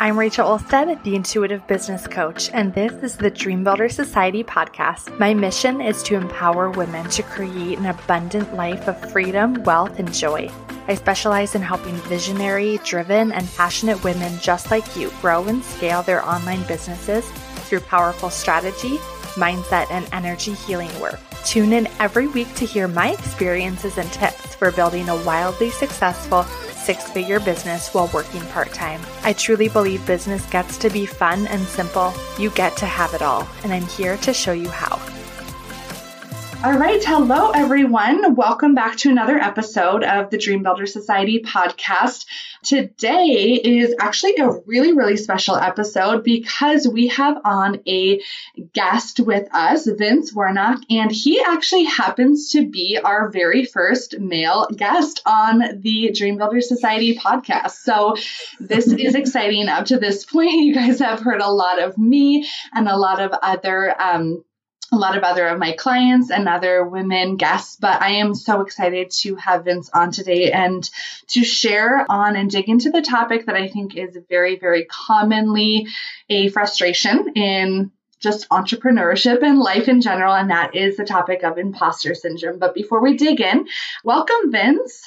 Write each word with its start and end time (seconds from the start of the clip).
I'm 0.00 0.18
Rachel 0.18 0.48
Olstead, 0.48 1.00
the 1.04 1.14
Intuitive 1.14 1.64
Business 1.68 2.08
Coach, 2.08 2.50
and 2.52 2.74
this 2.74 2.92
is 2.94 3.16
the 3.16 3.30
Dream 3.30 3.62
Builder 3.62 3.88
Society 3.88 4.42
podcast. 4.42 5.16
My 5.20 5.32
mission 5.34 5.80
is 5.80 6.02
to 6.02 6.16
empower 6.16 6.68
women 6.68 7.08
to 7.10 7.22
create 7.22 7.78
an 7.78 7.86
abundant 7.86 8.54
life 8.54 8.88
of 8.88 9.12
freedom, 9.12 9.62
wealth, 9.62 10.00
and 10.00 10.12
joy. 10.12 10.50
I 10.88 10.96
specialize 10.96 11.54
in 11.54 11.62
helping 11.62 11.94
visionary, 12.08 12.80
driven, 12.84 13.30
and 13.30 13.48
passionate 13.54 14.02
women 14.02 14.36
just 14.40 14.72
like 14.72 14.96
you 14.96 15.12
grow 15.20 15.44
and 15.44 15.62
scale 15.62 16.02
their 16.02 16.26
online 16.26 16.64
businesses 16.64 17.24
through 17.68 17.80
powerful 17.80 18.30
strategy, 18.30 18.96
mindset, 19.36 19.88
and 19.92 20.08
energy 20.12 20.54
healing 20.54 20.90
work. 21.00 21.20
Tune 21.44 21.72
in 21.72 21.86
every 22.00 22.26
week 22.26 22.52
to 22.56 22.66
hear 22.66 22.88
my 22.88 23.12
experiences 23.12 23.96
and 23.96 24.12
tips 24.12 24.56
for 24.56 24.72
building 24.72 25.08
a 25.08 25.24
wildly 25.24 25.70
successful 25.70 26.44
six 26.84 27.10
figure 27.10 27.40
business 27.40 27.92
while 27.94 28.10
working 28.12 28.42
part 28.48 28.72
time. 28.72 29.00
I 29.22 29.32
truly 29.32 29.68
believe 29.68 30.06
business 30.06 30.44
gets 30.50 30.76
to 30.78 30.90
be 30.90 31.06
fun 31.06 31.46
and 31.46 31.64
simple. 31.66 32.12
You 32.38 32.50
get 32.50 32.76
to 32.76 32.86
have 32.86 33.14
it 33.14 33.22
all, 33.22 33.48
and 33.62 33.72
I'm 33.72 33.86
here 33.86 34.16
to 34.18 34.34
show 34.34 34.52
you 34.52 34.68
how. 34.68 35.23
All 36.64 36.72
right. 36.72 37.04
Hello, 37.04 37.50
everyone. 37.50 38.36
Welcome 38.36 38.74
back 38.74 38.96
to 38.96 39.10
another 39.10 39.36
episode 39.36 40.02
of 40.02 40.30
the 40.30 40.38
Dream 40.38 40.62
Builder 40.62 40.86
Society 40.86 41.42
podcast. 41.42 42.24
Today 42.62 43.60
is 43.62 43.94
actually 44.00 44.36
a 44.38 44.48
really, 44.64 44.94
really 44.94 45.18
special 45.18 45.56
episode 45.56 46.24
because 46.24 46.88
we 46.88 47.08
have 47.08 47.36
on 47.44 47.82
a 47.86 48.22
guest 48.72 49.20
with 49.20 49.46
us, 49.52 49.86
Vince 49.86 50.32
Warnock, 50.32 50.80
and 50.88 51.12
he 51.12 51.38
actually 51.38 51.84
happens 51.84 52.52
to 52.52 52.66
be 52.66 52.98
our 52.98 53.28
very 53.28 53.66
first 53.66 54.18
male 54.18 54.66
guest 54.74 55.20
on 55.26 55.82
the 55.82 56.12
Dream 56.12 56.38
Builder 56.38 56.62
Society 56.62 57.18
podcast. 57.18 57.72
So 57.72 58.16
this 58.58 58.86
is 58.86 59.14
exciting 59.14 59.68
up 59.68 59.84
to 59.88 59.98
this 59.98 60.24
point. 60.24 60.52
You 60.52 60.72
guys 60.72 61.00
have 61.00 61.20
heard 61.20 61.42
a 61.42 61.50
lot 61.50 61.82
of 61.82 61.98
me 61.98 62.48
and 62.72 62.88
a 62.88 62.96
lot 62.96 63.20
of 63.20 63.32
other, 63.32 63.94
um, 64.00 64.42
a 64.94 64.98
lot 64.98 65.16
of 65.16 65.24
other 65.24 65.46
of 65.48 65.58
my 65.58 65.72
clients 65.72 66.30
and 66.30 66.48
other 66.48 66.84
women 66.84 67.36
guests, 67.36 67.76
but 67.76 68.00
I 68.00 68.12
am 68.12 68.34
so 68.34 68.60
excited 68.60 69.10
to 69.22 69.34
have 69.34 69.64
Vince 69.64 69.90
on 69.92 70.12
today 70.12 70.52
and 70.52 70.88
to 71.28 71.42
share 71.42 72.06
on 72.08 72.36
and 72.36 72.48
dig 72.48 72.68
into 72.68 72.90
the 72.90 73.02
topic 73.02 73.46
that 73.46 73.56
I 73.56 73.66
think 73.66 73.96
is 73.96 74.16
very, 74.28 74.56
very 74.58 74.84
commonly 74.84 75.88
a 76.28 76.48
frustration 76.48 77.32
in 77.34 77.90
just 78.20 78.48
entrepreneurship 78.48 79.42
and 79.42 79.58
life 79.58 79.88
in 79.88 80.00
general, 80.00 80.32
and 80.32 80.50
that 80.50 80.74
is 80.74 80.96
the 80.96 81.04
topic 81.04 81.42
of 81.42 81.58
imposter 81.58 82.14
syndrome. 82.14 82.58
But 82.58 82.74
before 82.74 83.02
we 83.02 83.16
dig 83.16 83.40
in, 83.40 83.66
welcome, 84.04 84.50
Vince. 84.50 85.04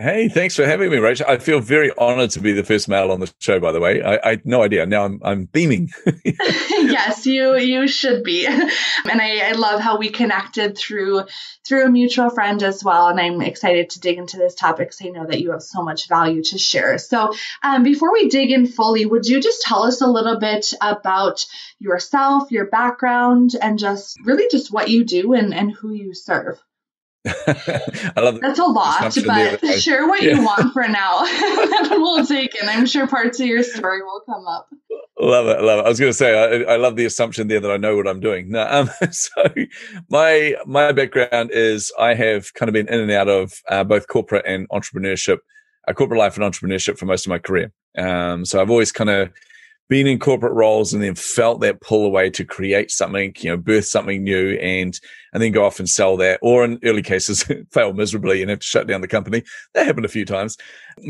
Hey, 0.00 0.28
thanks 0.28 0.54
for 0.54 0.64
having 0.64 0.92
me, 0.92 0.98
Rachel. 0.98 1.26
I 1.28 1.38
feel 1.38 1.58
very 1.58 1.90
honored 1.98 2.30
to 2.30 2.40
be 2.40 2.52
the 2.52 2.62
first 2.62 2.88
male 2.88 3.10
on 3.10 3.18
the 3.18 3.34
show. 3.40 3.58
By 3.58 3.72
the 3.72 3.80
way, 3.80 4.00
I, 4.00 4.30
I 4.30 4.40
no 4.44 4.62
idea. 4.62 4.86
Now 4.86 5.04
I'm 5.04 5.20
I'm 5.24 5.46
beaming. 5.46 5.90
yes, 6.24 7.26
you 7.26 7.56
you 7.56 7.88
should 7.88 8.22
be, 8.22 8.46
and 8.46 8.70
I, 9.04 9.48
I 9.48 9.52
love 9.52 9.80
how 9.80 9.98
we 9.98 10.10
connected 10.10 10.78
through 10.78 11.24
through 11.66 11.84
a 11.84 11.90
mutual 11.90 12.30
friend 12.30 12.62
as 12.62 12.84
well. 12.84 13.08
And 13.08 13.18
I'm 13.18 13.42
excited 13.42 13.90
to 13.90 13.98
dig 13.98 14.18
into 14.18 14.36
this 14.36 14.54
topic 14.54 14.90
because 14.90 15.04
I 15.04 15.08
know 15.08 15.26
that 15.26 15.40
you 15.40 15.50
have 15.50 15.62
so 15.62 15.82
much 15.82 16.06
value 16.06 16.44
to 16.44 16.58
share. 16.58 16.96
So, 16.98 17.32
um, 17.64 17.82
before 17.82 18.12
we 18.12 18.28
dig 18.28 18.52
in 18.52 18.68
fully, 18.68 19.04
would 19.04 19.26
you 19.26 19.40
just 19.40 19.62
tell 19.62 19.82
us 19.82 20.00
a 20.00 20.06
little 20.06 20.38
bit 20.38 20.74
about 20.80 21.44
yourself, 21.80 22.52
your 22.52 22.66
background, 22.66 23.56
and 23.60 23.80
just 23.80 24.16
really 24.24 24.46
just 24.48 24.72
what 24.72 24.90
you 24.90 25.02
do 25.02 25.32
and 25.32 25.52
and 25.52 25.72
who 25.72 25.92
you 25.92 26.14
serve? 26.14 26.60
I 28.16 28.20
love 28.20 28.40
That's 28.40 28.58
a 28.58 28.64
lot, 28.64 29.00
but 29.00 29.80
share 29.80 30.06
what 30.06 30.22
yeah. 30.22 30.36
you 30.36 30.42
want 30.42 30.72
for 30.72 30.86
now. 30.88 31.24
and 31.90 32.02
we'll 32.02 32.26
take 32.26 32.54
it. 32.54 32.64
I'm 32.64 32.86
sure 32.86 33.06
parts 33.06 33.40
of 33.40 33.46
your 33.46 33.62
story 33.62 34.02
will 34.02 34.22
come 34.26 34.46
up. 34.46 34.68
Love 35.20 35.48
it, 35.48 35.62
love 35.62 35.80
it. 35.80 35.86
I 35.86 35.88
was 35.88 35.98
going 35.98 36.10
to 36.10 36.16
say 36.16 36.64
I, 36.66 36.74
I, 36.74 36.76
love 36.76 36.94
the 36.94 37.04
assumption 37.04 37.48
there 37.48 37.58
that 37.58 37.70
I 37.70 37.76
know 37.76 37.96
what 37.96 38.06
I'm 38.06 38.20
doing. 38.20 38.50
No, 38.50 38.66
um, 38.70 38.88
so 39.10 39.42
my 40.08 40.54
my 40.64 40.92
background 40.92 41.50
is 41.52 41.92
I 41.98 42.14
have 42.14 42.54
kind 42.54 42.68
of 42.68 42.72
been 42.72 42.88
in 42.88 43.00
and 43.00 43.10
out 43.10 43.28
of 43.28 43.60
uh, 43.68 43.82
both 43.82 44.06
corporate 44.06 44.44
and 44.46 44.68
entrepreneurship, 44.68 45.38
uh, 45.88 45.92
corporate 45.92 46.18
life 46.18 46.36
and 46.36 46.44
entrepreneurship 46.44 46.98
for 46.98 47.06
most 47.06 47.26
of 47.26 47.30
my 47.30 47.38
career. 47.38 47.72
Um, 47.96 48.44
so 48.44 48.60
I've 48.60 48.70
always 48.70 48.92
kind 48.92 49.10
of 49.10 49.30
been 49.88 50.06
in 50.06 50.18
corporate 50.18 50.52
roles 50.52 50.92
and 50.92 51.02
then 51.02 51.14
felt 51.14 51.60
that 51.60 51.80
pull 51.80 52.04
away 52.04 52.28
to 52.30 52.44
create 52.44 52.90
something, 52.90 53.32
you 53.38 53.50
know, 53.50 53.56
birth 53.56 53.86
something 53.86 54.22
new 54.22 54.52
and, 54.60 55.00
and 55.32 55.42
then 55.42 55.50
go 55.50 55.64
off 55.64 55.78
and 55.78 55.88
sell 55.88 56.16
that. 56.18 56.38
Or 56.42 56.64
in 56.64 56.78
early 56.84 57.02
cases, 57.02 57.44
fail 57.72 57.94
miserably 57.94 58.42
and 58.42 58.50
have 58.50 58.58
to 58.58 58.66
shut 58.66 58.86
down 58.86 59.00
the 59.00 59.08
company. 59.08 59.42
That 59.74 59.86
happened 59.86 60.04
a 60.04 60.10
few 60.10 60.26
times. 60.26 60.58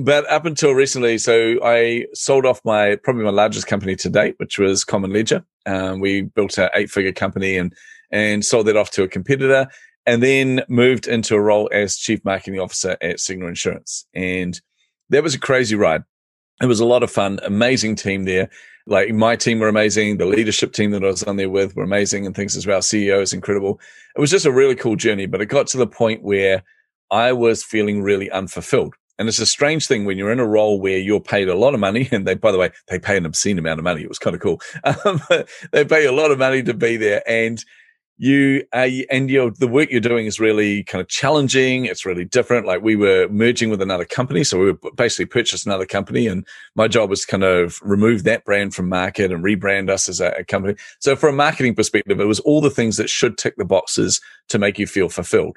But 0.03 0.31
up 0.31 0.45
until 0.47 0.73
recently, 0.73 1.19
so 1.19 1.59
I 1.65 2.07
sold 2.15 2.47
off 2.47 2.61
my, 2.65 2.97
probably 2.97 3.25
my 3.25 3.31
largest 3.31 3.67
company 3.67 3.97
to 3.97 4.09
date, 4.09 4.37
which 4.39 4.59
was 4.59 4.85
Common 4.85 5.13
Ledger. 5.13 5.45
Um, 5.67 5.99
we 6.01 6.23
built 6.23 6.57
an 6.59 6.71
eight 6.75 6.91
figure 6.91 7.13
company 7.13 7.57
and, 7.57 7.75
and 8.13 8.45
sold 8.45 8.67
that 8.69 8.77
off 8.77 8.91
to 8.93 9.03
a 9.03 9.09
competitor 9.09 9.67
and 10.07 10.23
then 10.23 10.63
moved 10.69 11.07
into 11.07 11.35
a 11.35 11.41
role 11.41 11.69
as 11.73 11.97
chief 11.97 12.25
marketing 12.25 12.61
officer 12.61 12.93
at 13.03 13.17
Cigna 13.17 13.49
Insurance. 13.49 14.07
And 14.15 14.59
that 15.11 15.23
was 15.23 15.35
a 15.35 15.39
crazy 15.39 15.75
ride 15.75 16.05
it 16.61 16.67
was 16.67 16.81
a 16.81 16.87
lot 16.87 17.03
of 17.03 17.11
fun, 17.11 17.39
amazing 17.45 17.97
team 17.97 18.25
there. 18.25 18.49
Like 18.87 19.13
my 19.13 19.37
team 19.37 19.59
were 19.59 19.69
amazing. 19.69 20.17
The 20.17 20.27
leadership 20.27 20.73
team 20.73 20.91
that 20.93 21.05
I 21.05 21.09
was 21.09 21.23
on 21.23 21.37
there 21.37 21.51
with 21.51 21.77
were 21.77 21.83
amazing 21.83 22.27
and 22.27 22.35
things 22.35 22.57
as 22.57 22.67
well. 22.67 22.81
CEO 22.81 23.21
is 23.21 23.33
incredible. 23.33 23.81
It 24.17 24.21
was 24.21 24.31
just 24.31 24.47
a 24.47 24.53
really 24.53 24.75
cool 24.75 24.97
journey, 24.97 25.27
but 25.27 25.41
it 25.41 25.47
got 25.47 25.67
to 25.69 25.77
the 25.77 25.87
point 25.87 26.23
where 26.23 26.63
I 27.11 27.33
was 27.33 27.63
feeling 27.63 28.03
really 28.03 28.31
unfulfilled. 28.31 28.95
And 29.19 29.29
it's 29.29 29.41
a 29.41 29.47
strange 29.47 29.87
thing 29.87 30.05
when 30.05 30.17
you're 30.17 30.31
in 30.31 30.39
a 30.39 30.47
role 30.47 30.81
where 30.81 30.99
you're 30.99 31.21
paid 31.21 31.49
a 31.49 31.55
lot 31.55 31.75
of 31.75 31.81
money, 31.81 32.09
and 32.13 32.27
they, 32.27 32.35
by 32.35 32.53
the 32.53 32.59
way, 32.59 32.71
they 32.87 32.99
pay 32.99 33.17
an 33.17 33.27
obscene 33.27 33.59
amount 33.59 33.81
of 33.81 33.85
money. 33.85 34.03
It 34.03 34.09
was 34.09 34.19
kind 34.19 34.35
of 34.35 34.43
cool. 34.43 34.61
Um, 35.05 35.21
they 35.73 35.85
pay 35.85 36.07
a 36.07 36.13
lot 36.13 36.31
of 36.31 36.39
money 36.39 36.63
to 36.63 36.75
be 36.75 36.97
there, 36.97 37.23
and 37.29 37.63
you 38.19 38.65
uh, 38.73 38.89
and 39.11 39.31
you 39.31 39.39
know, 39.39 39.51
the 39.51 39.69
work 39.69 39.91
you're 39.91 40.01
doing 40.01 40.27
is 40.27 40.41
really 40.41 40.83
kind 40.85 41.01
of 41.01 41.09
challenging. 41.09 41.85
It's 41.85 42.05
really 42.05 42.25
different. 42.25 42.67
Like 42.67 42.83
we 42.83 42.97
were 42.97 43.29
merging 43.29 43.71
with 43.71 43.81
another 43.81 44.05
company. 44.05 44.43
So 44.43 44.59
we 44.59 44.73
were 44.73 44.91
basically 44.97 45.27
purchased 45.27 45.65
another 45.65 45.87
company 45.87 46.27
and 46.27 46.45
my 46.75 46.89
job 46.89 47.11
was 47.11 47.25
kind 47.25 47.45
of 47.45 47.79
remove 47.81 48.25
that 48.25 48.45
brand 48.45 48.75
from 48.75 48.89
market 48.89 49.33
and 49.33 49.45
rebrand 49.45 49.89
us 49.89 50.09
as 50.09 50.21
a, 50.21 50.31
a 50.33 50.45
company. 50.45 50.75
So 50.99 51.15
from 51.15 51.35
a 51.35 51.37
marketing 51.37 51.77
perspective, 51.77 52.19
it 52.19 52.25
was 52.25 52.41
all 52.41 52.61
the 52.61 52.71
things 52.71 52.97
that 52.97 53.09
should 53.09 53.39
tick 53.39 53.55
the 53.57 53.65
boxes 53.65 54.21
to 54.49 54.59
make 54.59 54.81
you 54.81 54.89
feel 54.89 55.09
fulfilled, 55.09 55.57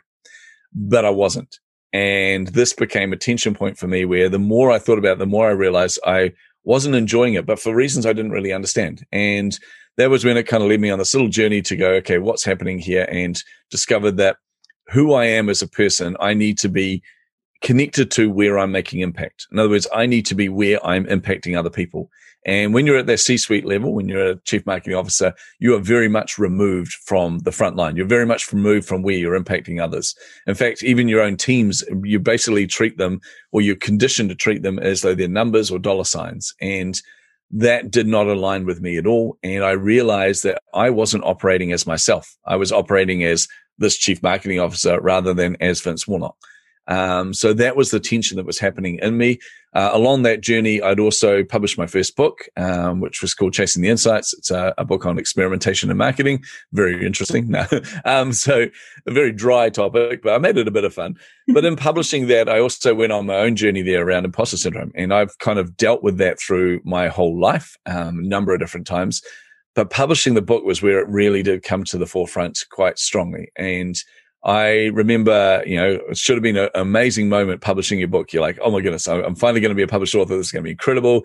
but 0.73 1.03
I 1.03 1.09
wasn't. 1.09 1.59
And 1.93 2.47
this 2.49 2.73
became 2.73 3.11
a 3.11 3.17
tension 3.17 3.53
point 3.53 3.77
for 3.77 3.87
me 3.87 4.05
where 4.05 4.29
the 4.29 4.39
more 4.39 4.71
I 4.71 4.79
thought 4.79 4.99
about 4.99 5.13
it, 5.13 5.19
the 5.19 5.25
more 5.25 5.49
I 5.49 5.51
realized 5.51 5.99
I 6.05 6.31
wasn't 6.63 6.95
enjoying 6.95 7.33
it, 7.33 7.45
but 7.45 7.59
for 7.59 7.75
reasons 7.75 8.05
I 8.05 8.13
didn't 8.13 8.31
really 8.31 8.53
understand. 8.53 9.05
And 9.11 9.57
that 9.97 10.09
was 10.09 10.23
when 10.23 10.37
it 10.37 10.47
kind 10.47 10.63
of 10.63 10.69
led 10.69 10.79
me 10.79 10.89
on 10.89 10.99
this 10.99 11.13
little 11.13 11.29
journey 11.29 11.61
to 11.63 11.75
go, 11.75 11.91
okay, 11.95 12.17
what's 12.17 12.43
happening 12.43 12.79
here? 12.79 13.07
And 13.11 13.41
discovered 13.69 14.17
that 14.17 14.37
who 14.89 15.13
I 15.13 15.25
am 15.25 15.49
as 15.49 15.61
a 15.61 15.67
person, 15.67 16.15
I 16.19 16.33
need 16.33 16.57
to 16.59 16.69
be 16.69 17.01
connected 17.61 18.11
to 18.11 18.29
where 18.29 18.57
I'm 18.57 18.71
making 18.71 19.01
impact. 19.01 19.47
In 19.51 19.59
other 19.59 19.69
words, 19.69 19.87
I 19.93 20.05
need 20.05 20.25
to 20.27 20.35
be 20.35 20.49
where 20.49 20.83
I'm 20.85 21.05
impacting 21.05 21.57
other 21.57 21.69
people. 21.69 22.09
And 22.43 22.73
when 22.73 22.87
you're 22.87 22.97
at 22.97 23.05
that 23.05 23.19
C-suite 23.19 23.65
level, 23.65 23.93
when 23.93 24.09
you're 24.09 24.31
a 24.31 24.39
chief 24.39 24.65
marketing 24.65 24.95
officer, 24.95 25.33
you 25.59 25.75
are 25.75 25.79
very 25.79 26.07
much 26.07 26.39
removed 26.39 26.93
from 26.93 27.39
the 27.39 27.51
front 27.51 27.75
line. 27.75 27.95
You're 27.95 28.07
very 28.07 28.25
much 28.25 28.51
removed 28.51 28.87
from 28.87 29.03
where 29.03 29.15
you're 29.15 29.39
impacting 29.39 29.79
others. 29.79 30.15
In 30.47 30.55
fact, 30.55 30.81
even 30.81 31.07
your 31.07 31.21
own 31.21 31.37
teams, 31.37 31.83
you 32.03 32.19
basically 32.19 32.65
treat 32.65 32.97
them 32.97 33.21
or 33.51 33.61
you're 33.61 33.75
conditioned 33.75 34.29
to 34.29 34.35
treat 34.35 34.63
them 34.63 34.79
as 34.79 35.01
though 35.01 35.13
they're 35.13 35.27
numbers 35.27 35.69
or 35.69 35.77
dollar 35.77 36.03
signs. 36.03 36.55
And 36.59 36.99
that 37.51 37.91
did 37.91 38.07
not 38.07 38.27
align 38.27 38.65
with 38.65 38.81
me 38.81 38.97
at 38.97 39.05
all. 39.05 39.37
And 39.43 39.63
I 39.63 39.71
realized 39.71 40.43
that 40.43 40.63
I 40.73 40.89
wasn't 40.89 41.25
operating 41.25 41.71
as 41.73 41.85
myself. 41.85 42.35
I 42.45 42.55
was 42.55 42.71
operating 42.71 43.23
as 43.23 43.47
this 43.77 43.97
chief 43.97 44.23
marketing 44.23 44.59
officer 44.59 44.99
rather 44.99 45.33
than 45.35 45.57
as 45.61 45.81
Vince 45.81 46.07
Warnock. 46.07 46.35
Um, 46.91 47.33
so 47.33 47.53
that 47.53 47.77
was 47.77 47.91
the 47.91 48.01
tension 48.01 48.35
that 48.35 48.45
was 48.45 48.59
happening 48.59 48.99
in 49.01 49.17
me. 49.17 49.39
Uh, 49.73 49.91
along 49.93 50.23
that 50.23 50.41
journey, 50.41 50.81
I'd 50.81 50.99
also 50.99 51.41
published 51.41 51.77
my 51.77 51.87
first 51.87 52.17
book, 52.17 52.49
um, 52.57 52.99
which 52.99 53.21
was 53.21 53.33
called 53.33 53.53
Chasing 53.53 53.81
the 53.81 53.87
Insights. 53.87 54.33
It's 54.33 54.51
a, 54.51 54.73
a, 54.77 54.83
book 54.83 55.05
on 55.05 55.17
experimentation 55.17 55.89
and 55.89 55.97
marketing. 55.97 56.43
Very 56.73 57.05
interesting. 57.05 57.49
No. 57.49 57.65
um, 58.05 58.33
so 58.33 58.67
a 59.07 59.11
very 59.11 59.31
dry 59.31 59.69
topic, 59.69 60.21
but 60.21 60.33
I 60.33 60.37
made 60.37 60.57
it 60.57 60.67
a 60.67 60.71
bit 60.71 60.83
of 60.83 60.93
fun. 60.93 61.15
but 61.47 61.63
in 61.63 61.75
publishing 61.77 62.27
that, 62.27 62.49
I 62.49 62.59
also 62.59 62.93
went 62.93 63.13
on 63.13 63.25
my 63.25 63.37
own 63.37 63.55
journey 63.55 63.83
there 63.83 64.05
around 64.05 64.25
imposter 64.25 64.57
syndrome. 64.57 64.91
And 64.93 65.13
I've 65.13 65.37
kind 65.39 65.59
of 65.59 65.77
dealt 65.77 66.03
with 66.03 66.17
that 66.17 66.41
through 66.41 66.81
my 66.83 67.07
whole 67.07 67.39
life, 67.39 67.77
um, 67.85 68.19
a 68.19 68.27
number 68.27 68.53
of 68.53 68.59
different 68.59 68.85
times. 68.85 69.21
But 69.75 69.91
publishing 69.91 70.33
the 70.33 70.41
book 70.41 70.65
was 70.65 70.81
where 70.81 70.99
it 70.99 71.07
really 71.07 71.41
did 71.41 71.63
come 71.63 71.85
to 71.85 71.97
the 71.97 72.05
forefront 72.05 72.65
quite 72.69 72.99
strongly. 72.99 73.49
And 73.55 73.95
I 74.43 74.87
remember, 74.87 75.63
you 75.65 75.77
know, 75.77 75.99
it 76.09 76.17
should 76.17 76.35
have 76.35 76.43
been 76.43 76.57
an 76.57 76.69
amazing 76.73 77.29
moment 77.29 77.61
publishing 77.61 77.99
your 77.99 78.07
book. 78.07 78.33
You're 78.33 78.41
like, 78.41 78.57
oh 78.61 78.71
my 78.71 78.81
goodness, 78.81 79.07
I'm 79.07 79.35
finally 79.35 79.61
going 79.61 79.69
to 79.69 79.75
be 79.75 79.83
a 79.83 79.87
published 79.87 80.15
author. 80.15 80.35
This 80.35 80.47
is 80.47 80.51
going 80.51 80.63
to 80.63 80.67
be 80.67 80.71
incredible. 80.71 81.23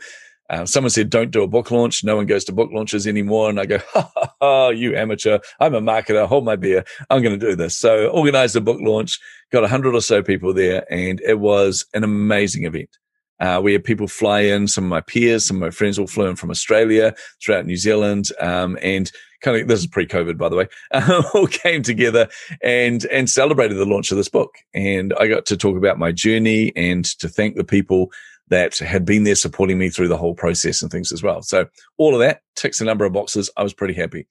Uh, 0.49 0.65
someone 0.65 0.91
said, 0.91 1.11
don't 1.11 1.31
do 1.31 1.43
a 1.43 1.49
book 1.49 1.71
launch. 1.71 2.05
No 2.05 2.17
one 2.17 2.27
goes 2.27 2.45
to 2.45 2.53
book 2.53 2.71
launches 2.73 3.07
anymore. 3.07 3.51
And 3.51 3.59
I 3.59 3.67
go, 3.67 3.79
ha, 3.93 4.11
ha, 4.15 4.35
ha, 4.41 4.69
you 4.69 4.95
amateur. 4.95 5.39
I'm 5.61 5.75
a 5.75 5.81
marketer. 5.81 6.27
Hold 6.27 6.45
my 6.45 6.57
beer. 6.57 6.85
I'm 7.11 7.23
going 7.23 7.39
to 7.39 7.47
do 7.47 7.57
this. 7.57 7.77
So 7.77 8.09
organized 8.09 8.55
a 8.55 8.61
book 8.61 8.79
launch, 8.81 9.19
got 9.51 9.65
a 9.65 9.69
hundred 9.69 9.95
or 9.95 10.01
so 10.01 10.23
people 10.23 10.53
there. 10.53 10.85
And 10.93 11.21
it 11.23 11.41
was 11.41 11.87
an 11.95 12.05
amazing 12.05 12.65
event. 12.65 12.91
Uh, 13.39 13.61
we 13.63 13.73
had 13.73 13.85
people 13.85 14.09
fly 14.09 14.41
in, 14.41 14.67
some 14.67 14.85
of 14.85 14.91
my 14.91 15.01
peers, 15.01 15.47
some 15.47 15.57
of 15.57 15.61
my 15.61 15.71
friends 15.71 15.99
all 15.99 16.07
flew 16.07 16.27
in 16.27 16.37
from 16.37 16.51
Australia, 16.51 17.15
throughout 17.43 17.67
New 17.67 17.77
Zealand, 17.77 18.29
um, 18.41 18.79
and 18.81 19.13
kind 19.43 19.57
of 19.57 19.69
this 19.69 19.81
is 19.81 19.87
pre-COVID, 19.87 20.37
by 20.37 20.49
the 20.49 20.57
way, 20.57 20.69
all 21.35 21.47
came 21.47 21.83
together 21.83 22.29
and 22.63 23.05
and 23.07 23.29
celebrated 23.29 23.77
the 23.77 23.87
launch 23.87 24.11
of 24.11 24.17
this 24.17 24.29
book. 24.29 24.55
And 24.75 25.15
I 25.19 25.27
got 25.27 25.47
to 25.47 25.57
talk 25.57 25.77
about 25.77 25.99
my 25.99 26.13
journey 26.13 26.73
and 26.77 27.05
to 27.19 27.29
thank 27.29 27.57
the 27.57 27.65
people 27.65 28.11
that 28.49 28.79
had 28.79 29.05
been 29.05 29.25
there 29.25 29.35
supporting 29.35 29.79
me 29.79 29.89
through 29.89 30.09
the 30.09 30.17
whole 30.17 30.35
process 30.35 30.83
and 30.83 30.91
things 30.91 31.11
as 31.13 31.23
well. 31.23 31.43
So 31.43 31.67
all 31.99 32.15
of 32.15 32.21
that 32.21 32.43
ticks 32.55 32.81
a 32.81 32.85
number 32.85 33.05
of 33.05 33.13
boxes. 33.13 33.51
I 33.57 33.63
was 33.63 33.75
pretty 33.75 33.95
happy. 33.95 34.27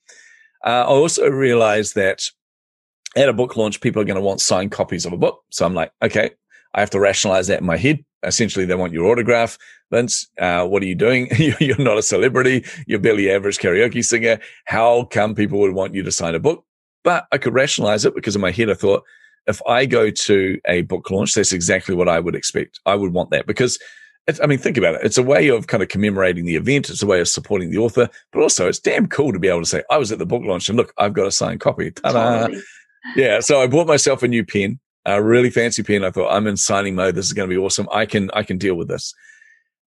Uh, 0.66 0.70
I 0.70 0.86
also 0.86 1.30
realized 1.30 1.96
that 1.96 2.24
at 3.16 3.30
a 3.30 3.34
book 3.34 3.56
launch, 3.56 3.82
people 3.82 4.02
are 4.02 4.06
going 4.06 4.16
to 4.16 4.22
want 4.22 4.42
signed 4.42 4.72
copies 4.72 5.06
of 5.06 5.14
a 5.14 5.18
book. 5.18 5.44
So 5.50 5.66
I'm 5.66 5.74
like, 5.74 5.92
okay, 6.02 6.32
I 6.76 6.82
have 6.82 6.92
to 6.92 7.00
rationalize 7.00 7.48
that 7.48 7.62
in 7.62 7.66
my 7.66 7.78
head. 7.78 8.04
Essentially, 8.24 8.66
they 8.66 8.76
want 8.76 8.94
your 8.94 9.06
autograph. 9.06 9.58
Vince, 9.92 10.28
uh, 10.40 10.66
what 10.66 10.84
are 10.84 10.88
you 10.88 10.96
doing? 10.96 11.30
You're 11.60 11.78
not 11.78 11.98
a 11.98 12.04
celebrity. 12.04 12.66
You're 12.86 13.00
barely 13.00 13.32
average 13.32 13.58
karaoke 13.60 14.04
singer. 14.04 14.40
How 14.66 15.06
come 15.06 15.36
people 15.36 15.60
would 15.60 15.74
want 15.74 15.94
you 15.94 16.04
to 16.04 16.12
sign 16.12 16.36
a 16.36 16.40
book? 16.40 16.66
But 17.04 17.28
I 17.32 17.38
could 17.38 17.54
rationalize 17.54 18.04
it 18.04 18.16
because 18.16 18.36
in 18.36 18.42
my 18.42 18.52
head, 18.52 18.70
I 18.70 18.74
thought, 18.74 19.04
if 19.48 19.62
I 19.68 19.86
go 19.86 20.10
to 20.10 20.60
a 20.68 20.82
book 20.84 21.10
launch, 21.10 21.34
that's 21.34 21.54
exactly 21.54 21.96
what 21.96 22.10
I 22.10 22.20
would 22.20 22.36
expect. 22.36 22.80
I 22.86 22.96
would 22.96 23.14
want 23.14 23.30
that 23.30 23.46
because 23.46 23.80
I 24.42 24.48
mean, 24.48 24.58
think 24.58 24.78
about 24.78 24.96
it. 24.96 25.02
It's 25.04 25.20
a 25.20 25.24
way 25.24 25.50
of 25.50 25.68
kind 25.68 25.84
of 25.84 25.90
commemorating 25.90 26.46
the 26.46 26.56
event. 26.56 26.90
It's 26.90 27.04
a 27.04 27.08
way 27.08 27.20
of 27.20 27.28
supporting 27.28 27.70
the 27.70 27.78
author, 27.78 28.10
but 28.32 28.42
also 28.42 28.68
it's 28.68 28.80
damn 28.80 29.06
cool 29.08 29.32
to 29.32 29.40
be 29.40 29.48
able 29.48 29.62
to 29.62 29.68
say, 29.68 29.84
I 29.92 29.98
was 29.98 30.12
at 30.12 30.18
the 30.18 30.26
book 30.26 30.42
launch 30.44 30.68
and 30.68 30.78
look, 30.78 30.92
I've 30.98 31.14
got 31.14 31.28
a 31.28 31.32
signed 31.32 31.60
copy. 31.60 31.92
Ta-da. 31.92 32.48
Totally. 32.48 32.64
Yeah. 33.16 33.40
So 33.40 33.62
I 33.62 33.68
bought 33.68 33.86
myself 33.86 34.24
a 34.24 34.28
new 34.28 34.44
pen, 34.44 34.80
a 35.06 35.22
really 35.22 35.50
fancy 35.50 35.84
pen. 35.84 36.04
I 36.04 36.12
thought 36.12 36.32
I'm 36.32 36.48
in 36.48 36.58
signing 36.58 36.96
mode. 36.96 37.16
This 37.16 37.26
is 37.26 37.34
going 37.34 37.50
to 37.50 37.56
be 37.56 37.62
awesome. 37.62 37.88
I 37.92 38.06
can, 38.06 38.30
I 38.34 38.44
can 38.44 38.58
deal 38.58 38.76
with 38.76 38.88
this. 38.88 39.14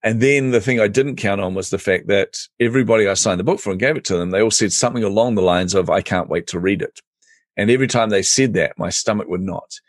And 0.02 0.20
then 0.20 0.52
the 0.52 0.60
thing 0.60 0.78
I 0.78 0.86
didn't 0.86 1.16
count 1.16 1.40
on 1.40 1.54
was 1.54 1.70
the 1.70 1.78
fact 1.78 2.06
that 2.06 2.38
everybody 2.60 3.08
I 3.08 3.14
signed 3.14 3.40
the 3.40 3.44
book 3.44 3.58
for 3.58 3.70
and 3.70 3.80
gave 3.80 3.96
it 3.96 4.04
to 4.06 4.16
them, 4.16 4.30
they 4.30 4.40
all 4.40 4.50
said 4.50 4.72
something 4.72 5.02
along 5.02 5.34
the 5.34 5.42
lines 5.42 5.74
of, 5.74 5.90
I 5.90 6.02
can't 6.02 6.28
wait 6.28 6.46
to 6.48 6.60
read 6.60 6.82
it. 6.82 7.00
And 7.56 7.70
every 7.70 7.88
time 7.88 8.10
they 8.10 8.22
said 8.22 8.54
that, 8.54 8.78
my 8.78 8.90
stomach 8.90 9.28
would 9.28 9.40
knot. 9.40 9.80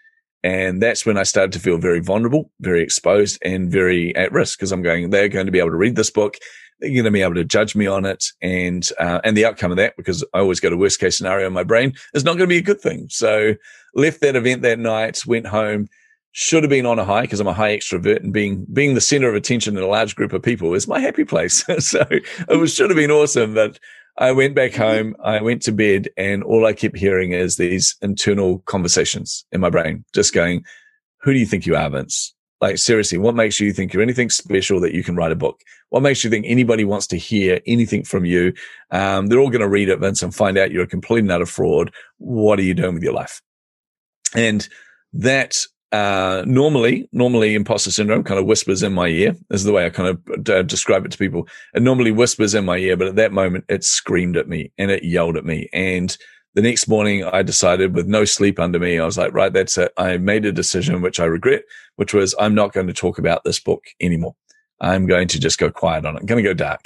And 0.44 0.81
that's 0.81 1.06
when 1.06 1.18
I 1.18 1.24
started 1.24 1.52
to 1.52 1.60
feel 1.60 1.78
very 1.78 2.00
vulnerable, 2.00 2.50
very 2.60 2.82
exposed 2.82 3.38
and 3.44 3.70
very 3.70 4.16
at 4.16 4.32
risk 4.32 4.58
because 4.58 4.72
I'm 4.72 4.82
going, 4.82 5.10
they're 5.10 5.30
going 5.30 5.46
to 5.46 5.52
be 5.52 5.60
able 5.60 5.72
to 5.72 5.75
read 5.75 5.96
this 5.96 6.10
book. 6.10 6.38
They're 6.80 6.90
going 6.90 7.04
to 7.04 7.12
be 7.12 7.22
able 7.22 7.36
to 7.36 7.44
judge 7.44 7.75
me 7.75 7.88
on 7.88 8.06
it. 8.06 8.25
And, 8.42 8.88
uh, 9.00 9.20
and 9.24 9.36
the 9.36 9.46
outcome 9.46 9.72
of 9.72 9.78
that, 9.78 9.96
because 9.98 10.24
I 10.34 10.40
always 10.40 10.62
go 10.62 10.70
to 10.70 10.78
worst 10.78 11.00
case 11.00 11.18
scenario 11.18 11.46
in 11.46 11.54
my 11.54 11.64
brain 11.64 11.94
is 12.14 12.24
not 12.24 12.38
going 12.38 12.48
to 12.50 12.56
be 12.56 12.58
a 12.58 12.64
good 12.64 12.82
thing. 12.82 13.08
So 13.10 13.56
left 13.95 14.21
that 14.21 14.36
event 14.36 14.62
that 14.63 14.80
night, 14.80 15.19
went 15.25 15.47
home, 15.47 15.88
should 16.31 16.63
have 16.63 16.69
been 16.69 16.86
on 16.86 17.00
a 17.00 17.06
high 17.06 17.21
because 17.21 17.39
I'm 17.39 17.47
a 17.47 17.53
high 17.53 17.75
extrovert 17.75 18.24
and 18.24 18.31
being, 18.31 18.65
being 18.71 18.94
the 18.94 19.01
center 19.01 19.30
of 19.30 19.36
attention 19.36 19.77
in 19.77 19.83
a 19.83 19.88
large 19.88 20.15
group 20.15 20.31
of 20.31 20.44
people 20.44 20.74
is 20.74 20.88
my 20.88 21.00
happy 21.00 21.25
place. 21.25 21.65
so 21.80 22.06
it 22.09 22.57
was, 22.59 22.74
should 22.74 22.89
have 22.89 22.97
been 22.97 23.12
awesome, 23.12 23.53
but 23.53 23.80
I 24.19 24.33
went 24.33 24.53
back 24.53 24.74
home, 24.74 25.15
I 25.24 25.41
went 25.41 25.62
to 25.63 25.71
bed, 25.71 26.09
and 26.18 26.44
all 26.44 26.65
I 26.65 26.74
kept 26.74 26.97
hearing 26.97 27.31
is 27.31 27.56
these 27.56 27.95
internal 28.01 28.59
conversations 28.59 29.45
in 29.53 29.62
my 29.62 29.69
brain, 29.69 30.03
just 30.13 30.33
going, 30.33 30.65
Who 31.21 31.31
do 31.31 31.39
you 31.39 31.45
think 31.45 31.65
you 31.65 31.77
are, 31.77 31.89
Vince? 31.89 32.33
Like, 32.59 32.77
seriously, 32.77 33.18
what 33.18 33.36
makes 33.36 33.62
you 33.62 33.71
think 33.71 33.94
you're 33.94 34.03
anything 34.03 34.30
special 34.30 34.81
that 34.81 34.94
you 34.94 35.06
can 35.06 35.15
write 35.15 35.31
a 35.31 35.38
book? 35.38 35.62
What 35.88 36.03
makes 36.03 36.25
you 36.25 36.30
think 36.30 36.45
anybody 36.45 36.83
wants 36.83 37.07
to 37.07 37.18
hear 37.18 37.62
anything 37.65 38.03
from 38.03 38.25
you? 38.25 38.53
Um, 38.91 39.27
they're 39.27 39.39
all 39.39 39.50
going 39.50 39.62
to 39.62 39.69
read 39.69 39.88
it, 39.88 40.00
Vince, 40.00 40.21
and 40.21 40.36
find 40.36 40.57
out 40.57 40.71
you're 40.71 40.83
a 40.83 40.88
complete 40.88 41.19
and 41.19 41.31
utter 41.31 41.45
fraud. 41.45 41.94
What 42.18 42.59
are 42.59 42.63
you 42.63 42.74
doing 42.74 42.95
with 42.95 43.03
your 43.03 43.13
life? 43.13 43.41
And 44.36 44.68
that 45.14 45.58
uh, 45.92 46.44
normally, 46.46 47.10
normally 47.12 47.56
imposter 47.56 47.92
syndrome 47.92 48.24
kind 48.24 48.40
of 48.40 48.46
whispers 48.46 48.84
in 48.84 48.94
my 48.94 49.08
ear. 49.08 49.36
Is 49.50 49.64
the 49.64 49.72
way 49.72 49.86
I 49.86 49.90
kind 49.90 50.10
of 50.10 50.50
uh, 50.50 50.62
describe 50.62 51.06
it 51.06 51.12
to 51.12 51.18
people. 51.18 51.48
It 51.74 51.81
normally 51.81 52.12
whispers 52.12 52.54
in 52.54 52.66
my 52.66 52.78
ear, 52.78 52.96
but 52.96 53.08
at 53.08 53.16
that 53.16 53.31
moment 53.31 53.66
it 53.70 53.84
screamed 53.84 54.38
at 54.38 54.48
me 54.48 54.72
and 54.78 54.92
it 54.92 55.04
yelled 55.04 55.38
at 55.38 55.46
me. 55.46 55.68
And 55.74 56.16
the 56.54 56.62
next 56.62 56.88
morning 56.88 57.24
I 57.24 57.42
decided 57.42 57.96
with 57.96 58.08
no 58.08 58.26
sleep 58.26 58.60
under 58.60 58.80
me, 58.80 59.00
I 59.00 59.06
was 59.06 59.18
like, 59.18 59.34
right, 59.34 59.52
that's 59.52 59.78
it. 59.78 59.92
I 59.98 60.18
made 60.18 60.46
a 60.46 60.52
decision, 60.52 61.02
which 61.02 61.20
I 61.20 61.25
regret, 61.25 61.64
which 61.96 62.14
was 62.14 62.36
I'm 62.40 62.56
not 62.56 62.74
going 62.74 62.88
to 62.88 62.94
talk 62.94 63.18
about 63.18 63.44
this 63.44 63.60
book 63.60 63.84
anymore. 64.00 64.36
I'm 64.82 65.08
going 65.08 65.28
to 65.30 65.40
just 65.40 65.58
go 65.58 65.72
quiet 65.72 66.06
on 66.06 66.16
it. 66.16 66.20
I'm 66.20 66.25
going 66.25 66.44
to 66.44 66.50
go 66.50 66.54
dark. 66.54 66.82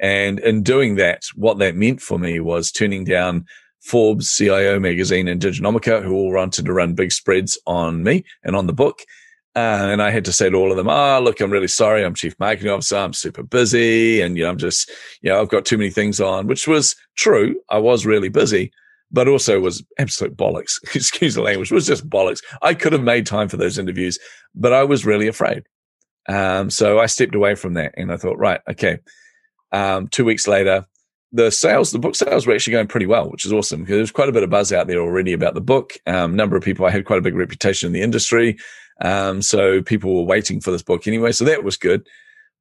And 0.00 0.38
in 0.40 0.62
doing 0.62 0.96
that, 0.96 1.24
what 1.34 1.58
that 1.58 1.74
meant 1.74 2.00
for 2.00 2.18
me 2.18 2.40
was 2.40 2.70
turning 2.70 3.04
down 3.04 3.46
Forbes, 3.80 4.34
CIO 4.34 4.78
Magazine, 4.78 5.28
and 5.28 5.40
Diginomica, 5.40 6.02
who 6.02 6.14
all 6.14 6.32
wanted 6.32 6.66
to 6.66 6.72
run 6.72 6.94
big 6.94 7.12
spreads 7.12 7.58
on 7.66 8.02
me 8.02 8.24
and 8.44 8.56
on 8.56 8.66
the 8.66 8.72
book. 8.72 9.02
Uh, 9.56 9.88
and 9.90 10.02
I 10.02 10.10
had 10.10 10.24
to 10.26 10.32
say 10.32 10.48
to 10.48 10.56
all 10.56 10.70
of 10.70 10.76
them, 10.76 10.88
"Ah, 10.88 11.16
oh, 11.16 11.20
look, 11.20 11.40
I'm 11.40 11.50
really 11.50 11.68
sorry. 11.68 12.04
I'm 12.04 12.14
chief 12.14 12.38
marketing 12.38 12.70
officer. 12.70 12.96
I'm 12.96 13.12
super 13.12 13.42
busy, 13.42 14.20
and 14.20 14.36
you 14.36 14.44
know, 14.44 14.50
I'm 14.50 14.58
just, 14.58 14.90
you 15.20 15.30
know, 15.30 15.40
I've 15.40 15.48
got 15.48 15.64
too 15.64 15.78
many 15.78 15.90
things 15.90 16.20
on." 16.20 16.46
Which 16.46 16.68
was 16.68 16.94
true. 17.16 17.60
I 17.68 17.78
was 17.78 18.06
really 18.06 18.28
busy, 18.28 18.70
but 19.10 19.26
also 19.26 19.58
was 19.58 19.82
absolute 19.98 20.36
bollocks. 20.36 20.78
Excuse 20.94 21.34
the 21.34 21.42
language. 21.42 21.72
Was 21.72 21.86
just 21.86 22.08
bollocks. 22.08 22.42
I 22.62 22.74
could 22.74 22.92
have 22.92 23.02
made 23.02 23.26
time 23.26 23.48
for 23.48 23.56
those 23.56 23.78
interviews, 23.78 24.18
but 24.54 24.72
I 24.72 24.84
was 24.84 25.06
really 25.06 25.26
afraid. 25.26 25.64
Um, 26.28 26.70
so 26.70 27.00
I 27.00 27.06
stepped 27.06 27.34
away 27.34 27.54
from 27.54 27.74
that, 27.74 27.94
and 27.96 28.12
I 28.12 28.16
thought, 28.16 28.38
right, 28.38 28.60
okay. 28.70 28.98
Um, 29.72 30.08
two 30.08 30.24
weeks 30.24 30.46
later, 30.46 30.86
the 31.32 31.50
sales, 31.50 31.92
the 31.92 31.98
book 31.98 32.14
sales 32.14 32.46
were 32.46 32.54
actually 32.54 32.72
going 32.72 32.86
pretty 32.86 33.06
well, 33.06 33.30
which 33.30 33.44
is 33.44 33.52
awesome 33.52 33.80
because 33.80 33.96
there's 33.96 34.10
quite 34.10 34.28
a 34.28 34.32
bit 34.32 34.42
of 34.42 34.50
buzz 34.50 34.72
out 34.72 34.86
there 34.86 35.00
already 35.00 35.32
about 35.32 35.54
the 35.54 35.60
book. 35.60 35.94
Um, 36.06 36.36
number 36.36 36.56
of 36.56 36.62
people, 36.62 36.86
I 36.86 36.90
had 36.90 37.04
quite 37.04 37.18
a 37.18 37.22
big 37.22 37.34
reputation 37.34 37.86
in 37.88 37.92
the 37.92 38.02
industry. 38.02 38.56
Um, 39.00 39.42
so 39.42 39.82
people 39.82 40.14
were 40.14 40.22
waiting 40.22 40.60
for 40.60 40.70
this 40.70 40.82
book 40.82 41.06
anyway. 41.06 41.32
So 41.32 41.44
that 41.44 41.64
was 41.64 41.76
good. 41.76 42.06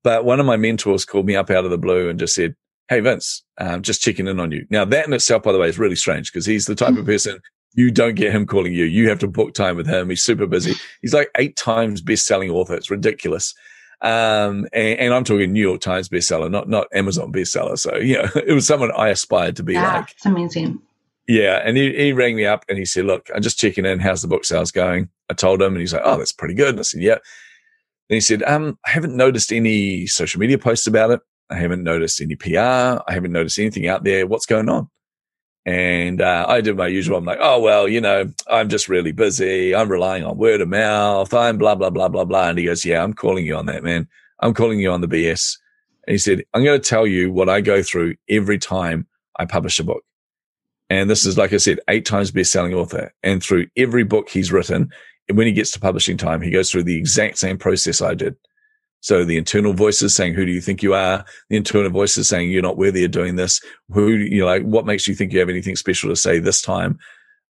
But 0.03 0.25
one 0.25 0.39
of 0.39 0.45
my 0.45 0.57
mentors 0.57 1.05
called 1.05 1.25
me 1.25 1.35
up 1.35 1.49
out 1.49 1.65
of 1.65 1.71
the 1.71 1.77
blue 1.77 2.09
and 2.09 2.19
just 2.19 2.35
said, 2.35 2.55
Hey, 2.89 3.01
Vince, 3.01 3.43
um, 3.57 3.81
just 3.81 4.01
checking 4.01 4.27
in 4.27 4.39
on 4.39 4.51
you. 4.51 4.65
Now 4.69 4.85
that 4.85 5.07
in 5.07 5.13
itself, 5.13 5.43
by 5.43 5.51
the 5.51 5.59
way, 5.59 5.67
is 5.67 5.79
really 5.79 5.95
strange 5.95 6.31
because 6.31 6.45
he's 6.45 6.67
the 6.67 6.75
type 6.75 6.89
mm-hmm. 6.89 6.99
of 6.99 7.05
person 7.05 7.41
you 7.77 7.91
don't 7.91 8.15
get 8.15 8.33
him 8.33 8.45
calling 8.45 8.73
you. 8.73 8.85
You 8.85 9.07
have 9.07 9.19
to 9.19 9.27
book 9.27 9.53
time 9.53 9.77
with 9.77 9.87
him. 9.87 10.09
He's 10.09 10.23
super 10.23 10.47
busy. 10.47 10.73
He's 11.01 11.13
like 11.13 11.29
eight 11.37 11.55
times 11.55 12.01
best 12.01 12.25
selling 12.25 12.49
author. 12.49 12.73
It's 12.73 12.89
ridiculous. 12.89 13.53
Um, 14.01 14.67
and, 14.73 14.99
and, 14.99 15.13
I'm 15.13 15.23
talking 15.23 15.51
New 15.51 15.61
York 15.61 15.81
Times 15.81 16.07
bestseller, 16.07 16.51
not 16.51 16.69
not 16.69 16.87
Amazon 16.93 17.31
bestseller. 17.31 17.79
So 17.79 17.95
you 17.95 18.17
know, 18.17 18.29
it 18.35 18.53
was 18.53 18.67
someone 18.67 18.91
I 18.95 19.09
aspired 19.09 19.55
to 19.55 19.63
be 19.63 19.73
yeah, 19.73 19.97
like. 19.97 20.11
It's 20.11 20.25
amazing. 20.25 20.81
Yeah, 21.27 21.61
and 21.63 21.75
he, 21.75 21.93
he 21.93 22.13
rang 22.13 22.35
me 22.35 22.45
up 22.45 22.63
and 22.69 22.77
he 22.77 22.85
said, 22.85 23.05
"Look, 23.05 23.29
I'm 23.33 23.41
just 23.41 23.57
checking 23.57 23.85
in. 23.85 23.99
How's 23.99 24.21
the 24.21 24.27
book 24.27 24.45
sales 24.45 24.71
going?" 24.71 25.09
I 25.29 25.33
told 25.33 25.61
him, 25.61 25.73
and 25.73 25.81
he's 25.81 25.93
like, 25.93 26.03
"Oh, 26.05 26.17
that's 26.17 26.31
pretty 26.31 26.53
good." 26.53 26.69
And 26.69 26.79
I 26.79 26.83
said, 26.83 27.01
"Yeah." 27.01 27.17
Then 28.07 28.17
he 28.17 28.21
said, 28.21 28.43
"Um, 28.43 28.77
I 28.85 28.91
haven't 28.91 29.15
noticed 29.15 29.51
any 29.51 30.05
social 30.05 30.39
media 30.39 30.59
posts 30.59 30.87
about 30.87 31.11
it. 31.11 31.19
I 31.49 31.55
haven't 31.55 31.83
noticed 31.83 32.21
any 32.21 32.35
PR. 32.35 32.59
I 32.59 33.03
haven't 33.09 33.31
noticed 33.31 33.59
anything 33.59 33.87
out 33.87 34.03
there. 34.03 34.27
What's 34.27 34.45
going 34.45 34.69
on?" 34.69 34.89
And 35.67 36.21
uh, 36.21 36.45
I 36.47 36.61
did 36.61 36.77
my 36.77 36.87
usual. 36.87 37.17
I'm 37.17 37.25
like, 37.25 37.39
oh, 37.41 37.59
well, 37.59 37.89
you 37.89 37.99
know, 37.99 38.31
I'm 38.49 38.69
just 38.69 38.87
really 38.87 39.11
busy. 39.11 39.75
I'm 39.75 39.89
relying 39.89 40.23
on 40.23 40.37
word 40.37 40.61
of 40.61 40.69
mouth. 40.69 41.33
I'm 41.33 41.57
blah, 41.57 41.75
blah, 41.75 41.89
blah, 41.89 42.07
blah, 42.07 42.23
blah. 42.23 42.47
And 42.47 42.57
he 42.57 42.63
goes, 42.63 42.85
yeah, 42.85 43.03
I'm 43.03 43.13
calling 43.13 43.45
you 43.45 43.57
on 43.57 43.65
that, 43.65 43.83
man. 43.83 44.07
I'm 44.39 44.53
calling 44.53 44.79
you 44.79 44.89
on 44.89 45.01
the 45.01 45.09
BS. 45.09 45.57
And 46.07 46.13
he 46.13 46.19
said, 46.19 46.43
I'm 46.53 46.63
going 46.63 46.79
to 46.79 46.89
tell 46.89 47.05
you 47.05 47.33
what 47.33 47.49
I 47.49 47.59
go 47.59 47.83
through 47.83 48.15
every 48.29 48.57
time 48.57 49.07
I 49.37 49.45
publish 49.45 49.77
a 49.77 49.83
book. 49.83 50.03
And 50.89 51.09
this 51.09 51.25
is, 51.25 51.37
like 51.37 51.51
I 51.51 51.57
said, 51.57 51.81
eight 51.89 52.05
times 52.05 52.31
best 52.31 52.53
selling 52.53 52.73
author. 52.73 53.13
And 53.21 53.43
through 53.43 53.67
every 53.75 54.05
book 54.05 54.29
he's 54.29 54.53
written, 54.53 54.89
and 55.27 55.37
when 55.37 55.47
he 55.47 55.53
gets 55.53 55.71
to 55.71 55.81
publishing 55.81 56.15
time, 56.15 56.41
he 56.41 56.49
goes 56.49 56.71
through 56.71 56.83
the 56.83 56.97
exact 56.97 57.39
same 57.39 57.57
process 57.57 58.01
I 58.01 58.13
did. 58.13 58.37
So 59.01 59.23
the 59.23 59.37
internal 59.37 59.73
voices 59.73 60.15
saying, 60.15 60.33
who 60.33 60.45
do 60.45 60.51
you 60.51 60.61
think 60.61 60.81
you 60.81 60.93
are? 60.93 61.23
The 61.49 61.57
internal 61.57 61.91
voices 61.91 62.27
saying, 62.27 62.49
you're 62.49 62.61
not 62.61 62.77
worthy 62.77 63.05
of 63.05 63.11
doing 63.11 63.35
this. 63.35 63.61
Who, 63.91 64.09
you 64.09 64.39
know, 64.39 64.47
like, 64.47 64.63
what 64.63 64.85
makes 64.85 65.07
you 65.07 65.15
think 65.15 65.31
you 65.31 65.39
have 65.39 65.49
anything 65.49 65.75
special 65.75 66.09
to 66.09 66.15
say 66.15 66.39
this 66.39 66.61
time? 66.61 66.97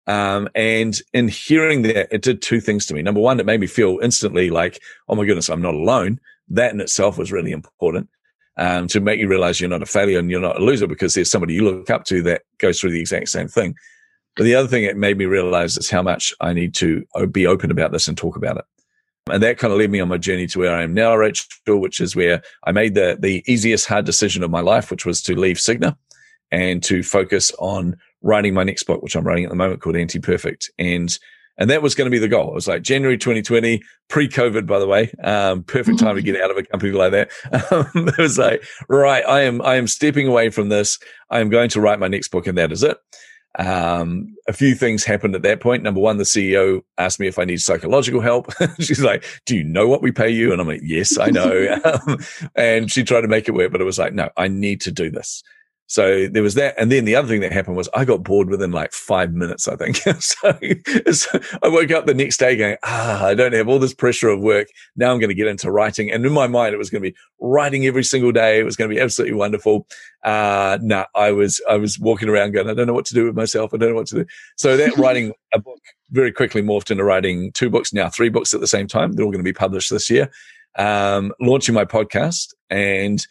Um, 0.08 0.48
and 0.56 1.01
in 1.13 1.27
hearing 1.27 1.82
that, 1.84 2.13
it 2.13 2.22
did 2.22 2.42
two 2.42 2.60
things 2.60 2.86
to 2.86 2.94
me. 2.94 3.01
Number 3.01 3.20
one, 3.20 3.39
it 3.39 3.46
made 3.46 3.60
me 3.60 3.68
feel 3.68 4.00
instantly 4.01 4.50
like, 4.50 4.82
oh 5.10 5.16
my 5.16 5.25
goodness, 5.25 5.50
I'm 5.50 5.62
not 5.62 5.74
alone. 5.74 6.20
That 6.50 6.74
in 6.74 6.80
itself 6.80 7.18
was 7.18 7.32
really 7.32 7.51
important. 7.51 8.10
Um, 8.60 8.88
to 8.88 9.00
make 9.00 9.20
you 9.20 9.27
realize 9.27 9.60
you're 9.60 9.70
not 9.70 9.84
a 9.84 9.86
failure 9.86 10.18
and 10.18 10.32
you're 10.32 10.42
not 10.42 10.60
a 10.60 10.63
loser 10.63 10.88
because 10.88 11.13
there's 11.13 11.30
somebody 11.30 11.54
you 11.54 11.63
look 11.63 11.92
up 11.92 12.06
to 12.06 12.24
that 12.24 12.42
goes 12.58 12.80
through 12.80 12.92
the 12.92 13.00
exact 13.00 13.30
same 13.30 13.48
thing. 13.48 13.75
But 14.36 14.46
the 14.46 14.56
other 14.56 14.68
thing 14.68 14.84
it 14.84 14.98
made 14.98 15.18
me 15.18 15.25
realize 15.25 15.77
is 15.77 15.89
how 15.89 16.01
much 16.01 16.34
I 16.42 16.54
need 16.54 16.74
to 16.75 17.06
be 17.32 17.46
open 17.46 17.70
about 17.70 17.92
this 17.92 18.08
and 18.08 18.18
talk 18.18 18.36
about 18.36 18.58
it. 18.58 18.66
And 19.30 19.44
that 19.44 19.58
kind 19.58 19.72
of 19.72 19.80
led 19.80 19.90
me 19.90 20.00
on 20.00 20.08
my 20.08 20.18
journey 20.18 20.48
to 20.48 20.60
where 20.60 20.76
I 20.76 20.84
am 20.84 20.94
now, 20.94 21.16
Rachel, 21.16 21.80
which 21.80 22.00
is 22.00 22.16
where 22.16 22.42
I 22.66 22.72
made 22.72 22.96
the, 22.96 23.18
the 23.20 23.44
easiest 23.48 23.86
hard 23.86 24.06
decision 24.06 24.44
of 24.44 24.52
my 24.52 24.62
life, 24.62 24.92
which 24.92 25.06
was 25.06 25.22
to 25.24 25.36
leave 25.36 25.58
Cigna 25.58 25.96
and 26.52 26.82
to 26.84 27.04
focus 27.04 27.52
on 27.60 27.98
writing 28.22 28.54
my 28.54 28.64
next 28.64 28.84
book, 28.84 29.02
which 29.02 29.16
I'm 29.16 29.26
writing 29.26 29.46
at 29.46 29.50
the 29.50 29.56
moment 29.56 29.82
called 29.82 29.96
Anti 29.96 30.20
Perfect. 30.20 30.72
And 30.78 31.18
and 31.60 31.70
that 31.70 31.82
was 31.82 31.96
going 31.96 32.06
to 32.06 32.12
be 32.12 32.20
the 32.20 32.28
goal. 32.28 32.50
It 32.50 32.54
was 32.54 32.68
like 32.68 32.84
January 32.84 33.18
2020, 33.18 33.82
pre 34.10 34.28
COVID, 34.28 34.68
by 34.68 34.78
the 34.80 34.88
way, 34.88 35.12
um, 35.24 35.64
perfect 35.64 36.00
time 36.00 36.16
to 36.16 36.22
get 36.22 36.40
out 36.40 36.52
of 36.52 36.58
a 36.58 36.64
company 36.64 36.92
like 36.92 37.12
that. 37.12 37.32
Um, 37.72 37.90
it 38.10 38.18
was 38.18 38.38
like, 38.38 38.64
right, 38.88 39.26
I 39.28 39.42
am, 39.42 39.62
I 39.64 39.76
am 39.76 39.88
stepping 39.88 40.28
away 40.28 40.52
from 40.52 40.70
this. 40.70 41.00
I 41.32 41.40
am 41.40 41.50
going 41.50 41.70
to 41.70 41.82
write 41.82 42.00
my 42.00 42.08
next 42.08 42.28
book 42.28 42.46
and 42.46 42.58
that 42.60 42.72
is 42.72 42.84
it. 42.84 42.98
Um, 43.58 44.36
a 44.48 44.54
few 44.54 44.76
things 44.76 45.04
happened 45.04 45.36
at 45.36 45.42
that 45.42 45.60
point. 45.60 45.84
Number 45.84 46.00
one, 46.00 46.18
the 46.18 46.24
CEO 46.24 46.82
asked 46.98 47.20
me 47.20 47.28
if 47.28 47.40
I 47.40 47.46
need 47.46 47.60
psychological 47.60 48.22
help. 48.22 48.54
She's 48.80 49.02
like, 49.02 49.26
"Do 49.46 49.58
you 49.58 49.64
know 49.64 49.88
what 49.88 50.02
we 50.02 50.12
pay 50.12 50.30
you?" 50.30 50.52
And 50.52 50.62
I'm 50.62 50.68
like, 50.68 50.82
"Yes, 50.84 51.18
I 51.18 51.32
know." 51.32 51.80
um, 52.08 52.20
and 52.56 52.92
she 52.92 53.04
tried 53.04 53.22
to 53.22 53.28
make 53.28 53.48
it 53.48 53.54
work, 53.54 53.72
but 53.72 53.82
it 53.82 53.86
was 53.86 54.00
like, 54.00 54.14
"No, 54.14 54.30
I 54.38 54.48
need 54.48 54.82
to 54.82 54.92
do 54.92 55.10
this." 55.10 55.44
So 55.88 56.27
there 56.27 56.44
was 56.44 56.56
that. 56.56 56.75
And 56.77 56.91
then 56.91 57.06
the 57.06 57.15
other 57.15 57.29
thing 57.29 57.39
that 57.41 57.53
happened 57.53 57.77
was 57.77 57.88
I 57.94 58.03
got 58.03 58.22
bored 58.22 58.50
within 58.50 58.72
like 58.72 58.91
five 58.91 59.34
minutes, 59.34 59.70
I 59.70 59.77
think. 59.77 59.96
so, 60.20 60.60
so, 61.12 61.39
I 61.63 61.70
woke 61.70 61.91
up 61.91 62.06
the 62.06 62.13
next 62.13 62.38
day 62.38 62.58
going, 62.58 62.75
ah, 62.84 63.25
I 63.25 63.34
don't 63.34 63.53
have 63.53 63.70
all 63.70 63.79
this 63.79 63.94
pressure 63.94 64.27
of 64.27 64.41
work. 64.41 64.67
Now 64.98 65.13
I'm 65.13 65.20
going 65.20 65.29
to 65.29 65.36
get 65.36 65.48
into 65.48 65.72
writing. 65.72 66.12
And 66.12 66.25
in 66.25 66.34
my 66.34 66.48
mind, 66.48 66.74
it 66.74 66.77
was 66.77 66.89
going 66.89 67.01
to 67.01 67.10
be 67.10 67.15
writing 67.39 67.86
every 67.86 68.03
single 68.03 68.34
day. 68.34 68.60
It 68.60 68.63
was 68.63 68.75
going 68.75 68.89
to 68.89 68.96
be 68.96 69.01
absolutely 69.01 69.38
wonderful. 69.38 69.88
Uh, 70.24 70.77
no, 70.82 70.98
nah, 70.98 71.06
I 71.15 71.32
was, 71.32 71.62
I 71.70 71.77
was 71.77 71.98
walking 71.98 72.27
around 72.27 72.51
going, 72.51 72.70
I 72.70 72.74
don't 72.74 72.88
know 72.88 72.94
what 72.94 73.06
to 73.06 73.13
do 73.13 73.25
with 73.25 73.36
myself. 73.36 73.74
I 73.74 73.77
don't 73.77 73.89
know 73.89 73.96
what 73.96 74.08
to 74.08 74.24
do. 74.24 74.25
So 74.58 74.75
that 74.75 74.98
writing 74.98 75.32
a 75.53 75.60
book 75.60 75.79
very 76.12 76.34
quickly 76.34 76.62
morphed 76.62 76.91
into 76.91 77.06
writing 77.06 77.53
two 77.53 77.70
books 77.70 77.94
now, 77.94 78.10
three 78.10 78.29
books 78.29 78.53
at 78.53 78.60
the 78.60 78.67
same 78.67 78.88
time. 78.88 79.13
They're 79.13 79.24
all 79.24 79.32
going 79.32 79.44
to 79.44 79.50
be 79.50 79.53
published 79.53 79.89
this 79.89 80.10
year. 80.10 80.29
Um, 80.77 81.34
launching 81.39 81.74
my 81.74 81.86
podcast 81.86 82.53
and 82.70 83.25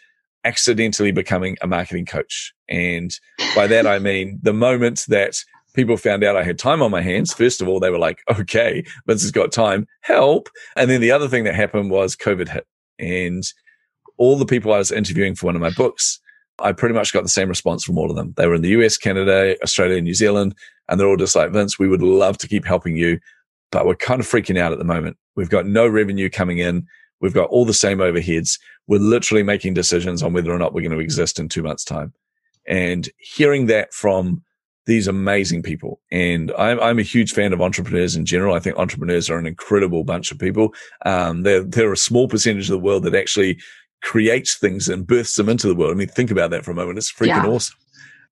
accidentally 0.47 1.11
becoming 1.11 1.57
a 1.61 1.67
marketing 1.67 2.07
coach. 2.07 2.55
And 2.69 3.19
by 3.55 3.67
that, 3.67 3.87
I 3.87 3.99
mean 3.99 4.39
the 4.43 4.53
moment 4.53 5.05
that 5.09 5.37
people 5.75 5.97
found 5.97 6.25
out 6.25 6.37
I 6.37 6.45
had 6.45 6.59
time 6.59 6.83
on 6.83 6.91
my 6.91 7.03
hands, 7.03 7.35
first 7.35 7.61
of 7.61 7.69
all, 7.69 7.81
they 7.81 7.91
were 7.91 7.99
like, 7.99 8.21
okay, 8.31 8.85
Vince 9.07 9.23
has 9.23 9.33
got 9.33 9.53
time, 9.53 9.87
help. 10.01 10.49
And 10.77 10.91
then 10.91 11.01
the 11.01 11.11
other 11.11 11.29
thing 11.29 11.45
that 11.45 11.55
happened 11.55 11.91
was 11.91 12.17
COVID 12.17 12.49
hit. 12.49 12.67
And 12.99 13.43
all 14.17 14.37
the 14.37 14.47
people 14.47 14.73
I 14.73 14.79
was 14.79 14.93
interviewing 14.93 15.35
for 15.35 15.47
one 15.47 15.57
of 15.57 15.61
my 15.61 15.71
books, 15.71 16.21
I 16.61 16.73
pretty 16.73 16.95
much 16.95 17.13
got 17.13 17.23
the 17.23 17.29
same 17.29 17.49
response 17.49 17.85
from 17.85 17.99
all 17.99 18.09
of 18.09 18.17
them. 18.17 18.33
They 18.37 18.47
were 18.47 18.55
in 18.55 18.63
the 18.63 18.71
US, 18.71 18.97
Canada, 18.97 19.57
Australia, 19.63 20.01
New 20.01 20.15
Zealand, 20.15 20.55
and 20.89 20.99
they're 20.99 21.09
all 21.09 21.17
just 21.17 21.37
like, 21.37 21.51
Vince, 21.51 21.79
we 21.79 21.89
would 21.89 22.03
love 22.03 22.39
to 22.39 22.49
keep 22.49 22.65
helping 22.65 22.97
you, 22.97 23.19
but 23.71 23.85
we're 23.85 23.97
kind 23.97 24.21
of 24.21 24.27
freaking 24.27 24.59
out 24.59 24.73
at 24.73 24.79
the 24.79 24.85
moment. 24.85 25.19
We've 25.35 25.51
got 25.51 25.67
no 25.67 25.87
revenue 25.87 26.31
coming 26.31 26.59
in. 26.59 26.87
We've 27.21 27.35
got 27.35 27.49
all 27.51 27.65
the 27.65 27.75
same 27.75 27.99
overheads. 27.99 28.59
We're 28.87 29.01
literally 29.01 29.43
making 29.43 29.75
decisions 29.75 30.23
on 30.23 30.33
whether 30.33 30.53
or 30.53 30.59
not 30.59 30.75
we're 30.75 30.83
going 30.83 30.97
to 30.97 31.03
exist 31.03 31.39
in 31.39 31.49
two 31.49 31.63
months' 31.63 31.85
time. 31.85 32.13
And 32.69 33.09
hearing 33.19 33.67
that 33.67 33.95
from 33.95 34.43
these 34.87 35.09
amazing 35.09 35.63
people. 35.63 36.01
And 36.13 36.53
I'm, 36.57 36.81
I'm 36.81 36.99
a 36.99 37.03
huge 37.03 37.33
fan 37.33 37.53
of 37.53 37.61
entrepreneurs 37.61 38.15
in 38.15 38.25
general. 38.25 38.55
I 38.55 38.61
think 38.61 38.79
entrepreneurs 38.79 39.29
are 39.29 39.39
an 39.39 39.47
incredible 39.47 40.05
bunch 40.05 40.31
of 40.31 40.39
people. 40.39 40.75
Um, 41.05 41.43
they're, 41.43 41.65
they're 41.65 41.93
a 41.93 41.97
small 41.97 42.29
percentage 42.29 42.71
of 42.71 42.75
the 42.75 42.79
world 42.79 43.03
that 43.03 43.15
actually 43.15 43.59
creates 44.03 44.57
things 44.57 44.89
and 44.89 45.07
births 45.07 45.35
them 45.35 45.49
into 45.49 45.67
the 45.67 45.75
world. 45.75 45.91
I 45.91 45.95
mean, 45.95 46.09
think 46.09 46.31
about 46.31 46.51
that 46.51 46.65
for 46.65 46.71
a 46.71 46.75
moment. 46.75 46.99
It's 46.99 47.13
freaking 47.13 47.29
yeah. 47.29 47.47
awesome. 47.47 47.77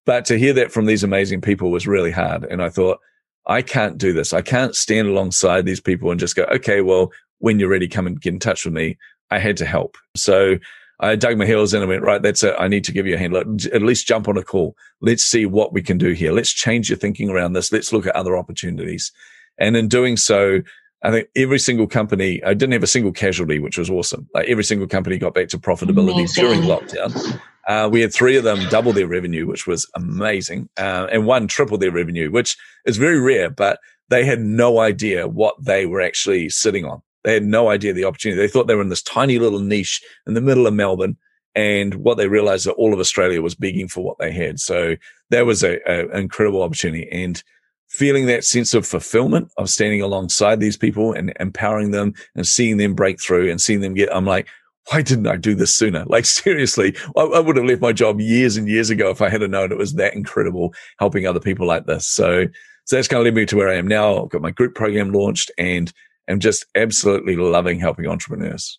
But 0.06 0.24
to 0.26 0.38
hear 0.38 0.52
that 0.52 0.70
from 0.70 0.86
these 0.86 1.02
amazing 1.02 1.40
people 1.40 1.70
was 1.70 1.86
really 1.86 2.12
hard. 2.12 2.44
And 2.44 2.62
I 2.62 2.68
thought, 2.68 2.98
I 3.46 3.62
can't 3.62 3.98
do 3.98 4.12
this. 4.12 4.32
I 4.32 4.42
can't 4.42 4.74
stand 4.74 5.08
alongside 5.08 5.66
these 5.66 5.80
people 5.80 6.10
and 6.10 6.20
just 6.20 6.36
go, 6.36 6.44
okay, 6.44 6.80
well, 6.80 7.12
when 7.38 7.58
you're 7.58 7.68
ready, 7.68 7.88
come 7.88 8.06
and 8.06 8.20
get 8.20 8.32
in 8.32 8.40
touch 8.40 8.64
with 8.64 8.74
me. 8.74 8.96
I 9.30 9.38
had 9.38 9.56
to 9.58 9.66
help. 9.66 9.96
So 10.16 10.58
I 11.00 11.16
dug 11.16 11.36
my 11.36 11.46
heels 11.46 11.74
in 11.74 11.82
and 11.82 11.88
went, 11.88 12.02
right, 12.02 12.22
that's 12.22 12.42
it. 12.42 12.54
I 12.58 12.68
need 12.68 12.84
to 12.84 12.92
give 12.92 13.06
you 13.06 13.14
a 13.14 13.18
hand. 13.18 13.34
at 13.36 13.82
least 13.82 14.06
jump 14.06 14.28
on 14.28 14.38
a 14.38 14.42
call. 14.42 14.76
Let's 15.00 15.24
see 15.24 15.44
what 15.44 15.72
we 15.72 15.82
can 15.82 15.98
do 15.98 16.12
here. 16.12 16.32
Let's 16.32 16.52
change 16.52 16.88
your 16.88 16.98
thinking 16.98 17.30
around 17.30 17.52
this. 17.52 17.72
Let's 17.72 17.92
look 17.92 18.06
at 18.06 18.16
other 18.16 18.36
opportunities. 18.36 19.12
And 19.58 19.76
in 19.76 19.88
doing 19.88 20.16
so, 20.16 20.62
I 21.04 21.10
think 21.10 21.28
every 21.36 21.58
single 21.58 21.86
company, 21.86 22.42
I 22.44 22.54
didn't 22.54 22.72
have 22.72 22.82
a 22.82 22.88
single 22.88 23.12
casualty, 23.12 23.58
which 23.58 23.76
was 23.76 23.90
awesome. 23.90 24.26
Like 24.32 24.48
every 24.48 24.64
single 24.64 24.88
company 24.88 25.18
got 25.18 25.34
back 25.34 25.48
to 25.48 25.58
profitability 25.58 26.14
amazing. 26.14 26.44
during 26.44 26.60
lockdown. 26.62 27.40
Uh, 27.68 27.88
we 27.92 28.00
had 28.00 28.12
three 28.12 28.36
of 28.36 28.44
them 28.44 28.66
double 28.70 28.92
their 28.92 29.06
revenue, 29.06 29.46
which 29.46 29.66
was 29.66 29.88
amazing. 29.94 30.68
Uh, 30.78 31.06
and 31.12 31.26
one 31.26 31.46
triple 31.46 31.76
their 31.76 31.90
revenue, 31.90 32.30
which 32.30 32.56
is 32.86 32.96
very 32.96 33.20
rare, 33.20 33.50
but 33.50 33.80
they 34.08 34.24
had 34.24 34.40
no 34.40 34.80
idea 34.80 35.28
what 35.28 35.54
they 35.62 35.84
were 35.84 36.00
actually 36.00 36.48
sitting 36.48 36.86
on. 36.86 37.02
They 37.22 37.34
had 37.34 37.44
no 37.44 37.68
idea 37.68 37.92
the 37.92 38.04
opportunity. 38.04 38.40
They 38.40 38.48
thought 38.48 38.66
they 38.66 38.74
were 38.74 38.82
in 38.82 38.88
this 38.88 39.02
tiny 39.02 39.38
little 39.38 39.60
niche 39.60 40.02
in 40.26 40.34
the 40.34 40.40
middle 40.40 40.66
of 40.66 40.74
Melbourne. 40.74 41.16
And 41.54 41.94
what 41.96 42.16
they 42.16 42.28
realized 42.28 42.66
that 42.66 42.72
all 42.72 42.92
of 42.92 42.98
Australia 42.98 43.40
was 43.40 43.54
begging 43.54 43.88
for 43.88 44.02
what 44.02 44.18
they 44.18 44.32
had. 44.32 44.58
So 44.58 44.96
that 45.30 45.46
was 45.46 45.62
an 45.62 46.10
incredible 46.12 46.62
opportunity. 46.62 47.08
And 47.12 47.42
feeling 47.88 48.26
that 48.26 48.44
sense 48.44 48.74
of 48.74 48.86
fulfillment 48.86 49.50
of 49.56 49.70
standing 49.70 50.02
alongside 50.02 50.60
these 50.60 50.76
people 50.76 51.12
and 51.12 51.32
empowering 51.38 51.90
them 51.90 52.12
and 52.34 52.46
seeing 52.46 52.76
them 52.76 52.94
break 52.94 53.20
through 53.20 53.50
and 53.50 53.60
seeing 53.60 53.80
them 53.80 53.94
get, 53.94 54.14
I'm 54.14 54.26
like, 54.26 54.48
why 54.90 55.02
didn't 55.02 55.26
I 55.26 55.36
do 55.36 55.54
this 55.54 55.74
sooner? 55.74 56.04
Like 56.08 56.26
seriously, 56.26 56.94
I, 57.16 57.22
I, 57.22 57.40
would 57.40 57.56
have 57.56 57.64
left 57.64 57.80
my 57.80 57.92
job 57.92 58.20
years 58.20 58.56
and 58.56 58.68
years 58.68 58.90
ago 58.90 59.10
if 59.10 59.22
I 59.22 59.28
had 59.28 59.40
known 59.42 59.72
it 59.72 59.78
was 59.78 59.94
that 59.94 60.14
incredible 60.14 60.74
helping 60.98 61.26
other 61.26 61.40
people 61.40 61.66
like 61.66 61.86
this. 61.86 62.06
So, 62.06 62.46
so 62.84 62.96
that's 62.96 63.08
kind 63.08 63.20
of 63.20 63.24
led 63.24 63.34
me 63.34 63.46
to 63.46 63.56
where 63.56 63.68
I 63.68 63.76
am 63.76 63.88
now. 63.88 64.22
I've 64.22 64.28
got 64.28 64.42
my 64.42 64.50
group 64.50 64.74
program 64.74 65.12
launched 65.12 65.50
and 65.56 65.92
am 66.28 66.40
just 66.40 66.66
absolutely 66.74 67.36
loving 67.36 67.80
helping 67.80 68.06
entrepreneurs. 68.06 68.78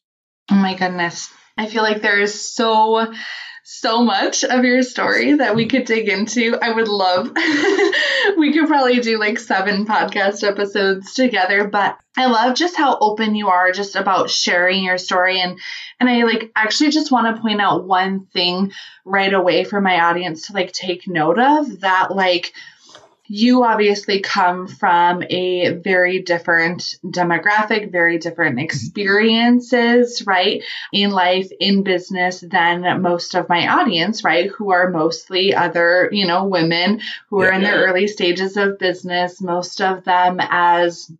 Oh 0.51 0.55
my 0.55 0.75
goodness. 0.75 1.31
I 1.57 1.67
feel 1.67 1.83
like 1.83 2.01
there 2.01 2.19
is 2.19 2.53
so 2.53 3.11
so 3.67 4.03
much 4.03 4.43
of 4.43 4.63
your 4.63 4.83
story 4.83 5.33
that 5.33 5.55
we 5.55 5.65
could 5.65 5.85
dig 5.85 6.07
into. 6.07 6.55
I 6.61 6.69
would 6.69 6.87
love, 6.87 7.31
we 8.37 8.53
could 8.53 8.67
probably 8.67 8.99
do 8.99 9.19
like 9.19 9.39
seven 9.39 9.87
podcast 9.87 10.47
episodes 10.47 11.15
together, 11.15 11.67
but 11.67 11.97
I 12.15 12.27
love 12.27 12.55
just 12.55 12.77
how 12.77 12.95
open 13.01 13.33
you 13.33 13.47
are 13.47 13.71
just 13.71 13.95
about 13.95 14.29
sharing 14.29 14.83
your 14.83 14.99
story. 14.99 15.41
And, 15.41 15.57
and 15.99 16.07
I 16.07 16.25
like 16.25 16.51
actually 16.55 16.91
just 16.91 17.11
want 17.11 17.35
to 17.35 17.41
point 17.41 17.59
out 17.59 17.87
one 17.87 18.27
thing 18.27 18.71
right 19.03 19.33
away 19.33 19.63
for 19.63 19.81
my 19.81 19.99
audience 19.99 20.45
to 20.45 20.53
like 20.53 20.71
take 20.71 21.07
note 21.07 21.39
of 21.39 21.79
that 21.79 22.15
like, 22.15 22.53
you 23.27 23.63
obviously 23.63 24.21
come 24.21 24.67
from 24.67 25.23
a 25.29 25.73
very 25.73 26.21
different 26.21 26.97
demographic, 27.03 27.91
very 27.91 28.19
different 28.19 28.57
mm-hmm. 28.57 28.65
experiences, 28.65 30.23
right, 30.25 30.63
in 30.93 31.09
life, 31.09 31.49
in 31.59 31.83
business 31.83 32.41
than 32.41 33.01
most 33.01 33.35
of 33.35 33.49
my 33.49 33.67
audience, 33.67 34.23
right, 34.23 34.49
who 34.51 34.71
are 34.71 34.91
mostly 34.91 35.55
other, 35.55 36.09
you 36.11 36.27
know, 36.27 36.45
women 36.45 37.01
who 37.29 37.41
yeah, 37.41 37.49
are 37.49 37.51
in 37.53 37.61
yeah. 37.61 37.71
their 37.71 37.85
early 37.87 38.07
stages 38.07 38.57
of 38.57 38.77
business, 38.79 39.41
most 39.41 39.81
of 39.81 40.03
them 40.03 40.37
as 40.39 41.11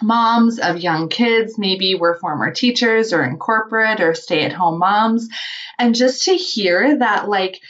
moms 0.00 0.60
of 0.60 0.78
young 0.78 1.08
kids, 1.08 1.58
maybe 1.58 1.96
were 1.96 2.18
former 2.20 2.52
teachers 2.52 3.12
or 3.12 3.24
in 3.24 3.36
corporate 3.36 4.00
or 4.00 4.14
stay 4.14 4.44
at 4.44 4.52
home 4.52 4.78
moms. 4.78 5.28
And 5.76 5.94
just 5.94 6.24
to 6.24 6.34
hear 6.34 6.98
that, 6.98 7.28
like, 7.28 7.60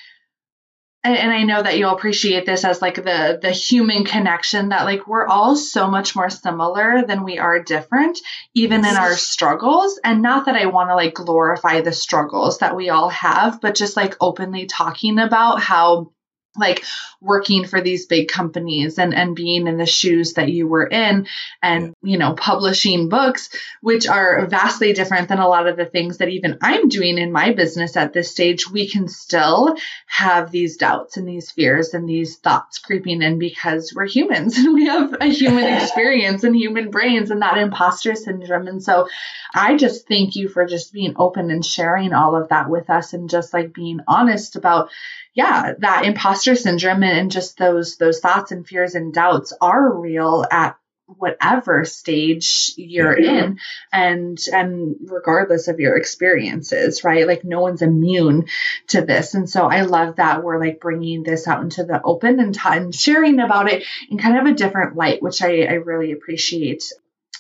and, 1.05 1.33
I 1.33 1.45
know 1.45 1.63
that 1.63 1.79
you'll 1.79 1.95
appreciate 1.95 2.45
this 2.45 2.65
as 2.65 2.83
like 2.83 2.97
the 2.97 3.39
the 3.41 3.53
human 3.53 4.05
connection 4.05 4.71
that 4.71 4.85
like 4.85 5.07
we're 5.07 5.27
all 5.27 5.57
so 5.57 5.89
much 5.89 6.17
more 6.17 6.29
similar 6.29 7.05
than 7.07 7.25
we 7.25 7.39
are 7.39 7.63
different, 7.63 8.19
even 8.55 8.85
in 8.85 8.97
our 8.97 9.15
struggles. 9.15 10.01
And 10.03 10.23
not 10.23 10.47
that 10.47 10.57
I 10.57 10.67
want 10.67 10.91
to 10.91 10.97
like 10.97 11.15
glorify 11.15 11.81
the 11.81 11.93
struggles 11.93 12.59
that 12.59 12.77
we 12.77 12.91
all 12.91 13.09
have, 13.11 13.61
but 13.61 13.75
just 13.75 13.97
like 13.97 14.17
openly 14.21 14.67
talking 14.67 15.19
about 15.19 15.61
how 15.61 16.11
like 16.59 16.85
working 17.21 17.65
for 17.65 17.81
these 17.81 18.07
big 18.07 18.29
companies 18.29 18.99
and, 18.99 19.15
and 19.15 19.35
being 19.35 19.67
in 19.67 19.77
the 19.77 19.87
shoes 19.87 20.35
that 20.35 20.49
you 20.49 20.69
were 20.69 20.87
in 20.87 21.27
and, 21.63 21.95
yeah. 22.03 22.11
you 22.13 22.19
know, 22.19 22.35
publishing 22.35 23.09
books, 23.09 23.51
which 23.81 24.07
are 24.07 24.47
vastly 24.47 24.93
different 24.93 25.29
than 25.29 25.39
a 25.39 25.49
lot 25.49 25.67
of 25.67 25.77
the 25.77 25.87
things 25.87 26.19
that 26.19 26.29
even 26.29 26.59
I'm 26.63 26.89
doing 26.89 27.19
in 27.19 27.33
my 27.33 27.53
business 27.53 27.97
at 27.97 28.13
this 28.13 28.31
stage, 28.31 28.71
we 28.71 28.89
can 28.89 29.09
still 29.09 29.77
have 30.07 30.51
these 30.51 30.77
doubts 30.77 31.17
and 31.17 31.29
these 31.29 31.51
fears 31.51 31.95
and 31.95 32.09
these 32.09 32.37
thoughts 32.37 32.79
creeping 32.79 33.23
in 33.23 33.39
because 33.39 33.93
we're 33.95 34.07
humans 34.07 34.57
and 34.57 34.75
we 34.79 34.87
have 34.87 35.17
a 35.21 35.27
human 35.27 35.65
experience 35.83 36.45
and 36.45 36.57
human 36.57 36.91
brains 36.91 37.31
and 37.31 37.43
that 37.43 37.59
imposter 37.59 38.15
syndrome. 38.15 38.69
And 38.69 38.83
so 38.83 39.09
I 39.55 39.77
just 39.77 40.07
thank 40.07 40.37
you 40.37 40.49
for 40.49 40.67
just 40.67 40.93
being 40.93 41.15
open 41.17 41.51
and 41.51 41.65
sharing 41.65 42.13
all 42.13 42.37
of 42.37 42.49
that 42.51 42.69
with 42.69 42.91
us 42.91 43.13
and 43.13 43.31
just 43.31 43.53
like 43.53 43.73
being 43.73 44.01
honest 44.07 44.57
about 44.57 44.91
yeah, 45.39 45.75
that 45.79 46.05
imposter 46.05 46.57
syndrome 46.57 47.05
and 47.05 47.31
just 47.31 47.59
those 47.59 47.97
those 47.97 48.19
thoughts 48.19 48.51
and 48.51 48.67
fears 48.67 48.97
and 48.97 49.15
doubts 49.15 49.53
are 49.61 49.97
real 49.97 50.45
at 50.51 50.77
whatever 51.07 51.85
stage 51.85 52.73
you're 52.77 53.17
in 53.17 53.61
and 53.93 54.37
and 54.53 54.97
regardless 55.03 55.69
of 55.69 55.79
your 55.79 55.97
experiences 55.97 57.05
right? 57.05 57.25
Like 57.29 57.45
no 57.45 57.61
one's 57.61 57.83
immune 57.83 58.47
to 58.89 59.03
this. 59.03 59.35
And 59.35 59.49
so 59.49 59.67
i 59.67 59.83
love 59.83 60.17
that 60.17 60.43
we're 60.43 60.59
like 60.59 60.81
bringing 60.81 61.23
this 61.23 61.47
out 61.47 61.63
into 61.63 61.85
the 61.85 62.03
open 62.03 62.41
and, 62.41 62.53
t- 62.53 62.61
and 62.65 62.93
sharing 62.93 63.39
about 63.39 63.73
it 63.73 63.85
in 64.11 64.19
kind 64.19 64.39
of 64.39 64.47
a 64.53 64.57
different 64.57 64.97
light 64.97 65.23
which 65.23 65.41
i 65.41 65.63
i 65.63 65.75
really 65.75 66.11
appreciate 66.11 66.93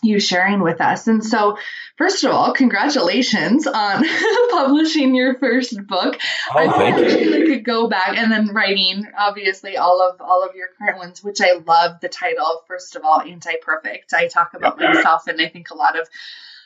you 0.03 0.21
sharing 0.21 0.61
with 0.63 0.81
us. 0.81 1.07
And 1.07 1.25
so, 1.25 1.59
first 1.97 2.25
of 2.25 2.33
all, 2.33 2.53
congratulations 2.53 3.67
on 3.67 4.05
publishing 4.51 5.15
your 5.15 5.39
first 5.39 5.87
book. 5.87 6.19
Oh, 6.55 6.59
I 6.59 6.69
thank 6.69 7.21
you. 7.21 7.47
could 7.47 7.65
go 7.65 7.89
back 7.89 8.17
and 8.17 8.31
then 8.31 8.49
writing, 8.49 9.05
obviously, 9.19 9.77
all 9.77 10.03
of 10.03 10.21
all 10.21 10.45
of 10.45 10.55
your 10.55 10.69
current 10.79 10.99
ones, 10.99 11.23
which 11.23 11.41
I 11.41 11.55
love 11.67 12.01
the 12.01 12.09
title. 12.09 12.63
First 12.67 12.97
of 12.97 13.05
all, 13.05 13.21
anti 13.21 13.55
perfect. 13.63 14.15
I 14.15 14.29
talk 14.29 14.55
about 14.55 14.81
yep. 14.81 14.95
myself, 14.95 15.27
and 15.27 15.41
I 15.41 15.49
think 15.49 15.71
a 15.71 15.77
lot 15.77 15.99
of 15.99 16.09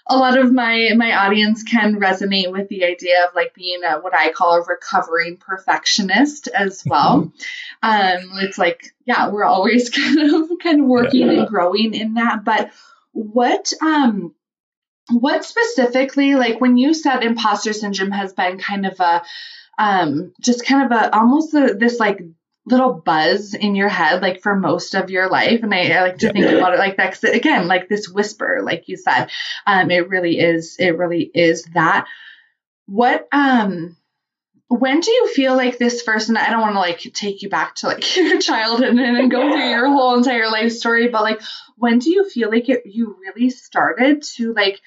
a 0.06 0.16
lot 0.16 0.36
of 0.36 0.52
my 0.52 0.90
my 0.96 1.26
audience 1.26 1.62
can 1.62 2.00
resonate 2.00 2.50
with 2.50 2.68
the 2.68 2.84
idea 2.84 3.24
of 3.26 3.34
like 3.34 3.54
being 3.54 3.82
a 3.84 4.00
what 4.00 4.14
I 4.14 4.32
call 4.32 4.54
a 4.54 4.62
recovering 4.62 5.36
perfectionist 5.36 6.48
as 6.48 6.82
well. 6.86 7.32
um, 7.82 8.30
it's 8.40 8.58
like 8.58 8.94
yeah, 9.04 9.30
we're 9.30 9.44
always 9.44 9.90
kind 9.96 10.18
of 10.18 10.50
kind 10.62 10.80
of 10.80 10.86
working 10.86 11.28
yeah. 11.28 11.40
and 11.40 11.48
growing 11.48 11.94
in 11.94 12.14
that. 12.14 12.44
But 12.44 12.72
what 13.12 13.72
um 13.80 14.34
what 15.10 15.44
specifically 15.44 16.34
like 16.34 16.60
when 16.60 16.76
you 16.76 16.94
said 16.94 17.22
imposter 17.22 17.72
syndrome 17.72 18.10
has 18.10 18.32
been 18.32 18.58
kind 18.58 18.86
of 18.86 18.98
a 19.00 19.22
um 19.78 20.32
just 20.40 20.64
kind 20.64 20.90
of 20.90 20.98
a 20.98 21.14
almost 21.14 21.54
a, 21.54 21.74
this 21.74 21.98
like 21.98 22.20
little 22.64 22.92
buzz 22.92 23.54
in 23.54 23.74
your 23.74 23.88
head 23.88 24.22
like 24.22 24.40
for 24.40 24.54
most 24.54 24.94
of 24.94 25.10
your 25.10 25.28
life 25.28 25.62
and 25.62 25.74
i, 25.74 25.88
I 25.88 26.02
like 26.02 26.18
to 26.18 26.26
yeah. 26.26 26.32
think 26.32 26.46
about 26.52 26.74
it 26.74 26.78
like 26.78 26.96
that 26.96 27.10
because 27.12 27.34
again 27.34 27.66
like 27.66 27.88
this 27.88 28.08
whisper 28.08 28.60
like 28.62 28.88
you 28.88 28.96
said 28.96 29.28
um 29.66 29.90
it 29.90 30.08
really 30.08 30.38
is 30.38 30.76
it 30.78 30.96
really 30.96 31.30
is 31.34 31.64
that 31.74 32.06
what 32.86 33.26
um 33.32 33.96
when 34.72 35.00
do 35.00 35.10
you 35.10 35.28
feel 35.28 35.54
like 35.54 35.78
this 35.78 36.02
first 36.02 36.28
and 36.28 36.38
i 36.38 36.50
don't 36.50 36.60
want 36.60 36.74
to 36.74 36.80
like 36.80 37.00
take 37.12 37.42
you 37.42 37.48
back 37.48 37.74
to 37.74 37.86
like 37.86 38.16
your 38.16 38.40
childhood 38.40 38.88
and, 38.88 39.00
and 39.00 39.30
go 39.30 39.50
through 39.50 39.68
your 39.68 39.86
whole 39.86 40.16
entire 40.16 40.50
life 40.50 40.72
story 40.72 41.08
but 41.08 41.22
like 41.22 41.40
when 41.76 41.98
do 41.98 42.10
you 42.10 42.28
feel 42.28 42.50
like 42.50 42.68
it, 42.68 42.82
you 42.86 43.16
really 43.20 43.50
started 43.50 44.22
to 44.22 44.52
like 44.54 44.80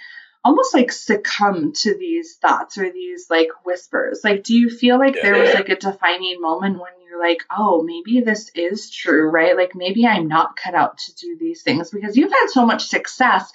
almost 0.45 0.73
like 0.73 0.91
succumb 0.91 1.73
to 1.73 1.97
these 1.97 2.35
thoughts 2.35 2.77
or 2.77 2.91
these 2.91 3.31
like 3.31 3.49
whispers? 3.65 4.21
Like 4.23 4.43
do 4.43 4.55
you 4.55 4.69
feel 4.69 4.99
like 4.99 5.15
there 5.15 5.37
was 5.37 5.53
like 5.55 5.69
a 5.69 5.75
defining 5.75 6.39
moment 6.39 6.79
when 6.79 6.91
you're 7.03 7.19
like 7.19 7.43
oh 7.49 7.83
maybe 7.83 8.23
this 8.23 8.51
is 8.55 8.91
true 8.91 9.29
right? 9.29 9.57
Like 9.57 9.75
maybe 9.75 10.05
i'm 10.05 10.27
not 10.27 10.55
cut 10.55 10.75
out 10.75 10.99
to 10.99 11.15
do 11.15 11.35
these 11.39 11.63
things 11.63 11.89
because 11.89 12.15
you've 12.15 12.31
had 12.31 12.47
so 12.49 12.65
much 12.65 12.85
success 12.85 13.51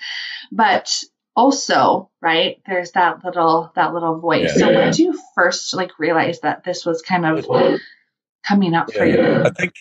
but 0.51 1.03
also 1.41 2.11
right 2.21 2.61
there's 2.67 2.93
that 2.93 3.25
little 3.25 3.73
that 3.75 3.95
little 3.95 4.19
voice 4.19 4.53
yeah. 4.55 4.67
so 4.67 4.67
when 4.75 4.91
did 4.91 4.99
you 4.99 5.19
first 5.35 5.75
like 5.75 5.99
realize 5.99 6.41
that 6.41 6.65
this 6.65 6.85
was 6.85 7.01
kind 7.01 7.25
of 7.25 7.47
coming 8.47 8.75
up 8.75 8.89
yeah, 8.93 8.99
for 8.99 9.07
you 9.07 9.43
i 9.45 9.51
think 9.51 9.73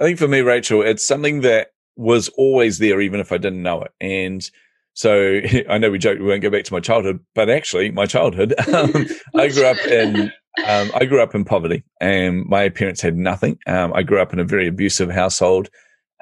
i 0.00 0.02
think 0.02 0.18
for 0.18 0.26
me 0.26 0.40
rachel 0.40 0.82
it's 0.82 1.06
something 1.06 1.42
that 1.42 1.68
was 1.96 2.28
always 2.30 2.78
there 2.78 3.00
even 3.00 3.20
if 3.20 3.30
i 3.30 3.38
didn't 3.38 3.62
know 3.62 3.82
it 3.82 3.92
and 4.00 4.50
so 4.94 5.40
I 5.68 5.78
know 5.78 5.90
we 5.90 5.98
joke 5.98 6.18
we 6.18 6.24
won't 6.24 6.42
go 6.42 6.50
back 6.50 6.64
to 6.64 6.72
my 6.72 6.80
childhood, 6.80 7.20
but 7.34 7.50
actually 7.50 7.90
my 7.90 8.06
childhood, 8.06 8.54
um, 8.74 9.06
I 9.34 9.48
grew 9.48 9.66
up 9.66 9.78
in 9.86 10.32
um, 10.66 10.90
I 10.94 11.04
grew 11.04 11.22
up 11.22 11.34
in 11.34 11.44
poverty, 11.44 11.84
and 12.00 12.46
my 12.46 12.70
parents 12.70 13.02
had 13.02 13.14
nothing. 13.14 13.58
Um, 13.66 13.92
I 13.94 14.02
grew 14.02 14.20
up 14.20 14.32
in 14.32 14.38
a 14.38 14.44
very 14.44 14.66
abusive 14.66 15.10
household. 15.10 15.68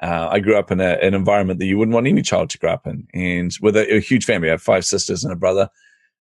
Uh, 0.01 0.27
I 0.31 0.39
grew 0.39 0.57
up 0.57 0.71
in 0.71 0.81
a, 0.81 0.97
an 1.01 1.13
environment 1.13 1.59
that 1.59 1.65
you 1.65 1.77
wouldn't 1.77 1.93
want 1.93 2.07
any 2.07 2.21
child 2.21 2.49
to 2.51 2.57
grow 2.57 2.73
up 2.73 2.85
in, 2.85 3.07
and 3.13 3.51
with 3.61 3.77
a, 3.77 3.95
a 3.95 3.99
huge 3.99 4.25
family. 4.25 4.49
I 4.49 4.51
have 4.51 4.61
five 4.61 4.85
sisters 4.85 5.23
and 5.23 5.31
a 5.31 5.37
brother. 5.37 5.69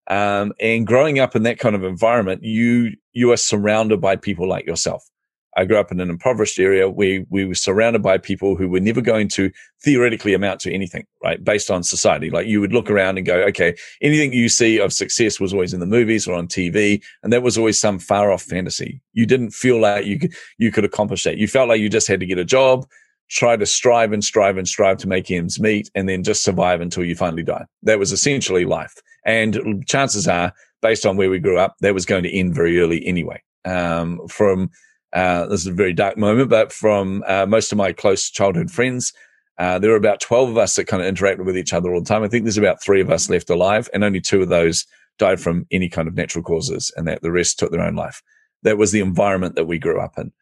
Um, 0.07 0.53
and 0.61 0.87
growing 0.87 1.19
up 1.19 1.35
in 1.35 1.45
that 1.45 1.59
kind 1.59 1.75
of 1.75 1.83
environment, 1.83 2.43
you 2.45 2.93
you 3.13 3.33
are 3.33 3.37
surrounded 3.37 4.01
by 4.01 4.17
people 4.17 4.49
like 4.49 4.67
yourself. 4.67 5.09
I 5.57 5.65
grew 5.65 5.79
up 5.79 5.93
in 5.93 6.01
an 6.01 6.11
impoverished 6.11 6.59
area. 6.59 6.89
where 6.89 7.25
we 7.31 7.45
were 7.45 7.55
surrounded 7.55 8.03
by 8.03 8.19
people 8.19 8.57
who 8.57 8.69
were 8.69 8.81
never 8.81 9.01
going 9.01 9.29
to 9.31 9.51
theoretically 9.83 10.35
amount 10.35 10.61
to 10.61 10.73
anything, 10.73 11.07
right? 11.23 11.43
Based 11.43 11.71
on 11.71 11.83
society. 11.83 12.31
Like 12.31 12.47
you 12.47 12.61
would 12.61 12.73
look 12.73 12.91
around 12.91 13.19
and 13.19 13.27
go, 13.27 13.41
okay, 13.45 13.75
anything 14.03 14.33
you 14.33 14.49
see 14.49 14.81
of 14.81 14.93
success 14.93 15.39
was 15.39 15.53
always 15.53 15.73
in 15.73 15.81
the 15.81 15.87
movies 15.87 16.27
or 16.27 16.35
on 16.35 16.49
TV. 16.49 17.03
And 17.23 17.33
that 17.33 17.43
was 17.43 17.57
always 17.57 17.81
some 17.81 17.99
far 17.99 18.33
off 18.33 18.43
fantasy. 18.43 19.01
You 19.13 19.27
didn't 19.27 19.51
feel 19.51 19.81
like 19.81 20.07
you 20.07 20.19
could, 20.19 20.35
you 20.59 20.73
could 20.73 20.85
accomplish 20.85 21.25
that. 21.25 21.39
You 21.39 21.47
felt 21.47 21.69
like 21.69 21.81
you 21.81 21.89
just 21.89 22.09
had 22.09 22.21
to 22.21 22.27
get 22.27 22.39
a 22.39 22.45
job, 22.45 22.87
try 23.31 23.57
to 23.57 23.67
strive 23.67 24.13
and 24.13 24.23
strive 24.23 24.57
and 24.57 24.69
strive 24.69 24.99
to 24.99 25.09
make 25.09 25.31
ends 25.31 25.59
meet 25.59 25.91
and 25.95 26.09
then 26.09 26.23
just 26.23 26.45
survive 26.45 26.81
until 26.81 27.05
you 27.05 27.15
finally 27.15 27.43
die. 27.43 27.65
That 27.83 27.99
was 27.99 28.13
essentially 28.13 28.65
life. 28.65 28.95
And 29.25 29.85
chances 29.87 30.29
are, 30.29 30.53
based 30.83 31.07
on 31.07 31.17
where 31.17 31.31
we 31.31 31.39
grew 31.39 31.59
up, 31.59 31.77
that 31.81 31.95
was 31.95 32.07
going 32.07 32.23
to 32.25 32.37
end 32.37 32.55
very 32.55 32.79
early 32.81 33.05
anyway. 33.07 33.43
Um, 33.65 34.21
from 34.29 34.71
uh, 35.15 35.47
this 35.47 35.61
is 35.61 35.69
a 35.69 35.73
very 35.73 35.93
dark 35.93 36.19
moment, 36.19 36.51
but 36.51 36.73
from 36.73 37.23
uh, 37.27 37.47
most 37.47 37.73
of 37.73 37.79
my 37.79 37.93
close 37.93 38.31
childhood 38.31 38.71
friends, 38.71 39.13
uh, 39.59 39.79
there 39.79 39.91
were 39.91 39.97
about 39.97 40.21
12 40.21 40.51
of 40.51 40.59
us 40.59 40.75
that 40.75 40.87
kind 40.87 41.03
of 41.03 41.13
interacted 41.13 41.45
with 41.45 41.57
each 41.57 41.73
other 41.73 41.95
all 41.95 42.01
the 42.01 42.07
time. 42.07 42.25
I 42.25 42.29
think 42.29 42.45
there's 42.45 42.59
about 42.59 42.83
three 42.83 43.01
of 43.01 43.11
us 43.11 43.31
left 43.31 43.49
alive, 43.49 43.89
and 43.95 44.03
only 44.03 44.21
two 44.21 44.43
of 44.43 44.49
those 44.49 44.85
died 45.19 45.41
from 45.41 45.67
any 45.71 45.89
kind 45.89 46.09
of 46.09 46.15
natural 46.15 46.43
causes, 46.43 46.93
and 46.97 47.07
that 47.07 47.23
the 47.23 47.31
rest 47.31 47.59
took 47.59 47.71
their 47.71 47.81
own 47.81 47.95
life. 47.95 48.23
That 48.63 48.79
was 48.79 48.91
the 48.91 49.01
environment 49.01 49.55
that 49.55 49.67
we 49.67 49.79
grew 49.79 50.01
up 50.01 50.19
in. 50.19 50.33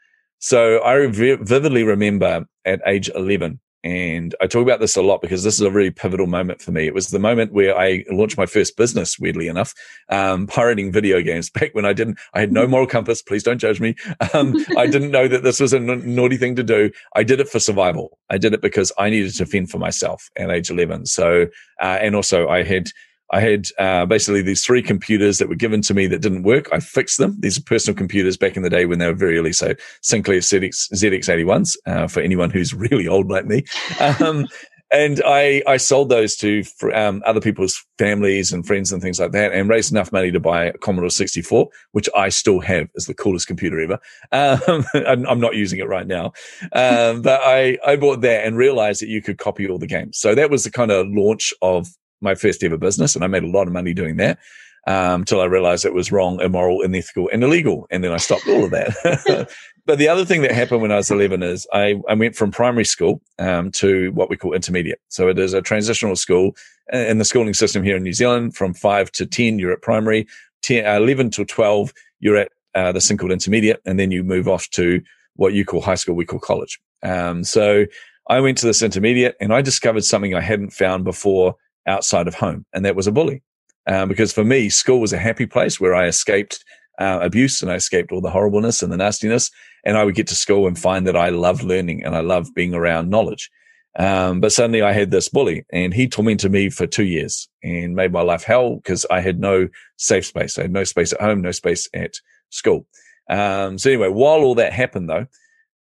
So 0.42 0.82
I 0.82 1.06
vividly 1.06 1.84
remember 1.84 2.46
at 2.64 2.81
age 2.85 3.09
11, 3.14 3.61
and 3.85 4.35
I 4.40 4.48
talk 4.48 4.64
about 4.64 4.81
this 4.81 4.96
a 4.96 5.02
lot 5.02 5.22
because 5.22 5.44
this 5.44 5.55
is 5.55 5.61
a 5.61 5.70
really 5.70 5.92
pivotal 5.92 6.26
moment 6.26 6.61
for 6.61 6.72
me. 6.72 6.85
It 6.85 6.94
was 6.94 7.11
the 7.11 7.20
moment 7.20 7.52
where 7.52 7.78
I 7.78 8.05
launched 8.11 8.37
my 8.37 8.46
first 8.46 8.76
business, 8.76 9.20
weirdly 9.20 9.46
enough, 9.46 9.72
um, 10.09 10.46
pirating 10.48 10.90
video 10.90 11.22
games 11.22 11.48
back 11.48 11.76
when 11.76 11.85
I 11.85 11.92
didn't, 11.92 12.18
I 12.35 12.40
had 12.40 12.50
no 12.50 12.66
moral 12.66 12.88
compass. 12.88 13.22
Please 13.22 13.44
don't 13.44 13.61
judge 13.61 13.81
me. 13.81 13.94
Um, 14.35 14.57
I 14.76 14.88
didn't 14.88 15.12
know 15.12 15.28
that 15.28 15.44
this 15.44 15.61
was 15.61 15.72
a 15.72 15.76
n- 15.76 16.12
naughty 16.12 16.38
thing 16.38 16.57
to 16.57 16.64
do. 16.64 16.90
I 17.14 17.22
did 17.22 17.38
it 17.38 17.48
for 17.48 17.61
survival. 17.61 18.18
I 18.28 18.37
did 18.37 18.52
it 18.52 18.62
because 18.62 18.90
I 18.98 19.11
needed 19.11 19.37
to 19.37 19.46
fend 19.46 19.70
for 19.70 19.78
myself 19.78 20.28
at 20.37 20.50
age 20.50 20.70
11. 20.70 21.07
So, 21.07 21.46
uh, 21.81 21.98
and 22.00 22.16
also 22.16 22.48
I 22.48 22.64
had, 22.64 22.88
I 23.33 23.40
had 23.40 23.68
uh, 23.79 24.07
basically 24.07 24.42
these 24.42 24.62
three 24.62 24.83
computers 24.83 25.38
that 25.38 25.49
were 25.49 25.55
given 25.55 25.81
to 25.83 25.95
me 25.95 26.07
that 26.07 26.21
didn't 26.21 26.42
work. 26.42 26.68
I 26.73 26.81
fixed 26.81 27.18
them. 27.18 27.37
These 27.40 27.59
are 27.59 27.62
personal 27.62 27.97
computers 27.97 28.37
back 28.37 28.57
in 28.57 28.62
the 28.62 28.71
day 28.71 28.85
when 28.85 28.99
they 28.99 29.07
were 29.07 29.14
very 29.14 29.38
early. 29.38 29.53
So 29.53 29.75
Sinclair 30.03 30.38
ZX, 30.38 30.92
ZX81s 30.92 31.77
uh, 31.87 32.07
for 32.09 32.21
anyone 32.21 32.51
who's 32.51 32.75
really 32.75 33.09
old 33.09 33.31
like 33.31 33.47
me. 33.47 33.64
Um, 33.99 34.47
and 34.92 35.23
I, 35.25 35.62
I 35.66 35.79
sold 35.79 36.11
those 36.11 36.37
to 36.37 36.62
um, 36.92 37.23
other 37.25 37.40
people's 37.40 37.83
families 37.99 38.53
and 38.53 38.66
friends 38.66 38.92
and 38.92 39.01
things 39.01 39.18
like 39.18 39.33
that 39.33 39.53
and 39.53 39.71
raised 39.71 39.90
enough 39.90 40.12
money 40.12 40.31
to 40.31 40.38
buy 40.38 40.66
a 40.66 40.73
Commodore 40.75 41.09
64, 41.09 41.68
which 41.92 42.11
I 42.14 42.29
still 42.29 42.61
have 42.61 42.88
as 42.95 43.07
the 43.07 43.14
coolest 43.14 43.47
computer 43.47 43.81
ever. 43.81 43.99
Um, 44.33 44.85
I'm 44.95 45.40
not 45.40 45.55
using 45.55 45.79
it 45.79 45.88
right 45.88 46.07
now. 46.07 46.35
Um, 46.75 47.23
but 47.23 47.40
I, 47.42 47.79
I 47.87 47.97
bought 47.97 48.21
that 48.21 48.45
and 48.45 48.59
realized 48.59 49.01
that 49.01 49.09
you 49.09 49.23
could 49.23 49.38
copy 49.38 49.66
all 49.66 49.79
the 49.79 49.87
games. 49.87 50.18
So 50.18 50.35
that 50.35 50.51
was 50.51 50.64
the 50.64 50.71
kind 50.71 50.90
of 50.90 51.07
launch 51.09 51.55
of 51.62 51.88
my 52.22 52.35
first 52.35 52.62
ever 52.62 52.78
business, 52.78 53.14
and 53.14 53.24
I 53.24 53.28
made 53.28 53.44
a 53.44 53.50
lot 53.50 53.66
of 53.66 53.72
money 53.72 53.94
doing 53.94 54.16
that 54.16 54.38
um, 54.87 55.24
till 55.24 55.40
I 55.40 55.44
realized 55.44 55.85
it 55.85 55.94
was 55.94 56.11
wrong, 56.11 56.40
immoral, 56.40 56.82
unethical, 56.82 57.28
and 57.32 57.42
illegal. 57.42 57.87
And 57.90 58.02
then 58.02 58.12
I 58.12 58.16
stopped 58.16 58.48
all 58.48 58.64
of 58.64 58.70
that. 58.72 59.48
but 59.87 59.98
the 59.98 60.08
other 60.08 60.24
thing 60.24 60.42
that 60.42 60.52
happened 60.52 60.82
when 60.82 60.92
I 60.92 60.96
was 60.96 61.11
11 61.11 61.42
is 61.42 61.66
I, 61.72 62.00
I 62.08 62.14
went 62.14 62.35
from 62.35 62.50
primary 62.50 62.85
school 62.85 63.22
um, 63.38 63.70
to 63.72 64.11
what 64.12 64.28
we 64.28 64.37
call 64.37 64.52
intermediate. 64.52 65.00
So 65.08 65.28
it 65.28 65.38
is 65.38 65.54
a 65.54 65.62
transitional 65.62 66.16
school 66.16 66.56
in 66.92 67.18
the 67.18 67.24
schooling 67.24 67.54
system 67.54 67.82
here 67.82 67.96
in 67.96 68.02
New 68.02 68.12
Zealand. 68.12 68.56
From 68.56 68.74
five 68.74 69.12
to 69.12 69.26
10, 69.26 69.58
you're 69.58 69.72
at 69.72 69.82
primary. 69.82 70.26
10, 70.62 70.87
uh, 70.87 70.96
11 70.96 71.30
to 71.30 71.44
12, 71.44 71.92
you're 72.20 72.37
at 72.37 72.52
uh, 72.74 72.92
the 72.92 73.00
thing 73.00 73.18
called 73.18 73.32
intermediate. 73.32 73.80
And 73.87 73.98
then 73.98 74.11
you 74.11 74.24
move 74.24 74.48
off 74.48 74.68
to 74.70 75.00
what 75.37 75.52
you 75.52 75.64
call 75.64 75.80
high 75.80 75.94
school, 75.94 76.14
we 76.14 76.24
call 76.24 76.40
college. 76.40 76.80
Um, 77.02 77.44
so 77.44 77.87
I 78.28 78.40
went 78.40 78.58
to 78.58 78.66
this 78.66 78.82
intermediate 78.82 79.37
and 79.40 79.52
I 79.52 79.62
discovered 79.62 80.04
something 80.04 80.35
I 80.35 80.40
hadn't 80.40 80.70
found 80.70 81.04
before 81.04 81.56
outside 81.87 82.29
of 82.29 82.35
home, 82.35 82.64
and 82.73 82.85
that 82.85 82.97
was 82.97 83.07
a 83.07 83.12
bully. 83.12 83.42
Um, 83.87 84.09
because 84.09 84.33
for 84.33 84.45
me, 84.45 84.68
school 84.68 85.01
was 85.01 85.12
a 85.12 85.18
happy 85.18 85.47
place 85.47 85.81
where 85.81 85.95
I 85.95 86.07
escaped 86.07 86.64
uh, 86.99 87.18
abuse 87.23 87.62
and 87.62 87.71
I 87.71 87.75
escaped 87.75 88.12
all 88.12 88.21
the 88.21 88.31
horribleness 88.31 88.83
and 88.83 88.92
the 88.92 88.97
nastiness. 88.97 89.51
And 89.85 89.97
I 89.97 90.05
would 90.05 90.14
get 90.14 90.29
to 90.29 90.35
school 90.35 90.66
and 90.66 90.79
find 90.79 91.07
that 91.07 91.16
I 91.16 91.31
loved 91.31 91.64
learning 91.64 92.05
and 92.05 92.14
I 92.14 92.21
loved 92.21 92.55
being 92.55 92.75
around 92.75 93.11
knowledge. 93.11 93.51
Um, 93.99 94.40
but 94.40 94.53
suddenly 94.53 94.81
I 94.81 94.92
had 94.92 95.11
this 95.11 95.29
bully 95.29 95.66
and 95.73 95.92
he 95.92 96.09
tormented 96.09 96.51
me 96.51 96.71
for 96.71 96.87
two 96.87 97.05
years 97.05 97.49
and 97.62 97.95
made 97.95 98.12
my 98.12 98.23
life 98.23 98.42
hell 98.42 98.77
because 98.77 99.05
I 99.11 99.21
had 99.21 99.38
no 99.38 99.68
safe 99.97 100.27
space. 100.27 100.57
I 100.59 100.62
had 100.62 100.73
no 100.73 100.85
space 100.85 101.12
at 101.12 101.21
home, 101.21 101.42
no 101.42 101.51
space 101.51 101.88
at 101.92 102.14
school. 102.51 102.87
Um, 103.29 103.79
so 103.79 103.90
anyway, 103.90 104.09
while 104.09 104.40
all 104.40 104.55
that 104.55 104.73
happened 104.73 105.11
though, 105.11 105.27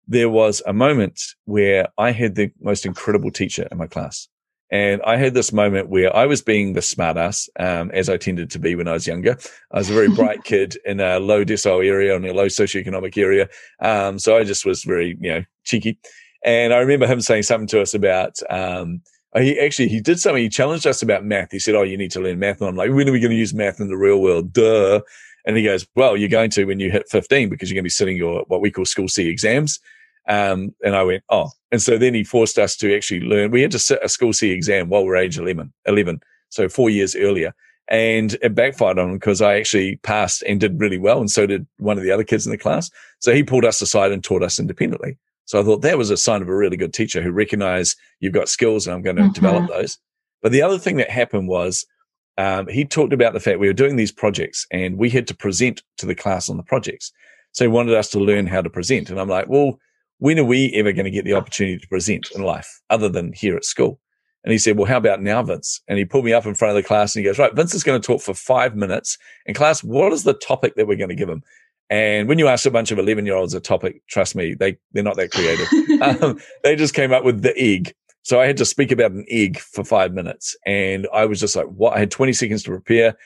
there 0.08 0.28
was 0.28 0.60
a 0.66 0.72
moment 0.72 1.20
where 1.44 1.86
I 1.96 2.10
had 2.10 2.34
the 2.34 2.50
most 2.60 2.84
incredible 2.84 3.30
teacher 3.30 3.66
in 3.70 3.78
my 3.78 3.86
class. 3.86 4.28
And 4.72 5.02
I 5.02 5.18
had 5.18 5.34
this 5.34 5.52
moment 5.52 5.90
where 5.90 6.14
I 6.16 6.24
was 6.24 6.40
being 6.40 6.72
the 6.72 6.80
smartass, 6.80 7.48
um, 7.60 7.90
as 7.92 8.08
I 8.08 8.16
tended 8.16 8.50
to 8.52 8.58
be 8.58 8.74
when 8.74 8.88
I 8.88 8.92
was 8.92 9.06
younger. 9.06 9.36
I 9.70 9.78
was 9.78 9.90
a 9.90 9.94
very 9.94 10.08
bright 10.08 10.44
kid 10.44 10.78
in 10.86 10.98
a 10.98 11.20
low 11.20 11.44
decile 11.44 11.86
area, 11.86 12.16
in 12.16 12.24
a 12.24 12.32
low 12.32 12.46
socioeconomic 12.46 13.18
area. 13.18 13.48
Um, 13.80 14.18
so 14.18 14.38
I 14.38 14.44
just 14.44 14.64
was 14.64 14.82
very, 14.82 15.18
you 15.20 15.30
know, 15.30 15.44
cheeky. 15.64 15.98
And 16.42 16.72
I 16.72 16.78
remember 16.78 17.06
him 17.06 17.20
saying 17.20 17.42
something 17.42 17.68
to 17.68 17.82
us 17.82 17.92
about, 17.92 18.38
um, 18.48 19.02
he 19.36 19.60
actually, 19.60 19.88
he 19.88 20.00
did 20.00 20.18
something. 20.18 20.42
He 20.42 20.48
challenged 20.48 20.86
us 20.86 21.02
about 21.02 21.24
math. 21.24 21.52
He 21.52 21.58
said, 21.58 21.74
Oh, 21.74 21.82
you 21.82 21.98
need 21.98 22.10
to 22.12 22.20
learn 22.20 22.38
math. 22.38 22.60
And 22.60 22.70
I'm 22.70 22.76
like, 22.76 22.90
when 22.90 23.08
are 23.08 23.12
we 23.12 23.20
going 23.20 23.30
to 23.30 23.36
use 23.36 23.52
math 23.52 23.78
in 23.78 23.88
the 23.88 23.96
real 23.96 24.22
world? 24.22 24.54
Duh. 24.54 25.02
And 25.44 25.56
he 25.56 25.64
goes, 25.64 25.86
well, 25.96 26.16
you're 26.16 26.28
going 26.28 26.50
to 26.50 26.64
when 26.64 26.80
you 26.80 26.90
hit 26.90 27.08
15 27.08 27.48
because 27.48 27.68
you're 27.68 27.74
going 27.74 27.82
to 27.82 27.86
be 27.86 27.90
sitting 27.90 28.16
your, 28.16 28.44
what 28.46 28.60
we 28.60 28.70
call 28.70 28.84
school 28.84 29.08
C 29.08 29.28
exams. 29.28 29.80
Um, 30.28 30.74
and 30.84 30.94
I 30.94 31.02
went, 31.02 31.24
oh. 31.28 31.50
And 31.70 31.80
so 31.80 31.98
then 31.98 32.14
he 32.14 32.24
forced 32.24 32.58
us 32.58 32.76
to 32.76 32.94
actually 32.94 33.20
learn. 33.20 33.50
We 33.50 33.62
had 33.62 33.70
to 33.72 33.78
sit 33.78 33.98
a 34.02 34.08
school 34.08 34.32
C 34.32 34.50
exam 34.50 34.88
while 34.88 35.04
we 35.04 35.10
are 35.10 35.16
age 35.16 35.38
11, 35.38 35.72
11. 35.86 36.20
So 36.50 36.68
four 36.68 36.90
years 36.90 37.16
earlier. 37.16 37.54
And 37.88 38.34
it 38.42 38.54
backfired 38.54 38.98
on 38.98 39.10
him 39.10 39.14
because 39.14 39.42
I 39.42 39.56
actually 39.56 39.96
passed 39.96 40.42
and 40.42 40.60
did 40.60 40.80
really 40.80 40.98
well. 40.98 41.18
And 41.18 41.30
so 41.30 41.46
did 41.46 41.66
one 41.78 41.98
of 41.98 42.04
the 42.04 42.10
other 42.10 42.24
kids 42.24 42.46
in 42.46 42.52
the 42.52 42.58
class. 42.58 42.90
So 43.18 43.34
he 43.34 43.42
pulled 43.42 43.64
us 43.64 43.82
aside 43.82 44.12
and 44.12 44.22
taught 44.22 44.42
us 44.42 44.58
independently. 44.58 45.18
So 45.46 45.60
I 45.60 45.64
thought 45.64 45.82
that 45.82 45.98
was 45.98 46.10
a 46.10 46.16
sign 46.16 46.42
of 46.42 46.48
a 46.48 46.54
really 46.54 46.76
good 46.76 46.94
teacher 46.94 47.20
who 47.20 47.32
recognized 47.32 47.98
you've 48.20 48.32
got 48.32 48.48
skills 48.48 48.86
and 48.86 48.94
I'm 48.94 49.02
going 49.02 49.16
to 49.16 49.22
mm-hmm. 49.22 49.32
develop 49.32 49.68
those. 49.68 49.98
But 50.40 50.52
the 50.52 50.62
other 50.62 50.78
thing 50.78 50.96
that 50.96 51.10
happened 51.10 51.48
was 51.48 51.84
um, 52.38 52.66
he 52.68 52.84
talked 52.84 53.12
about 53.12 53.32
the 53.32 53.40
fact 53.40 53.58
we 53.58 53.66
were 53.66 53.72
doing 53.72 53.96
these 53.96 54.12
projects 54.12 54.66
and 54.70 54.96
we 54.96 55.10
had 55.10 55.26
to 55.28 55.34
present 55.34 55.82
to 55.98 56.06
the 56.06 56.14
class 56.14 56.48
on 56.48 56.56
the 56.56 56.62
projects. 56.62 57.12
So 57.52 57.64
he 57.64 57.68
wanted 57.68 57.94
us 57.94 58.08
to 58.10 58.18
learn 58.18 58.46
how 58.46 58.62
to 58.62 58.70
present. 58.70 59.10
And 59.10 59.20
I'm 59.20 59.28
like, 59.28 59.48
well, 59.48 59.78
when 60.22 60.38
are 60.38 60.44
we 60.44 60.72
ever 60.74 60.92
going 60.92 61.04
to 61.04 61.10
get 61.10 61.24
the 61.24 61.34
opportunity 61.34 61.76
to 61.76 61.88
present 61.88 62.30
in 62.30 62.44
life 62.44 62.80
other 62.90 63.08
than 63.08 63.32
here 63.32 63.56
at 63.56 63.64
school? 63.64 63.98
And 64.44 64.52
he 64.52 64.58
said, 64.58 64.78
well, 64.78 64.86
how 64.86 64.96
about 64.96 65.20
now, 65.20 65.42
Vince? 65.42 65.80
And 65.88 65.98
he 65.98 66.04
pulled 66.04 66.24
me 66.24 66.32
up 66.32 66.46
in 66.46 66.54
front 66.54 66.70
of 66.70 66.80
the 66.80 66.86
class 66.86 67.16
and 67.16 67.24
he 67.24 67.28
goes, 67.28 67.40
right, 67.40 67.52
Vince 67.56 67.74
is 67.74 67.82
going 67.82 68.00
to 68.00 68.06
talk 68.06 68.20
for 68.20 68.32
five 68.32 68.76
minutes. 68.76 69.18
And 69.48 69.56
class, 69.56 69.82
what 69.82 70.12
is 70.12 70.22
the 70.22 70.34
topic 70.34 70.76
that 70.76 70.86
we're 70.86 70.96
going 70.96 71.08
to 71.08 71.16
give 71.16 71.28
him? 71.28 71.42
And 71.90 72.28
when 72.28 72.38
you 72.38 72.46
ask 72.46 72.64
a 72.66 72.70
bunch 72.70 72.92
of 72.92 73.00
11 73.00 73.26
year 73.26 73.34
olds 73.34 73.52
a 73.52 73.58
topic, 73.58 74.00
trust 74.06 74.36
me, 74.36 74.54
they, 74.54 74.78
they're 74.92 75.02
not 75.02 75.16
that 75.16 75.32
creative. 75.32 75.66
um, 76.22 76.38
they 76.62 76.76
just 76.76 76.94
came 76.94 77.12
up 77.12 77.24
with 77.24 77.42
the 77.42 77.58
egg. 77.58 77.92
So 78.22 78.40
I 78.40 78.46
had 78.46 78.58
to 78.58 78.64
speak 78.64 78.92
about 78.92 79.10
an 79.10 79.24
egg 79.28 79.58
for 79.58 79.82
five 79.82 80.14
minutes. 80.14 80.54
And 80.64 81.08
I 81.12 81.26
was 81.26 81.40
just 81.40 81.56
like, 81.56 81.66
what? 81.66 81.96
I 81.96 81.98
had 81.98 82.12
20 82.12 82.32
seconds 82.32 82.62
to 82.62 82.70
prepare. 82.70 83.16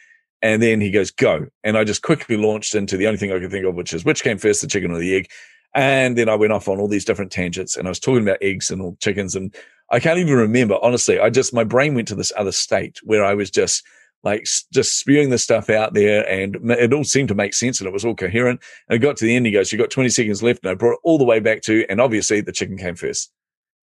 And 0.41 0.63
then 0.63 0.81
he 0.81 0.91
goes, 0.91 1.11
go. 1.11 1.47
And 1.63 1.77
I 1.77 1.85
just 1.85 2.01
quickly 2.01 2.39
launched 2.39 2.75
into 2.75 2.97
the 2.97 3.07
only 3.07 3.19
thing 3.19 3.33
I 3.33 3.39
could 3.39 3.51
think 3.51 3.67
of, 3.67 3.75
which 3.75 3.93
is 3.93 4.03
which 4.07 4.23
came 4.23 4.39
first, 4.39 4.63
the 4.63 4.67
chicken 4.67 4.93
or 4.93 4.99
the 4.99 5.15
egg. 5.15 5.29
And 5.77 6.17
then 6.17 6.31
I 6.31 6.35
went 6.35 6.55
off 6.55 6.69
on 6.69 6.81
all 6.81 6.89
these 6.89 7.05
different 7.05 7.31
tangents 7.31 7.77
and 7.77 7.87
I 7.87 7.91
was 7.91 8.01
talking 8.01 8.23
about 8.23 8.39
eggs 8.41 8.71
and 8.71 8.81
all 8.81 8.97
chickens. 8.99 9.37
And 9.37 9.55
I 9.93 10.01
can't 10.01 10.19
even 10.19 10.35
remember, 10.35 10.79
honestly. 10.83 11.21
I 11.21 11.29
just, 11.29 11.53
my 11.53 11.65
brain 11.65 11.95
went 11.95 12.09
to 12.09 12.15
this 12.15 12.33
other 12.35 12.51
state 12.51 12.99
where 13.05 13.23
I 13.23 13.35
was 13.35 13.51
just 13.51 13.85
like 14.25 14.47
just 14.73 14.99
spewing 14.99 15.29
the 15.29 15.37
stuff 15.37 15.69
out 15.69 15.93
there 15.93 16.27
and 16.29 16.57
it 16.71 16.95
all 16.95 17.05
seemed 17.05 17.29
to 17.29 17.35
make 17.35 17.53
sense 17.53 17.79
and 17.79 17.87
it 17.87 17.93
was 17.93 18.07
all 18.07 18.15
coherent. 18.15 18.62
And 18.89 18.97
it 18.97 19.01
got 19.01 19.19
to 19.19 19.27
the 19.27 19.37
end. 19.37 19.45
He 19.45 19.53
goes, 19.53 19.71
you 19.71 19.77
got 19.77 19.91
20 19.91 20.09
seconds 20.09 20.43
left. 20.43 20.65
And 20.65 20.71
I 20.71 20.75
brought 20.75 20.95
it 20.95 21.01
all 21.05 21.19
the 21.19 21.25
way 21.25 21.41
back 21.41 21.61
to, 21.62 21.85
and 21.91 22.01
obviously 22.01 22.41
the 22.41 22.53
chicken 22.53 22.79
came 22.79 22.97
first 22.97 23.31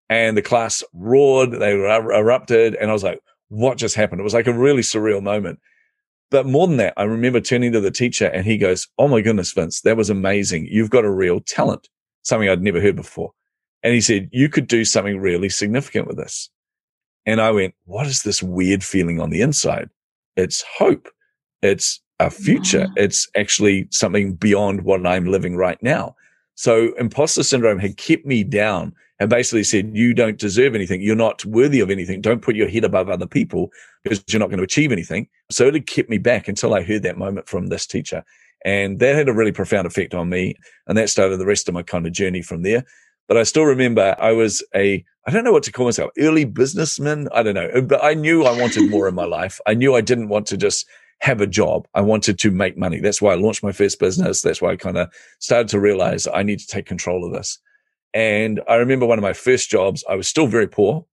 and 0.09 0.35
the 0.35 0.41
class 0.41 0.83
roared. 0.93 1.51
They 1.51 1.73
erupted. 1.73 2.73
And 2.73 2.89
I 2.89 2.93
was 2.93 3.03
like, 3.03 3.19
what 3.49 3.77
just 3.77 3.93
happened? 3.93 4.19
It 4.19 4.23
was 4.23 4.33
like 4.33 4.47
a 4.47 4.53
really 4.53 4.81
surreal 4.81 5.21
moment. 5.21 5.59
But 6.31 6.45
more 6.45 6.67
than 6.67 6.77
that, 6.77 6.93
I 6.97 7.03
remember 7.03 7.39
turning 7.39 7.71
to 7.73 7.79
the 7.79 7.91
teacher 7.91 8.25
and 8.25 8.45
he 8.45 8.57
goes, 8.57 8.87
Oh 8.97 9.07
my 9.07 9.21
goodness, 9.21 9.51
Vince, 9.51 9.81
that 9.81 9.97
was 9.97 10.09
amazing. 10.09 10.67
You've 10.69 10.89
got 10.89 11.05
a 11.05 11.11
real 11.11 11.39
talent, 11.41 11.87
something 12.23 12.49
I'd 12.49 12.61
never 12.61 12.81
heard 12.81 12.95
before. 12.95 13.33
And 13.83 13.93
he 13.93 14.01
said, 14.01 14.29
you 14.31 14.49
could 14.49 14.67
do 14.67 14.85
something 14.85 15.19
really 15.19 15.49
significant 15.49 16.07
with 16.07 16.17
this. 16.17 16.49
And 17.25 17.41
I 17.41 17.51
went, 17.51 17.75
what 17.85 18.07
is 18.07 18.23
this 18.23 18.41
weird 18.41 18.83
feeling 18.83 19.19
on 19.19 19.29
the 19.29 19.41
inside? 19.41 19.89
It's 20.35 20.63
hope. 20.77 21.09
It's 21.61 22.01
a 22.19 22.29
future. 22.29 22.87
It's 22.95 23.27
actually 23.35 23.87
something 23.91 24.35
beyond 24.35 24.83
what 24.83 25.05
I'm 25.05 25.25
living 25.25 25.55
right 25.55 25.81
now. 25.83 26.15
So 26.55 26.93
imposter 26.97 27.43
syndrome 27.43 27.79
had 27.79 27.97
kept 27.97 28.25
me 28.25 28.43
down 28.43 28.93
and 29.23 29.29
basically 29.29 29.63
said, 29.63 29.95
you 29.95 30.13
don't 30.13 30.37
deserve 30.37 30.75
anything. 30.75 31.01
You're 31.01 31.15
not 31.15 31.45
worthy 31.45 31.79
of 31.79 31.89
anything. 31.89 32.19
Don't 32.19 32.41
put 32.41 32.57
your 32.57 32.67
head 32.67 32.83
above 32.83 33.09
other 33.09 33.25
people 33.25 33.71
because 34.03 34.21
you're 34.27 34.41
not 34.41 34.49
going 34.49 34.57
to 34.57 34.65
achieve 34.65 34.91
anything. 34.91 35.29
So 35.49 35.65
it 35.65 35.75
had 35.75 35.87
kept 35.87 36.09
me 36.09 36.17
back 36.17 36.49
until 36.49 36.73
I 36.73 36.83
heard 36.83 37.03
that 37.03 37.17
moment 37.17 37.47
from 37.47 37.67
this 37.67 37.87
teacher. 37.87 38.25
And 38.65 38.99
that 38.99 39.15
had 39.15 39.29
a 39.29 39.33
really 39.33 39.53
profound 39.53 39.87
effect 39.87 40.13
on 40.13 40.27
me. 40.27 40.55
And 40.87 40.97
that 40.97 41.09
started 41.09 41.37
the 41.37 41.45
rest 41.45 41.69
of 41.69 41.73
my 41.73 41.83
kind 41.83 42.05
of 42.05 42.11
journey 42.11 42.41
from 42.41 42.63
there. 42.63 42.83
But 43.29 43.37
I 43.37 43.43
still 43.43 43.63
remember 43.63 44.13
I 44.19 44.33
was 44.33 44.61
a, 44.75 45.05
I 45.25 45.31
don't 45.31 45.45
know 45.45 45.53
what 45.53 45.63
to 45.63 45.71
call 45.71 45.85
myself, 45.85 46.11
early 46.19 46.43
businessman. 46.43 47.29
I 47.33 47.43
don't 47.43 47.55
know, 47.55 47.81
but 47.81 48.03
I 48.03 48.15
knew 48.15 48.43
I 48.43 48.59
wanted 48.59 48.89
more 48.89 49.07
in 49.07 49.15
my 49.15 49.23
life. 49.23 49.57
I 49.65 49.73
knew 49.73 49.95
I 49.95 50.01
didn't 50.01 50.27
want 50.27 50.47
to 50.47 50.57
just 50.57 50.85
have 51.19 51.39
a 51.39 51.47
job. 51.47 51.87
I 51.93 52.01
wanted 52.01 52.37
to 52.39 52.51
make 52.51 52.77
money. 52.77 52.99
That's 52.99 53.21
why 53.21 53.31
I 53.31 53.35
launched 53.35 53.63
my 53.63 53.71
first 53.71 54.01
business. 54.01 54.41
That's 54.41 54.61
why 54.61 54.71
I 54.71 54.75
kind 54.75 54.97
of 54.97 55.13
started 55.39 55.69
to 55.69 55.79
realize 55.79 56.27
I 56.27 56.43
need 56.43 56.59
to 56.59 56.67
take 56.67 56.87
control 56.87 57.25
of 57.25 57.31
this. 57.31 57.57
And 58.13 58.61
I 58.67 58.75
remember 58.75 59.05
one 59.05 59.17
of 59.17 59.23
my 59.23 59.33
first 59.33 59.69
jobs, 59.69 60.03
I 60.09 60.15
was 60.15 60.27
still 60.27 60.47
very 60.47 60.67
poor 60.67 61.05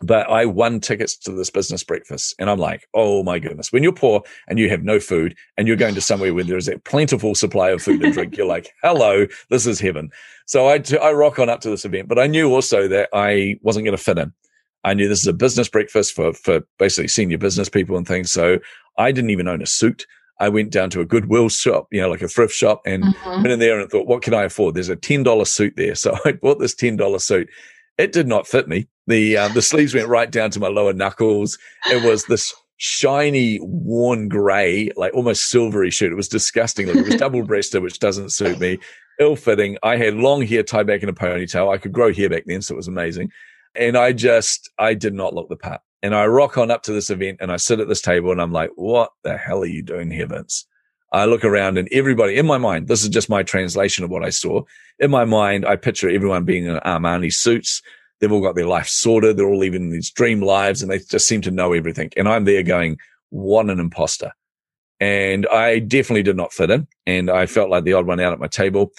but 0.00 0.30
I 0.30 0.46
won 0.46 0.80
tickets 0.80 1.16
to 1.18 1.32
this 1.32 1.50
business 1.50 1.82
breakfast. 1.82 2.34
And 2.38 2.48
I'm 2.48 2.58
like, 2.58 2.88
oh 2.94 3.22
my 3.22 3.38
goodness, 3.38 3.72
when 3.72 3.82
you're 3.82 3.92
poor 3.92 4.22
and 4.46 4.58
you 4.58 4.70
have 4.70 4.82
no 4.82 5.00
food 5.00 5.36
and 5.56 5.66
you're 5.66 5.76
going 5.76 5.94
to 5.94 6.00
somewhere 6.00 6.32
where 6.32 6.44
there 6.44 6.56
is 6.56 6.68
a 6.68 6.78
plentiful 6.78 7.34
supply 7.34 7.70
of 7.70 7.82
food 7.82 8.02
and 8.02 8.12
drink, 8.14 8.36
you're 8.36 8.46
like, 8.46 8.72
hello, 8.82 9.26
this 9.50 9.66
is 9.66 9.80
heaven. 9.80 10.10
So 10.46 10.68
I, 10.68 10.82
I 11.02 11.12
rock 11.12 11.38
on 11.38 11.48
up 11.48 11.60
to 11.62 11.70
this 11.70 11.84
event, 11.84 12.08
but 12.08 12.18
I 12.18 12.26
knew 12.26 12.52
also 12.52 12.86
that 12.88 13.08
I 13.12 13.58
wasn't 13.62 13.84
going 13.84 13.96
to 13.96 14.02
fit 14.02 14.18
in. 14.18 14.32
I 14.84 14.94
knew 14.94 15.08
this 15.08 15.20
is 15.20 15.26
a 15.26 15.32
business 15.32 15.68
breakfast 15.68 16.14
for, 16.14 16.32
for 16.32 16.60
basically 16.78 17.08
senior 17.08 17.38
business 17.38 17.68
people 17.68 17.96
and 17.96 18.06
things. 18.06 18.30
So 18.30 18.58
I 18.96 19.10
didn't 19.10 19.30
even 19.30 19.48
own 19.48 19.62
a 19.62 19.66
suit. 19.66 20.06
I 20.40 20.48
went 20.48 20.70
down 20.70 20.90
to 20.90 21.00
a 21.00 21.04
Goodwill 21.04 21.48
shop, 21.48 21.88
you 21.90 22.00
know, 22.00 22.08
like 22.08 22.22
a 22.22 22.28
thrift 22.28 22.54
shop 22.54 22.82
and 22.86 23.02
mm-hmm. 23.02 23.30
went 23.42 23.48
in 23.48 23.58
there 23.58 23.80
and 23.80 23.90
thought, 23.90 24.06
what 24.06 24.22
can 24.22 24.34
I 24.34 24.44
afford? 24.44 24.74
There's 24.74 24.88
a 24.88 24.96
$10 24.96 25.46
suit 25.46 25.74
there. 25.76 25.94
So 25.94 26.16
I 26.24 26.32
bought 26.32 26.58
this 26.58 26.74
$10 26.74 27.20
suit 27.20 27.48
it 27.98 28.12
did 28.12 28.28
not 28.28 28.46
fit 28.46 28.68
me. 28.68 28.88
The 29.08 29.36
uh, 29.36 29.48
the 29.48 29.62
sleeves 29.62 29.94
went 29.94 30.08
right 30.08 30.30
down 30.30 30.50
to 30.52 30.60
my 30.60 30.68
lower 30.68 30.92
knuckles. 30.92 31.58
It 31.90 32.04
was 32.04 32.24
this 32.26 32.54
shiny, 32.76 33.58
worn 33.60 34.28
grey, 34.28 34.90
like 34.96 35.12
almost 35.12 35.48
silvery 35.48 35.90
suit. 35.90 36.12
It 36.12 36.16
was 36.16 36.28
disgusting. 36.28 36.88
it 36.88 36.94
was 36.94 37.16
double 37.16 37.42
breasted, 37.42 37.82
which 37.82 37.98
doesn't 37.98 38.30
suit 38.30 38.60
me. 38.60 38.78
Ill 39.18 39.34
fitting. 39.34 39.76
I 39.82 39.96
had 39.96 40.14
long 40.14 40.42
hair 40.42 40.62
tied 40.62 40.86
back 40.86 41.02
in 41.02 41.08
a 41.08 41.12
ponytail. 41.12 41.74
I 41.74 41.78
could 41.78 41.92
grow 41.92 42.14
hair 42.14 42.30
back 42.30 42.44
then, 42.46 42.62
so 42.62 42.74
it 42.74 42.76
was 42.76 42.86
amazing. 42.86 43.32
And 43.74 43.96
I 43.96 44.12
just, 44.12 44.70
I 44.78 44.94
did 44.94 45.14
not 45.14 45.34
look 45.34 45.48
the 45.48 45.56
part. 45.56 45.80
And 46.02 46.14
I 46.14 46.26
rock 46.26 46.56
on 46.58 46.70
up 46.70 46.82
to 46.84 46.92
this 46.92 47.10
event 47.10 47.38
and 47.40 47.50
I 47.50 47.56
sit 47.56 47.80
at 47.80 47.88
this 47.88 48.00
table 48.00 48.30
and 48.30 48.40
I'm 48.40 48.52
like, 48.52 48.70
what 48.76 49.10
the 49.24 49.36
hell 49.36 49.62
are 49.62 49.66
you 49.66 49.82
doing 49.82 50.10
here, 50.10 50.26
Vince? 50.26 50.66
I 51.12 51.24
look 51.24 51.44
around 51.44 51.78
and 51.78 51.88
everybody 51.90 52.36
in 52.36 52.46
my 52.46 52.58
mind, 52.58 52.86
this 52.86 53.02
is 53.02 53.08
just 53.08 53.30
my 53.30 53.42
translation 53.42 54.04
of 54.04 54.10
what 54.10 54.24
I 54.24 54.30
saw. 54.30 54.62
In 54.98 55.10
my 55.10 55.24
mind, 55.24 55.66
I 55.66 55.76
picture 55.76 56.08
everyone 56.08 56.44
being 56.44 56.66
in 56.66 56.76
Armani 56.76 57.32
suits. 57.32 57.82
They've 58.20 58.30
all 58.30 58.42
got 58.42 58.56
their 58.56 58.66
life 58.66 58.88
sorted. 58.88 59.36
They're 59.36 59.48
all 59.48 59.58
living 59.58 59.90
these 59.90 60.10
dream 60.10 60.42
lives 60.42 60.82
and 60.82 60.90
they 60.90 60.98
just 60.98 61.26
seem 61.26 61.40
to 61.42 61.50
know 61.50 61.72
everything. 61.72 62.10
And 62.16 62.28
I'm 62.28 62.44
there 62.44 62.62
going, 62.62 62.98
what 63.30 63.70
an 63.70 63.80
imposter. 63.80 64.32
And 65.00 65.46
I 65.46 65.78
definitely 65.78 66.24
did 66.24 66.36
not 66.36 66.52
fit 66.52 66.70
in. 66.70 66.86
And 67.06 67.30
I 67.30 67.46
felt 67.46 67.70
like 67.70 67.84
the 67.84 67.92
odd 67.92 68.06
one 68.06 68.20
out 68.20 68.32
at 68.32 68.40
my 68.40 68.48
table. 68.48 68.92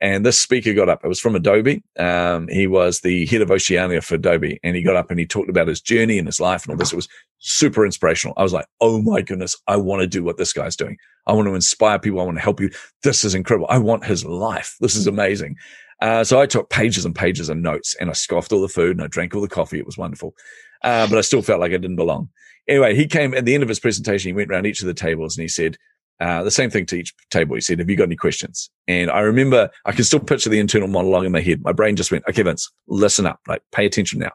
And 0.00 0.26
this 0.26 0.40
speaker 0.40 0.74
got 0.74 0.90
up. 0.90 1.04
It 1.04 1.08
was 1.08 1.20
from 1.20 1.36
Adobe. 1.36 1.82
Um, 1.98 2.48
he 2.48 2.66
was 2.66 3.00
the 3.00 3.24
head 3.26 3.40
of 3.40 3.50
Oceania 3.50 4.02
for 4.02 4.16
Adobe. 4.16 4.60
And 4.62 4.76
he 4.76 4.82
got 4.82 4.96
up 4.96 5.10
and 5.10 5.18
he 5.18 5.26
talked 5.26 5.48
about 5.48 5.68
his 5.68 5.80
journey 5.80 6.18
and 6.18 6.28
his 6.28 6.40
life 6.40 6.64
and 6.64 6.72
all 6.72 6.76
this. 6.76 6.92
It 6.92 6.96
was 6.96 7.08
super 7.38 7.86
inspirational. 7.86 8.34
I 8.36 8.42
was 8.42 8.52
like, 8.52 8.66
oh 8.80 9.00
my 9.00 9.22
goodness, 9.22 9.56
I 9.66 9.76
want 9.76 10.02
to 10.02 10.06
do 10.06 10.22
what 10.22 10.36
this 10.36 10.52
guy's 10.52 10.76
doing. 10.76 10.98
I 11.26 11.32
want 11.32 11.48
to 11.48 11.54
inspire 11.54 11.98
people. 11.98 12.20
I 12.20 12.24
want 12.24 12.36
to 12.36 12.42
help 12.42 12.60
you. 12.60 12.70
This 13.02 13.24
is 13.24 13.34
incredible. 13.34 13.68
I 13.70 13.78
want 13.78 14.04
his 14.04 14.24
life. 14.24 14.76
This 14.80 14.96
is 14.96 15.06
amazing. 15.06 15.56
Uh, 16.02 16.24
so 16.24 16.38
I 16.40 16.46
took 16.46 16.68
pages 16.68 17.06
and 17.06 17.14
pages 17.14 17.48
of 17.48 17.56
notes 17.56 17.96
and 17.98 18.10
I 18.10 18.12
scoffed 18.12 18.52
all 18.52 18.60
the 18.60 18.68
food 18.68 18.96
and 18.96 19.02
I 19.02 19.06
drank 19.06 19.34
all 19.34 19.40
the 19.40 19.48
coffee. 19.48 19.78
It 19.78 19.86
was 19.86 19.96
wonderful. 19.96 20.34
Uh, 20.82 21.08
but 21.08 21.16
I 21.16 21.22
still 21.22 21.40
felt 21.40 21.60
like 21.60 21.72
I 21.72 21.78
didn't 21.78 21.96
belong. 21.96 22.28
Anyway, 22.68 22.94
he 22.94 23.06
came 23.06 23.32
at 23.32 23.44
the 23.44 23.54
end 23.54 23.62
of 23.62 23.68
his 23.68 23.80
presentation. 23.80 24.28
He 24.28 24.34
went 24.34 24.50
around 24.50 24.66
each 24.66 24.82
of 24.82 24.86
the 24.86 24.94
tables 24.94 25.36
and 25.36 25.42
he 25.42 25.48
said, 25.48 25.78
uh, 26.20 26.42
the 26.42 26.50
same 26.50 26.70
thing 26.70 26.86
to 26.86 26.96
each 26.96 27.14
table. 27.30 27.54
He 27.54 27.60
said, 27.60 27.78
have 27.78 27.90
you 27.90 27.96
got 27.96 28.04
any 28.04 28.16
questions? 28.16 28.70
And 28.88 29.10
I 29.10 29.20
remember 29.20 29.70
I 29.84 29.92
can 29.92 30.04
still 30.04 30.20
picture 30.20 30.48
the 30.48 30.60
internal 30.60 30.88
monologue 30.88 31.24
in 31.24 31.32
my 31.32 31.40
head. 31.40 31.62
My 31.62 31.72
brain 31.72 31.96
just 31.96 32.10
went, 32.10 32.24
okay, 32.28 32.42
Vince, 32.42 32.70
listen 32.88 33.26
up, 33.26 33.40
like 33.46 33.62
Pay 33.72 33.86
attention 33.86 34.20
now. 34.20 34.32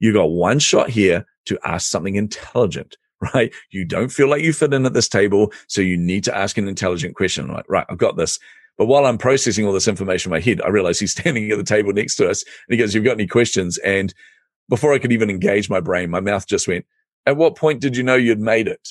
You 0.00 0.12
got 0.12 0.30
one 0.30 0.58
shot 0.58 0.90
here 0.90 1.26
to 1.46 1.58
ask 1.64 1.88
something 1.88 2.16
intelligent, 2.16 2.96
right? 3.34 3.52
You 3.70 3.84
don't 3.84 4.08
feel 4.08 4.28
like 4.28 4.42
you 4.42 4.52
fit 4.52 4.74
in 4.74 4.86
at 4.86 4.94
this 4.94 5.08
table. 5.08 5.52
So 5.68 5.82
you 5.82 5.96
need 5.96 6.24
to 6.24 6.36
ask 6.36 6.58
an 6.58 6.66
intelligent 6.66 7.14
question. 7.14 7.44
I'm 7.44 7.54
like, 7.54 7.68
right, 7.68 7.86
I've 7.88 7.98
got 7.98 8.16
this. 8.16 8.38
But 8.76 8.86
while 8.86 9.04
I'm 9.04 9.18
processing 9.18 9.66
all 9.66 9.72
this 9.72 9.88
information 9.88 10.32
in 10.32 10.36
my 10.36 10.40
head, 10.40 10.62
I 10.62 10.68
realize 10.68 10.98
he's 10.98 11.12
standing 11.18 11.50
at 11.50 11.58
the 11.58 11.64
table 11.64 11.92
next 11.92 12.16
to 12.16 12.28
us 12.28 12.42
and 12.42 12.74
he 12.74 12.76
goes, 12.76 12.94
you've 12.94 13.04
got 13.04 13.12
any 13.12 13.26
questions? 13.26 13.78
And 13.78 14.12
before 14.68 14.92
I 14.92 14.98
could 14.98 15.12
even 15.12 15.30
engage 15.30 15.70
my 15.70 15.80
brain, 15.80 16.10
my 16.10 16.20
mouth 16.20 16.46
just 16.46 16.66
went, 16.66 16.86
at 17.26 17.36
what 17.36 17.56
point 17.56 17.80
did 17.80 17.96
you 17.96 18.02
know 18.02 18.14
you'd 18.14 18.40
made 18.40 18.66
it? 18.66 18.88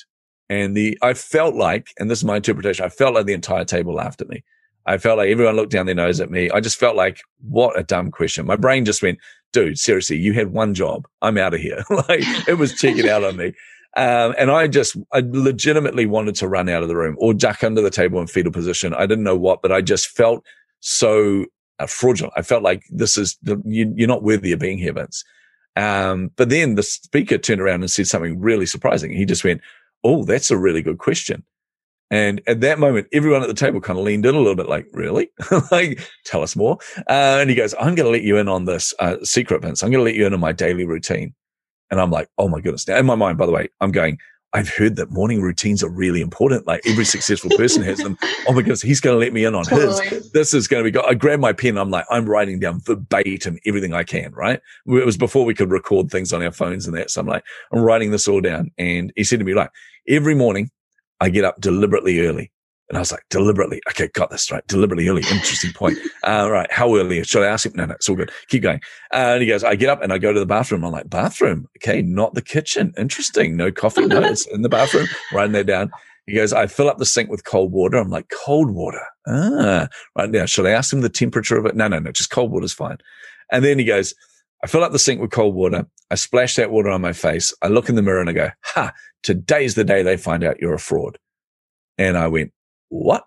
And 0.50 0.76
the, 0.76 0.98
I 1.02 1.14
felt 1.14 1.56
like, 1.56 1.94
and 2.00 2.10
this 2.10 2.20
is 2.20 2.26
my 2.26 2.38
interpretation, 2.38 2.84
I 2.84 2.90
felt 2.90 3.14
like 3.14 3.26
the 3.26 3.34
entire 3.34 3.66
table 3.66 3.94
laughed 3.94 4.22
at 4.22 4.30
me. 4.30 4.44
I 4.86 4.98
felt 4.98 5.20
like 5.20 5.30
everyone 5.30 5.56
looked 5.56 5.72
down 5.72 5.86
their 5.86 5.94
nose 5.96 6.20
at 6.20 6.32
me. 6.32 6.50
I 6.50 6.60
just 6.60 6.80
felt 6.80 6.96
like, 6.96 7.22
what 7.48 7.78
a 7.78 7.84
dumb 7.84 8.10
question. 8.10 8.48
My 8.48 8.56
brain 8.56 8.86
just 8.86 9.04
went, 9.04 9.20
dude, 9.54 9.78
seriously, 9.78 10.18
you 10.18 10.34
had 10.34 10.52
one 10.52 10.74
job. 10.74 11.08
I'm 11.22 11.38
out 11.38 11.54
of 11.54 11.60
here. 11.60 11.84
like 11.90 12.22
it 12.48 12.58
was 12.58 12.74
checking 12.74 13.08
out 13.08 13.24
on 13.24 13.38
me. 13.38 13.54
Um, 13.98 14.34
and 14.38 14.50
I 14.50 14.68
just, 14.68 14.98
I 15.14 15.22
legitimately 15.26 16.06
wanted 16.06 16.36
to 16.36 16.48
run 16.48 16.70
out 16.70 16.82
of 16.82 16.90
the 16.90 16.96
room 16.96 17.16
or 17.20 17.34
duck 17.34 17.64
under 17.64 17.82
the 17.82 17.90
table 17.90 18.20
in 18.20 18.28
fetal 18.28 18.52
position. 18.52 18.94
I 18.94 19.06
didn't 19.06 19.24
know 19.24 19.38
what, 19.38 19.62
but 19.62 19.72
I 19.72 19.82
just 19.82 20.08
felt 20.08 20.44
so 20.80 21.46
uh, 21.80 21.86
fraudulent. 21.88 22.34
I 22.36 22.42
felt 22.42 22.64
like 22.64 22.84
this 22.90 23.18
is, 23.18 23.38
the, 23.44 23.62
you, 23.66 23.94
are 24.04 24.08
not 24.08 24.24
worthy 24.24 24.52
of 24.52 24.60
being 24.60 24.78
here, 24.78 24.94
Vince. 24.94 25.24
Um, 25.76 26.32
but 26.36 26.50
then 26.50 26.76
the 26.76 26.84
speaker 26.84 27.38
turned 27.38 27.62
around 27.62 27.82
and 27.82 27.92
said 27.92 28.08
something 28.08 28.40
really 28.40 28.66
surprising. 28.66 29.12
He 29.12 29.26
just 29.26 29.44
went, 29.44 29.62
Oh, 30.04 30.24
that's 30.24 30.52
a 30.52 30.58
really 30.58 30.82
good 30.82 30.98
question. 30.98 31.44
And 32.12 32.42
at 32.48 32.62
that 32.62 32.80
moment, 32.80 33.08
everyone 33.14 33.44
at 33.44 33.48
the 33.48 33.54
table 33.54 33.80
kind 33.82 34.00
of 34.00 34.06
leaned 34.06 34.26
in 34.26 34.34
a 34.34 34.40
little 34.40 34.56
bit 34.56 34.68
like, 34.68 34.88
really? 34.94 35.30
like, 35.72 36.02
tell 36.26 36.42
us 36.42 36.56
more. 36.56 36.80
Uh, 37.08 37.38
and 37.40 37.50
he 37.50 37.56
goes, 37.56 37.76
I'm 37.76 37.94
going 37.94 38.08
to 38.08 38.10
let 38.10 38.24
you 38.24 38.38
in 38.38 38.48
on 38.48 38.66
this 38.66 38.94
uh, 39.00 39.18
secret, 39.24 39.62
Vince. 39.62 39.84
I'm 39.84 39.92
going 39.92 40.00
to 40.00 40.06
let 40.10 40.16
you 40.16 40.26
in 40.26 40.34
on 40.34 40.40
my 40.40 40.52
daily 40.52 40.86
routine. 40.86 41.36
And 41.92 42.02
I'm 42.02 42.10
like, 42.12 42.30
oh 42.38 42.48
my 42.48 42.62
goodness. 42.62 42.88
Now, 42.88 42.98
in 42.98 43.06
my 43.06 43.16
mind, 43.16 43.38
by 43.38 43.46
the 43.46 43.52
way, 43.52 43.70
I'm 43.80 43.92
going, 43.92 44.18
I've 44.52 44.70
heard 44.70 44.96
that 44.96 45.12
morning 45.12 45.42
routines 45.42 45.84
are 45.84 45.90
really 45.90 46.22
important. 46.22 46.66
Like 46.66 46.82
every 46.88 47.06
successful 47.06 47.52
person 47.52 47.84
has 47.84 48.00
them. 48.00 48.18
Oh 48.48 48.54
my 48.54 48.62
goodness, 48.62 48.82
he's 48.82 49.00
going 49.00 49.16
to 49.16 49.20
let 49.20 49.32
me 49.32 49.46
in 49.46 49.54
on 49.54 49.64
totally. 49.64 50.08
his. 50.08 50.32
This 50.32 50.54
is 50.54 50.68
going 50.68 50.84
to 50.84 50.88
be 50.88 50.92
good. 50.92 51.06
I 51.06 51.14
grab 51.14 51.40
my 51.40 51.54
pen. 51.54 51.78
I'm 51.78 51.92
like, 51.92 52.06
I'm 52.10 52.28
writing 52.28 52.60
down 52.60 52.80
verbatim 52.80 53.60
everything 53.66 53.94
I 53.94 54.04
can, 54.04 54.32
right? 54.34 54.60
It 54.88 55.06
was 55.06 55.18
before 55.18 55.46
we 55.46 55.54
could 55.54 55.70
record 55.70 56.10
things 56.10 56.34
on 56.34 56.44
our 56.44 56.52
phones 56.52 56.88
and 56.88 56.98
that. 56.98 57.12
So 57.12 57.22
I'm 57.22 57.28
like, 57.28 57.44
I'm 57.72 57.82
writing 57.82 58.10
this 58.10 58.28
all 58.28 58.42
down. 58.42 58.72
And 58.78 59.14
he 59.16 59.24
said 59.24 59.40
to 59.40 59.46
me, 59.46 59.54
like, 59.54 59.70
every 60.08 60.34
morning 60.34 60.72
I 61.20 61.30
get 61.30 61.46
up 61.46 61.62
deliberately 61.62 62.26
early. 62.26 62.52
And 62.90 62.98
I 62.98 63.02
was 63.02 63.12
like, 63.12 63.24
deliberately. 63.30 63.82
Okay, 63.90 64.08
got 64.10 64.32
this 64.32 64.52
right. 64.52 64.66
Deliberately 64.68 65.08
early. 65.08 65.22
Interesting 65.22 65.74
point. 65.74 65.98
Uh, 66.24 66.50
right. 66.52 66.72
How 66.72 66.94
early? 66.96 67.24
Should 67.24 67.44
I 67.44 67.48
ask 67.48 67.66
him? 67.66 67.72
No, 67.76 67.86
no, 67.86 67.94
it's 67.94 68.08
all 68.10 68.16
good. 68.16 68.30
Keep 68.50 68.64
going. 68.64 68.82
Uh, 69.14 69.34
and 69.34 69.42
he 69.42 69.48
goes, 69.48 69.64
I 69.64 69.76
get 69.76 69.90
up 69.90 70.04
and 70.04 70.12
I 70.12 70.18
go 70.18 70.34
to 70.34 70.40
the 70.40 70.46
bathroom. 70.46 70.84
I'm 70.84 70.92
like, 70.92 71.10
bathroom. 71.10 71.68
Okay. 71.78 72.02
Not 72.02 72.34
the 72.34 72.42
kitchen. 72.42 72.94
Interesting. 72.98 73.56
No 73.56 73.72
coffee. 73.72 74.06
No, 74.06 74.22
it's 74.22 74.46
in 74.48 74.62
the 74.62 74.70
bathroom. 74.70 75.08
Writing 75.32 75.54
that 75.54 75.66
down. 75.66 75.92
He 76.28 76.36
goes, 76.36 76.54
I 76.54 76.68
fill 76.68 76.90
up 76.90 76.98
the 77.00 77.06
sink 77.06 77.32
with 77.32 77.46
cold 77.46 77.72
water. 77.72 77.98
I'm 77.98 78.10
like, 78.10 78.30
cold 78.46 78.72
water. 78.72 79.02
Ah, 79.28 79.88
right 80.16 80.30
now. 80.30 80.46
Should 80.46 80.68
I 80.68 80.72
ask 80.72 80.94
him 80.94 81.02
the 81.02 81.10
temperature 81.10 81.58
of 81.58 81.66
it? 81.66 81.76
No, 81.76 81.88
no, 81.88 82.00
no. 82.00 82.12
Just 82.12 82.30
cold 82.30 82.52
water 82.52 82.66
is 82.66 82.74
fine. 82.74 82.98
And 83.52 83.64
then 83.64 83.80
he 83.80 83.86
goes, 83.86 84.14
I 84.64 84.68
fill 84.68 84.84
up 84.84 84.92
the 84.92 85.00
sink 85.00 85.22
with 85.22 85.32
cold 85.32 85.56
water. 85.56 85.88
I 86.12 86.16
splash 86.16 86.56
that 86.56 86.70
water 86.70 86.90
on 86.90 87.02
my 87.02 87.14
face. 87.14 87.54
I 87.62 87.68
look 87.70 87.90
in 87.90 87.96
the 87.96 88.02
mirror 88.02 88.20
and 88.22 88.30
I 88.30 88.34
go, 88.34 88.50
ha, 88.64 88.94
today's 89.24 89.76
the 89.76 89.84
day 89.84 90.04
they 90.04 90.18
find 90.18 90.44
out 90.44 90.60
you're 90.60 90.74
a 90.74 90.80
fraud. 90.80 91.18
And 91.98 92.18
I 92.18 92.28
went, 92.28 92.52
what? 92.90 93.26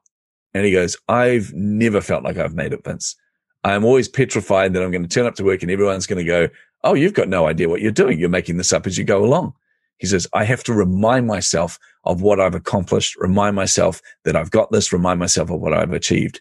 And 0.54 0.64
he 0.64 0.72
goes, 0.72 0.96
I've 1.08 1.52
never 1.54 2.00
felt 2.00 2.24
like 2.24 2.36
I've 2.36 2.54
made 2.54 2.72
it, 2.72 2.84
Vince. 2.84 3.16
I'm 3.64 3.84
always 3.84 4.08
petrified 4.08 4.72
that 4.72 4.82
I'm 4.82 4.90
going 4.90 5.02
to 5.02 5.08
turn 5.08 5.26
up 5.26 5.36
to 5.36 5.44
work 5.44 5.62
and 5.62 5.70
everyone's 5.70 6.06
going 6.06 6.24
to 6.24 6.24
go, 6.24 6.48
Oh, 6.84 6.94
you've 6.94 7.14
got 7.14 7.28
no 7.28 7.46
idea 7.46 7.68
what 7.68 7.80
you're 7.80 7.92
doing. 7.92 8.18
You're 8.18 8.28
making 8.28 8.56
this 8.56 8.72
up 8.72 8.88
as 8.88 8.98
you 8.98 9.04
go 9.04 9.24
along. 9.24 9.54
He 9.98 10.08
says, 10.08 10.26
I 10.32 10.42
have 10.42 10.64
to 10.64 10.72
remind 10.72 11.28
myself 11.28 11.78
of 12.02 12.22
what 12.22 12.40
I've 12.40 12.56
accomplished, 12.56 13.14
remind 13.18 13.54
myself 13.54 14.02
that 14.24 14.34
I've 14.34 14.50
got 14.50 14.72
this, 14.72 14.92
remind 14.92 15.20
myself 15.20 15.48
of 15.48 15.60
what 15.60 15.72
I've 15.72 15.92
achieved. 15.92 16.40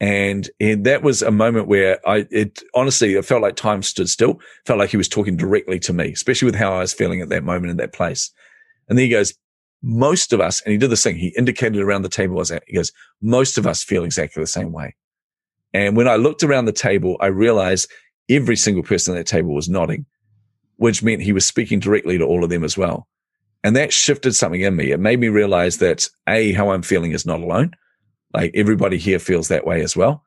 And, 0.00 0.48
and 0.60 0.86
that 0.86 1.02
was 1.02 1.20
a 1.20 1.32
moment 1.32 1.66
where 1.66 1.98
I, 2.08 2.28
it 2.30 2.62
honestly, 2.74 3.14
it 3.14 3.24
felt 3.24 3.42
like 3.42 3.56
time 3.56 3.82
stood 3.82 4.08
still, 4.08 4.40
felt 4.66 4.78
like 4.78 4.90
he 4.90 4.96
was 4.96 5.08
talking 5.08 5.36
directly 5.36 5.80
to 5.80 5.92
me, 5.92 6.12
especially 6.12 6.46
with 6.46 6.54
how 6.54 6.72
I 6.72 6.78
was 6.78 6.92
feeling 6.92 7.20
at 7.20 7.28
that 7.30 7.42
moment 7.42 7.72
in 7.72 7.76
that 7.78 7.92
place. 7.92 8.30
And 8.88 8.96
then 8.96 9.04
he 9.04 9.10
goes, 9.10 9.34
most 9.82 10.32
of 10.32 10.40
us, 10.40 10.60
and 10.62 10.72
he 10.72 10.78
did 10.78 10.90
this 10.90 11.02
thing, 11.02 11.16
he 11.16 11.34
indicated 11.36 11.80
around 11.80 12.02
the 12.02 12.08
table 12.08 12.36
was 12.36 12.52
he 12.66 12.74
goes, 12.74 12.92
most 13.22 13.58
of 13.58 13.66
us 13.66 13.82
feel 13.82 14.04
exactly 14.04 14.42
the 14.42 14.46
same 14.46 14.72
way. 14.72 14.94
And 15.72 15.96
when 15.96 16.08
I 16.08 16.16
looked 16.16 16.42
around 16.42 16.64
the 16.64 16.72
table, 16.72 17.16
I 17.20 17.26
realized 17.26 17.90
every 18.28 18.56
single 18.56 18.82
person 18.82 19.14
at 19.14 19.18
that 19.18 19.26
table 19.26 19.54
was 19.54 19.68
nodding, 19.68 20.06
which 20.76 21.02
meant 21.02 21.22
he 21.22 21.32
was 21.32 21.46
speaking 21.46 21.80
directly 21.80 22.18
to 22.18 22.24
all 22.24 22.44
of 22.44 22.50
them 22.50 22.64
as 22.64 22.76
well. 22.76 23.08
And 23.62 23.76
that 23.76 23.92
shifted 23.92 24.34
something 24.34 24.60
in 24.60 24.76
me. 24.76 24.90
It 24.90 25.00
made 25.00 25.20
me 25.20 25.28
realize 25.28 25.78
that 25.78 26.08
A, 26.28 26.52
how 26.52 26.70
I'm 26.70 26.82
feeling 26.82 27.12
is 27.12 27.26
not 27.26 27.40
alone. 27.40 27.72
Like 28.32 28.52
everybody 28.54 28.96
here 28.96 29.18
feels 29.18 29.48
that 29.48 29.66
way 29.66 29.82
as 29.82 29.96
well. 29.96 30.24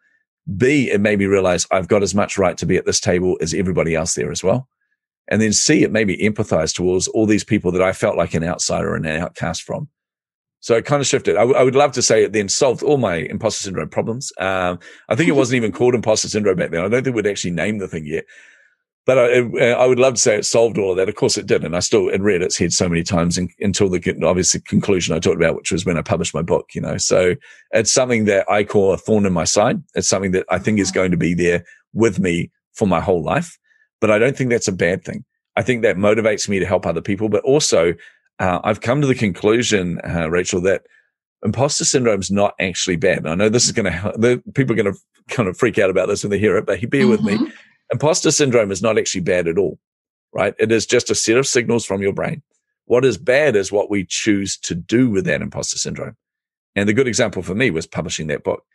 B, 0.58 0.92
it 0.92 1.02
made 1.02 1.20
me 1.20 1.26
realize 1.26 1.66
I've 1.72 1.88
got 1.88 2.04
as 2.04 2.14
much 2.14 2.38
right 2.38 2.58
to 2.58 2.66
be 2.66 2.76
at 2.76 2.86
this 2.86 3.00
table 3.00 3.38
as 3.42 3.54
everybody 3.54 3.96
else 3.96 4.14
there 4.14 4.32
as 4.32 4.44
well. 4.44 4.68
And 5.30 5.42
then 5.42 5.54
C, 5.54 5.84
it 5.84 5.92
made 5.92 6.08
me 6.08 6.18
empathize 6.22 6.74
towards 6.74 7.08
all 7.08 7.26
these 7.26 7.44
people 7.44 7.72
that 7.72 7.82
I 7.82 7.94
felt 7.94 8.18
like 8.18 8.34
an 8.34 8.44
outsider 8.44 8.96
and 8.96 9.06
an 9.06 9.22
outcast 9.22 9.64
from. 9.64 9.88
So 10.60 10.76
it 10.76 10.86
kind 10.86 11.02
of 11.02 11.08
shifted. 11.08 11.36
I, 11.36 11.42
w- 11.42 11.58
I 11.58 11.64
would 11.64 11.76
love 11.76 11.92
to 11.94 12.02
say 12.02 12.24
it 12.24 12.32
then 12.32 12.48
solved 12.48 12.84
all 12.84 12.98
my 12.98 13.16
imposter 13.16 13.64
syndrome 13.64 13.90
problems. 13.90 14.32
Um, 14.40 14.80
I 15.10 15.16
think 15.16 15.28
it 15.28 15.34
wasn't 15.34 15.58
even 15.58 15.74
called 15.74 15.94
imposter 15.94 16.30
syndrome 16.30 16.58
back 16.58 16.72
then. 16.72 16.84
I 16.84 16.88
don't 16.88 17.04
think 17.04 17.16
we'd 17.16 17.28
actually 17.28 17.52
named 17.52 17.82
the 17.82 17.88
thing 17.88 18.06
yet. 18.06 18.26
But 19.06 19.18
I, 19.18 19.40
uh, 19.42 19.76
I, 19.78 19.86
would 19.86 20.00
love 20.00 20.14
to 20.14 20.22
say 20.22 20.38
it 20.38 20.46
solved 20.46 20.78
all 20.78 20.92
of 20.92 20.98
that. 20.98 21.10
Of 21.10 21.16
course 21.16 21.38
it 21.38 21.48
did. 21.48 21.66
And 21.66 21.76
I 21.76 21.80
still, 21.80 22.08
it 22.08 22.22
read 22.22 22.42
its 22.42 22.58
head 22.58 22.72
so 22.72 22.88
many 22.88 23.04
times 23.04 23.38
in, 23.38 23.50
until 23.60 23.90
the 23.90 24.18
obvious 24.24 24.56
conclusion 24.62 25.14
I 25.14 25.20
talked 25.20 25.36
about, 25.36 25.58
which 25.58 25.74
was 25.74 25.86
when 25.86 25.98
I 25.98 26.02
published 26.02 26.34
my 26.34 26.42
book, 26.42 26.70
you 26.74 26.80
know. 26.80 26.96
So 26.96 27.36
it's 27.72 27.92
something 27.92 28.24
that 28.26 28.50
I 28.50 28.64
call 28.64 28.94
a 28.94 28.98
thorn 28.98 29.26
in 29.26 29.34
my 29.34 29.44
side. 29.44 29.84
It's 29.96 30.08
something 30.08 30.32
that 30.32 30.46
I 30.50 30.60
think 30.60 30.80
is 30.80 30.92
going 30.92 31.12
to 31.12 31.18
be 31.18 31.34
there 31.34 31.66
with 31.92 32.20
me 32.20 32.52
for 32.72 32.88
my 32.88 33.02
whole 33.02 33.22
life 33.22 33.60
but 34.04 34.12
I 34.12 34.20
don't 34.20 34.36
think 34.36 34.50
that's 34.50 34.68
a 34.68 34.74
bad 34.74 35.06
thing. 35.06 35.24
I 35.56 35.62
think 35.62 35.82
that 35.84 35.96
motivates 35.96 36.50
me 36.50 36.60
to 36.60 36.66
help 36.66 36.86
other 36.86 37.00
people, 37.00 37.30
but 37.30 37.42
also 37.46 37.94
uh, 38.40 38.60
I've 38.62 38.82
come 38.82 39.00
to 39.00 39.08
the 39.08 39.16
conclusion, 39.16 40.02
uh, 40.04 40.30
Rachel, 40.30 40.60
that 40.64 40.82
imposter 41.42 41.86
syndrome 41.86 42.20
is 42.20 42.30
not 42.30 42.54
actually 42.60 42.98
bad. 42.98 43.20
And 43.20 43.30
I 43.30 43.36
know 43.36 43.48
this 43.48 43.64
is 43.64 43.72
going 43.72 43.90
to, 43.90 44.44
people 44.56 44.74
are 44.74 44.84
going 44.84 44.94
to 44.94 45.00
kind 45.34 45.48
of 45.48 45.56
freak 45.56 45.80
out 45.80 45.90
about 45.90 46.10
this 46.10 46.22
when 46.22 46.32
they 46.32 46.38
hear 46.38 46.58
it, 46.58 46.66
but 46.66 46.82
bear 46.90 47.04
mm-hmm. 47.04 47.12
with 47.12 47.22
me. 47.22 47.36
Mm-hmm. 47.36 47.46
Imposter 47.94 48.32
syndrome 48.32 48.74
is 48.74 48.82
not 48.82 48.98
actually 48.98 49.22
bad 49.22 49.48
at 49.48 49.58
all, 49.58 49.80
right? 50.34 50.54
It 50.60 50.70
is 50.70 50.86
just 50.86 51.10
a 51.10 51.16
set 51.16 51.38
of 51.38 51.48
signals 51.48 51.86
from 51.86 52.02
your 52.02 52.12
brain. 52.12 52.42
What 52.84 53.06
is 53.06 53.18
bad 53.18 53.56
is 53.56 53.72
what 53.72 53.90
we 53.90 54.06
choose 54.06 54.58
to 54.64 54.76
do 54.76 55.10
with 55.10 55.24
that 55.28 55.42
imposter 55.42 55.78
syndrome. 55.78 56.18
And 56.76 56.90
the 56.90 56.94
good 56.94 57.08
example 57.08 57.42
for 57.42 57.56
me 57.56 57.72
was 57.72 57.88
publishing 57.88 58.28
that 58.28 58.44
book 58.44 58.66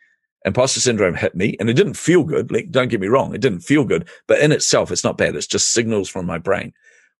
imposter 0.45 0.79
syndrome 0.79 1.15
hit 1.15 1.35
me 1.35 1.55
and 1.59 1.69
it 1.69 1.73
didn't 1.73 1.95
feel 1.95 2.23
good. 2.23 2.51
Like, 2.51 2.71
don't 2.71 2.89
get 2.89 3.01
me 3.01 3.07
wrong. 3.07 3.33
It 3.33 3.41
didn't 3.41 3.61
feel 3.61 3.83
good, 3.83 4.07
but 4.27 4.39
in 4.39 4.51
itself, 4.51 4.91
it's 4.91 5.03
not 5.03 5.17
bad. 5.17 5.35
It's 5.35 5.47
just 5.47 5.71
signals 5.71 6.09
from 6.09 6.25
my 6.25 6.37
brain. 6.37 6.73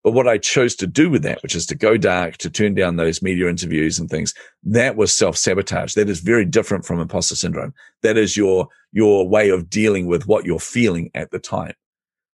But 0.04 0.12
what 0.12 0.30
I 0.30 0.38
chose 0.38 0.76
to 0.76 0.88
do 0.88 1.10
with 1.10 1.24
that, 1.24 1.44
which 1.44 1.56
is 1.56 1.66
to 1.68 1.76
go 1.76 1.98
dark, 1.98 2.38
to 2.38 2.50
turn 2.50 2.74
down 2.74 2.96
those 2.96 3.22
media 3.22 3.50
interviews 3.50 4.00
and 4.00 4.10
things, 4.10 4.34
that 4.64 4.96
was 4.96 5.16
self 5.16 5.36
sabotage. 5.36 5.94
That 5.96 6.10
is 6.10 6.22
very 6.22 6.46
different 6.46 6.86
from 6.86 7.02
imposter 7.02 7.36
syndrome. 7.36 7.74
That 8.02 8.18
is 8.18 8.38
your, 8.38 8.70
your 8.94 9.28
way 9.28 9.50
of 9.50 9.70
dealing 9.70 10.08
with 10.08 10.26
what 10.26 10.46
you're 10.46 10.60
feeling 10.60 11.12
at 11.16 11.32
the 11.32 11.40
time. 11.40 11.74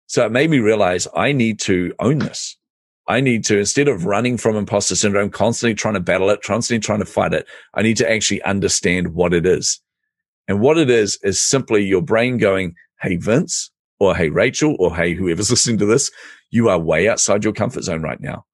So 0.07 0.27
it 0.27 0.33
made 0.33 0.51
me 0.51 0.59
realize 0.59 1.09
I 1.17 1.33
need 1.33 1.59
to 1.61 1.95
own 1.99 2.19
this. 2.19 2.57
I 3.07 3.21
need 3.21 3.45
to, 3.47 3.59
instead 3.59 3.89
of 3.89 4.07
running 4.07 4.37
from 4.37 4.57
imposter 4.57 4.97
syndrome, 4.97 5.31
constantly 5.31 5.75
trying 5.75 5.95
to 5.95 6.01
battle 6.01 6.31
it, 6.31 6.43
constantly 6.43 6.81
trying 6.81 7.01
to 7.01 7.05
fight 7.05 7.35
it, 7.35 7.47
I 7.75 7.83
need 7.83 7.97
to 7.99 8.11
actually 8.11 8.43
understand 8.43 9.15
what 9.15 9.35
it 9.35 9.47
is. 9.47 9.81
And 10.49 10.61
what 10.61 10.79
it 10.79 10.91
is, 10.91 11.19
is 11.23 11.41
simply 11.41 11.85
your 11.85 12.03
brain 12.03 12.39
going, 12.39 12.75
Hey, 13.01 13.17
Vince, 13.17 13.71
or 13.99 14.15
Hey, 14.15 14.29
Rachel, 14.29 14.77
or 14.79 14.95
Hey, 14.95 15.15
whoever's 15.15 15.51
listening 15.51 15.79
to 15.79 15.87
this, 15.87 16.11
you 16.51 16.69
are 16.69 16.79
way 16.79 17.09
outside 17.09 17.45
your 17.45 17.53
comfort 17.53 17.85
zone 17.85 18.03
right 18.03 18.21
now. 18.21 18.45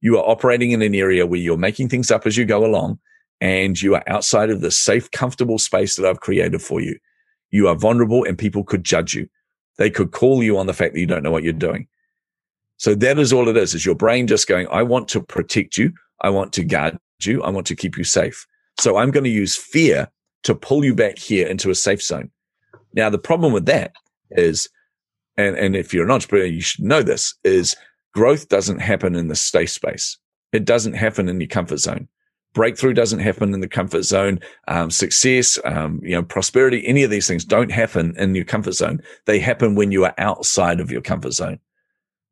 You 0.00 0.18
are 0.18 0.28
operating 0.28 0.70
in 0.70 0.82
an 0.82 0.94
area 0.94 1.26
where 1.26 1.40
you're 1.40 1.56
making 1.56 1.88
things 1.88 2.10
up 2.10 2.26
as 2.26 2.36
you 2.36 2.44
go 2.44 2.64
along 2.64 2.98
and 3.40 3.80
you 3.80 3.94
are 3.94 4.04
outside 4.06 4.50
of 4.50 4.60
the 4.60 4.70
safe, 4.70 5.10
comfortable 5.10 5.58
space 5.58 5.96
that 5.96 6.06
I've 6.06 6.20
created 6.20 6.62
for 6.62 6.80
you. 6.80 6.98
You 7.50 7.68
are 7.68 7.74
vulnerable 7.74 8.24
and 8.24 8.38
people 8.38 8.64
could 8.64 8.84
judge 8.84 9.14
you. 9.14 9.28
They 9.76 9.90
could 9.90 10.12
call 10.12 10.42
you 10.42 10.58
on 10.58 10.66
the 10.66 10.74
fact 10.74 10.94
that 10.94 11.00
you 11.00 11.06
don't 11.06 11.22
know 11.22 11.30
what 11.30 11.44
you're 11.44 11.52
doing. 11.52 11.88
So 12.76 12.94
that 12.96 13.18
is 13.18 13.32
all 13.32 13.48
it 13.48 13.56
is, 13.56 13.74
is 13.74 13.84
your 13.84 13.94
brain 13.94 14.26
just 14.26 14.46
going, 14.46 14.68
I 14.70 14.82
want 14.82 15.08
to 15.08 15.20
protect 15.20 15.76
you. 15.76 15.92
I 16.20 16.30
want 16.30 16.52
to 16.54 16.64
guard 16.64 16.98
you. 17.22 17.42
I 17.42 17.50
want 17.50 17.66
to 17.68 17.76
keep 17.76 17.96
you 17.96 18.04
safe. 18.04 18.46
So 18.78 18.96
I'm 18.96 19.10
going 19.10 19.24
to 19.24 19.30
use 19.30 19.56
fear 19.56 20.08
to 20.44 20.54
pull 20.54 20.84
you 20.84 20.94
back 20.94 21.18
here 21.18 21.46
into 21.46 21.70
a 21.70 21.74
safe 21.74 22.02
zone. 22.02 22.30
Now, 22.94 23.10
the 23.10 23.18
problem 23.18 23.52
with 23.52 23.66
that 23.66 23.92
is, 24.30 24.68
and, 25.36 25.56
and 25.56 25.76
if 25.76 25.92
you're 25.92 26.04
an 26.04 26.10
entrepreneur, 26.10 26.46
you 26.46 26.60
should 26.60 26.84
know 26.84 27.02
this 27.02 27.34
is 27.44 27.76
growth 28.14 28.48
doesn't 28.48 28.80
happen 28.80 29.14
in 29.14 29.28
the 29.28 29.36
safe 29.36 29.70
space. 29.70 30.18
It 30.52 30.64
doesn't 30.64 30.94
happen 30.94 31.28
in 31.28 31.40
your 31.40 31.48
comfort 31.48 31.78
zone. 31.78 32.08
Breakthrough 32.54 32.94
doesn't 32.94 33.20
happen 33.20 33.52
in 33.52 33.60
the 33.60 33.68
comfort 33.68 34.02
zone. 34.02 34.40
Um, 34.66 34.90
success, 34.90 35.58
um, 35.64 36.00
you 36.02 36.14
know, 36.14 36.22
prosperity, 36.22 36.84
any 36.86 37.02
of 37.02 37.10
these 37.10 37.28
things 37.28 37.44
don't 37.44 37.70
happen 37.70 38.14
in 38.16 38.34
your 38.34 38.46
comfort 38.46 38.72
zone. 38.72 39.02
They 39.26 39.38
happen 39.38 39.74
when 39.74 39.92
you 39.92 40.04
are 40.06 40.14
outside 40.18 40.80
of 40.80 40.90
your 40.90 41.02
comfort 41.02 41.32
zone 41.32 41.60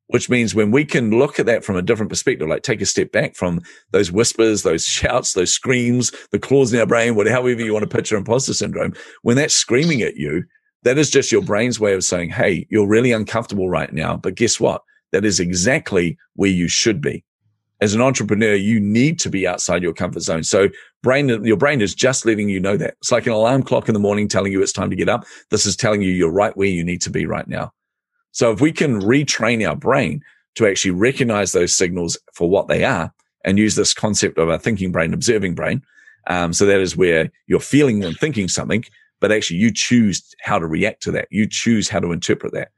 which 0.09 0.31
means 0.31 0.55
when 0.55 0.71
we 0.71 0.85
can 0.85 1.11
look 1.11 1.39
at 1.39 1.47
that 1.47 1.65
from 1.65 1.77
a 1.77 1.83
different 1.83 2.11
perspective, 2.11 2.49
like 2.49 2.63
take 2.63 2.81
a 2.81 2.87
step 2.87 3.13
back 3.13 3.35
from 3.35 3.61
those 3.91 4.13
whispers, 4.13 4.63
those 4.63 4.85
shouts, 4.85 5.33
those 5.33 5.53
screams, 5.53 6.13
the 6.31 6.39
claws 6.39 6.73
in 6.73 6.81
our 6.81 6.87
brain, 6.87 7.15
whatever 7.15 7.51
you 7.51 7.73
want 7.73 7.89
to 7.89 7.97
picture 7.97 8.17
imposter 8.17 8.55
syndrome, 8.55 8.95
when 9.23 9.37
that's 9.37 9.55
screaming 9.55 10.03
at 10.03 10.17
you, 10.17 10.45
that 10.83 10.99
is 10.99 11.11
just 11.11 11.33
your 11.33 11.43
brain's 11.43 11.81
way 11.81 11.95
of 11.95 12.05
saying, 12.05 12.31
Hey, 12.31 12.67
you're 12.71 12.87
really 12.87 13.13
uncomfortable 13.13 13.69
right 13.69 13.93
now. 13.93 14.17
But 14.17 14.37
guess 14.37 14.61
what? 14.61 14.83
That 15.13 15.25
is 15.25 15.41
exactly 15.41 16.17
where 16.35 16.51
you 16.51 16.69
should 16.69 17.01
be. 17.01 17.25
As 17.81 17.93
an 17.93 18.01
entrepreneur, 18.01 18.55
you 18.55 18.81
need 18.81 19.19
to 19.21 19.29
be 19.29 19.47
outside 19.47 19.83
your 19.83 19.93
comfort 19.93 20.21
zone. 20.21 20.45
So 20.45 20.69
brain, 21.03 21.29
your 21.45 21.59
brain 21.59 21.83
is 21.83 21.95
just 21.95 22.25
letting 22.25 22.49
you 22.49 22.59
know 22.59 22.77
that. 22.77 22.95
It's 23.01 23.13
like 23.13 23.27
an 23.27 23.33
alarm 23.33 23.65
clock 23.65 23.89
in 23.89 23.95
the 23.95 24.01
morning 24.01 24.29
telling 24.29 24.53
you 24.53 24.63
it's 24.63 24.73
time 24.73 24.89
to 24.89 24.97
get 24.97 25.09
up. 25.09 25.25
This 25.51 25.67
is 25.67 25.77
telling 25.77 26.01
you 26.01 26.11
you're 26.11 26.31
right 26.31 26.57
where 26.57 26.69
you 26.69 26.85
need 26.85 27.03
to 27.03 27.11
be 27.11 27.27
right 27.27 27.47
now. 27.47 27.73
So 28.37 28.53
if 28.53 28.61
we 28.61 28.71
can 28.71 29.01
retrain 29.01 29.67
our 29.67 29.75
brain 29.75 30.23
to 30.57 30.67
actually 30.67 30.91
recognize 30.91 31.53
those 31.53 31.75
signals 31.75 32.19
for 32.35 32.51
what 32.51 32.69
they 32.69 32.85
are 32.85 33.11
and 33.47 33.57
use 33.57 33.77
this 33.77 33.95
concept 33.95 34.37
of 34.37 34.51
a 34.51 34.59
thinking 34.59 34.93
brain, 34.93 35.15
observing 35.15 35.55
brain. 35.55 35.81
Um, 36.27 36.53
so 36.53 36.67
that 36.67 36.79
is 36.79 36.99
where 36.99 37.31
you're 37.47 37.61
feeling 37.61 38.05
and 38.05 38.15
thinking 38.15 38.49
something, 38.49 38.85
but 39.23 39.33
actually 39.33 39.57
you 39.57 39.73
choose 39.73 40.35
how 40.43 40.59
to 40.59 40.67
react 40.67 41.03
to 41.05 41.13
that. 41.13 41.29
You 41.31 41.49
choose 41.49 41.89
how 41.89 41.99
to 42.01 42.13
interpret 42.13 42.53
that. 42.53 42.73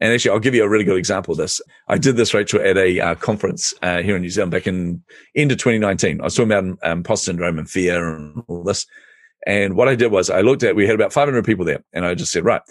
And 0.00 0.14
actually, 0.14 0.30
I'll 0.30 0.38
give 0.38 0.54
you 0.54 0.64
a 0.64 0.68
really 0.68 0.84
good 0.84 0.96
example 0.96 1.32
of 1.32 1.38
this. 1.38 1.60
I 1.88 1.98
did 1.98 2.16
this, 2.16 2.32
Rachel, 2.32 2.62
at 2.62 2.78
a 2.78 3.00
uh, 3.00 3.14
conference 3.16 3.74
uh, 3.82 4.00
here 4.00 4.16
in 4.16 4.22
New 4.22 4.30
Zealand 4.30 4.50
back 4.50 4.66
in 4.66 5.02
end 5.36 5.52
of 5.52 5.58
2019. 5.58 6.22
I 6.22 6.24
was 6.24 6.34
talking 6.34 6.52
about 6.52 6.78
um, 6.82 7.02
post 7.02 7.24
syndrome 7.24 7.58
and 7.58 7.68
fear 7.68 8.14
and 8.14 8.42
all 8.48 8.62
this. 8.62 8.86
And 9.46 9.76
what 9.76 9.88
I 9.88 9.94
did 9.94 10.10
was 10.10 10.30
I 10.30 10.40
looked 10.40 10.62
at, 10.62 10.74
we 10.74 10.86
had 10.86 10.94
about 10.94 11.12
500 11.12 11.44
people 11.44 11.66
there 11.66 11.84
and 11.92 12.06
I 12.06 12.14
just 12.14 12.32
said, 12.32 12.46
right, 12.46 12.62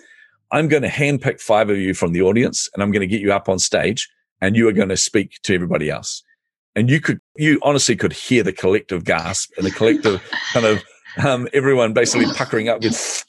I'm 0.52 0.68
going 0.68 0.84
to 0.84 0.90
handpick 0.90 1.40
five 1.40 1.70
of 1.70 1.78
you 1.78 1.94
from 1.94 2.14
the 2.14 2.22
audience 2.22 2.70
and 2.74 2.82
I'm 2.82 2.92
going 2.92 3.02
to 3.02 3.08
get 3.08 3.22
you 3.22 3.32
up 3.32 3.50
on 3.50 3.60
stage 3.60 4.10
and 4.42 4.56
you 4.56 4.68
are 4.68 4.74
going 4.74 4.90
to 4.90 4.98
speak 4.98 5.40
to 5.44 5.54
everybody 5.54 5.90
else. 5.90 6.24
And 6.76 6.90
you 6.90 7.02
could, 7.02 7.20
you 7.36 7.60
honestly 7.62 7.96
could 7.96 8.14
hear 8.14 8.44
the 8.44 8.54
collective 8.54 9.04
gasp 9.04 9.52
and 9.58 9.66
the 9.66 9.72
collective 9.72 10.22
kind 10.54 10.66
of 10.66 10.84
um, 11.24 11.48
everyone 11.54 11.94
basically 11.94 12.32
puckering 12.34 12.70
up 12.70 12.82
with 12.82 13.26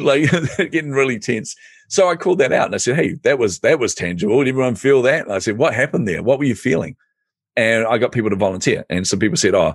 like 0.00 0.30
getting 0.70 0.90
really 0.90 1.18
tense. 1.18 1.54
So 1.88 2.08
I 2.08 2.16
called 2.16 2.38
that 2.38 2.52
out 2.52 2.66
and 2.66 2.74
I 2.74 2.78
said, 2.78 2.96
Hey, 2.96 3.14
that 3.22 3.38
was, 3.38 3.60
that 3.60 3.78
was 3.78 3.94
tangible. 3.94 4.38
Did 4.40 4.50
everyone 4.50 4.74
feel 4.74 5.02
that? 5.02 5.24
And 5.24 5.32
I 5.32 5.38
said, 5.38 5.58
what 5.58 5.74
happened 5.74 6.06
there? 6.06 6.22
What 6.22 6.38
were 6.38 6.44
you 6.44 6.54
feeling? 6.54 6.96
And 7.56 7.86
I 7.86 7.98
got 7.98 8.12
people 8.12 8.30
to 8.30 8.36
volunteer. 8.36 8.84
And 8.90 9.06
some 9.06 9.18
people 9.18 9.36
said, 9.36 9.54
Oh, 9.54 9.74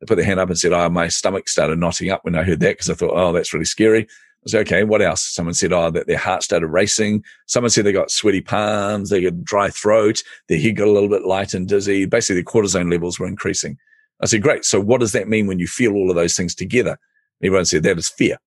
they 0.00 0.06
put 0.06 0.16
their 0.16 0.24
hand 0.24 0.40
up 0.40 0.48
and 0.48 0.58
said, 0.58 0.72
Oh, 0.72 0.88
my 0.88 1.08
stomach 1.08 1.48
started 1.48 1.78
knotting 1.78 2.10
up 2.10 2.24
when 2.24 2.34
I 2.34 2.42
heard 2.42 2.60
that 2.60 2.72
because 2.72 2.90
I 2.90 2.94
thought, 2.94 3.14
Oh, 3.14 3.32
that's 3.32 3.52
really 3.52 3.64
scary. 3.64 4.08
I 4.44 4.50
said, 4.50 4.60
okay, 4.66 4.82
what 4.82 5.02
else? 5.02 5.22
Someone 5.22 5.54
said, 5.54 5.72
oh, 5.72 5.90
that 5.90 6.08
their 6.08 6.18
heart 6.18 6.42
started 6.42 6.66
racing. 6.66 7.24
Someone 7.46 7.70
said 7.70 7.84
they 7.84 7.92
got 7.92 8.10
sweaty 8.10 8.40
palms, 8.40 9.10
they 9.10 9.22
got 9.22 9.44
dry 9.44 9.70
throat, 9.70 10.22
their 10.48 10.58
head 10.58 10.76
got 10.76 10.88
a 10.88 10.92
little 10.92 11.08
bit 11.08 11.24
light 11.24 11.54
and 11.54 11.68
dizzy. 11.68 12.06
Basically, 12.06 12.40
the 12.40 12.46
cortisone 12.46 12.90
levels 12.90 13.20
were 13.20 13.28
increasing. 13.28 13.78
I 14.20 14.26
said, 14.26 14.42
great. 14.42 14.64
So 14.64 14.80
what 14.80 15.00
does 15.00 15.12
that 15.12 15.28
mean 15.28 15.46
when 15.46 15.58
you 15.58 15.66
feel 15.68 15.94
all 15.94 16.10
of 16.10 16.16
those 16.16 16.36
things 16.36 16.54
together? 16.54 16.98
Everyone 17.42 17.64
said 17.64 17.84
that 17.84 17.98
is 17.98 18.08
fear, 18.08 18.38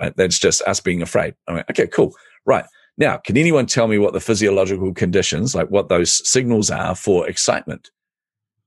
right? 0.00 0.16
That's 0.16 0.38
just 0.38 0.62
us 0.62 0.80
being 0.80 1.02
afraid. 1.02 1.34
I 1.46 1.52
went, 1.52 1.70
okay, 1.70 1.86
cool. 1.86 2.14
Right. 2.44 2.64
Now, 2.96 3.16
can 3.16 3.36
anyone 3.36 3.66
tell 3.66 3.88
me 3.88 3.98
what 3.98 4.12
the 4.12 4.20
physiological 4.20 4.92
conditions, 4.94 5.54
like 5.54 5.68
what 5.68 5.88
those 5.88 6.28
signals 6.28 6.70
are 6.70 6.94
for 6.94 7.28
excitement? 7.28 7.90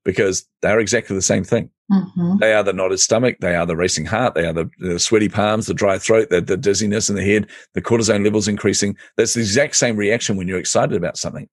Because 0.06 0.46
they're 0.62 0.80
exactly 0.80 1.16
the 1.16 1.22
same 1.22 1.44
thing. 1.44 1.70
Mm-hmm. 1.92 2.38
They 2.40 2.54
are 2.54 2.64
the 2.64 2.74
knotted 2.74 3.00
stomach. 3.00 3.38
They 3.40 3.56
are 3.56 3.66
the 3.66 3.76
racing 3.76 4.06
heart. 4.06 4.36
They 4.36 4.46
are 4.46 4.54
the, 4.54 4.70
the 4.80 5.00
sweaty 5.00 5.30
palms, 5.30 5.68
the 5.68 5.74
dry 5.74 5.98
throat, 5.98 6.30
the, 6.30 6.42
the 6.42 6.58
dizziness 6.58 7.10
in 7.10 7.16
the 7.16 7.24
head, 7.24 7.50
the 7.74 7.82
cortisone 7.82 8.24
levels 8.24 8.48
increasing. 8.48 8.98
That's 9.16 9.34
the 9.34 9.42
exact 9.42 9.76
same 9.76 9.96
reaction 9.96 10.36
when 10.36 10.48
you're 10.48 10.60
excited 10.60 10.96
about 10.96 11.18
something. 11.18 11.48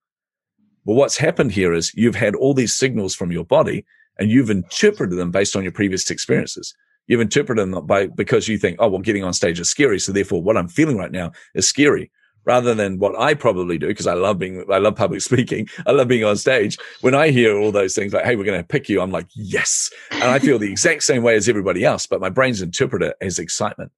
Well, 0.85 0.97
what's 0.97 1.17
happened 1.17 1.53
here 1.53 1.73
is 1.73 1.93
you've 1.95 2.15
had 2.15 2.35
all 2.35 2.55
these 2.55 2.75
signals 2.75 3.15
from 3.15 3.31
your 3.31 3.45
body 3.45 3.85
and 4.19 4.31
you've 4.31 4.51
interpreted 4.51 5.19
them 5.19 5.31
based 5.31 5.55
on 5.55 5.63
your 5.63 5.73
previous 5.73 6.11
experiences. 6.11 6.75
You've 7.07 7.21
interpreted 7.21 7.71
them 7.71 7.87
by 7.87 8.07
because 8.07 8.49
you 8.49 8.57
think, 8.59 8.77
oh, 8.79 8.89
well, 8.89 9.01
getting 9.01 9.25
on 9.25 9.33
stage 9.33 9.61
is 9.61 9.71
scary. 9.71 9.99
So 9.99 10.13
therefore 10.13 10.43
what 10.43 10.57
I'm 10.57 10.69
feeling 10.69 10.97
right 10.97 11.13
now 11.13 11.33
is 11.55 11.69
scary 11.69 12.11
rather 12.45 12.75
than 12.75 12.99
what 12.99 13.19
I 13.19 13.35
probably 13.35 13.79
do 13.79 13.89
because 13.89 14.07
I 14.07 14.15
love 14.15 14.39
being, 14.39 14.65
I 14.71 14.79
love 14.79 14.97
public 14.97 15.21
speaking. 15.31 15.69
I 15.87 15.93
love 15.93 16.09
being 16.09 16.25
on 16.25 16.37
stage. 16.37 16.79
When 17.01 17.15
I 17.15 17.31
hear 17.31 17.59
all 17.59 17.73
those 17.73 17.95
things 17.95 18.13
like, 18.13 18.25
Hey, 18.25 18.37
we're 18.37 18.45
going 18.45 18.61
to 18.61 18.67
pick 18.67 18.89
you. 18.89 19.01
I'm 19.01 19.11
like, 19.11 19.27
yes. 19.35 19.91
And 20.11 20.25
I 20.25 20.39
feel 20.39 20.59
the 20.59 20.71
exact 20.71 21.03
same 21.03 21.23
way 21.23 21.37
as 21.37 21.49
everybody 21.49 21.85
else, 21.85 22.07
but 22.07 22.21
my 22.21 22.31
brain's 22.31 22.63
interpreter 22.63 23.15
is 23.21 23.39
excitement. 23.39 23.93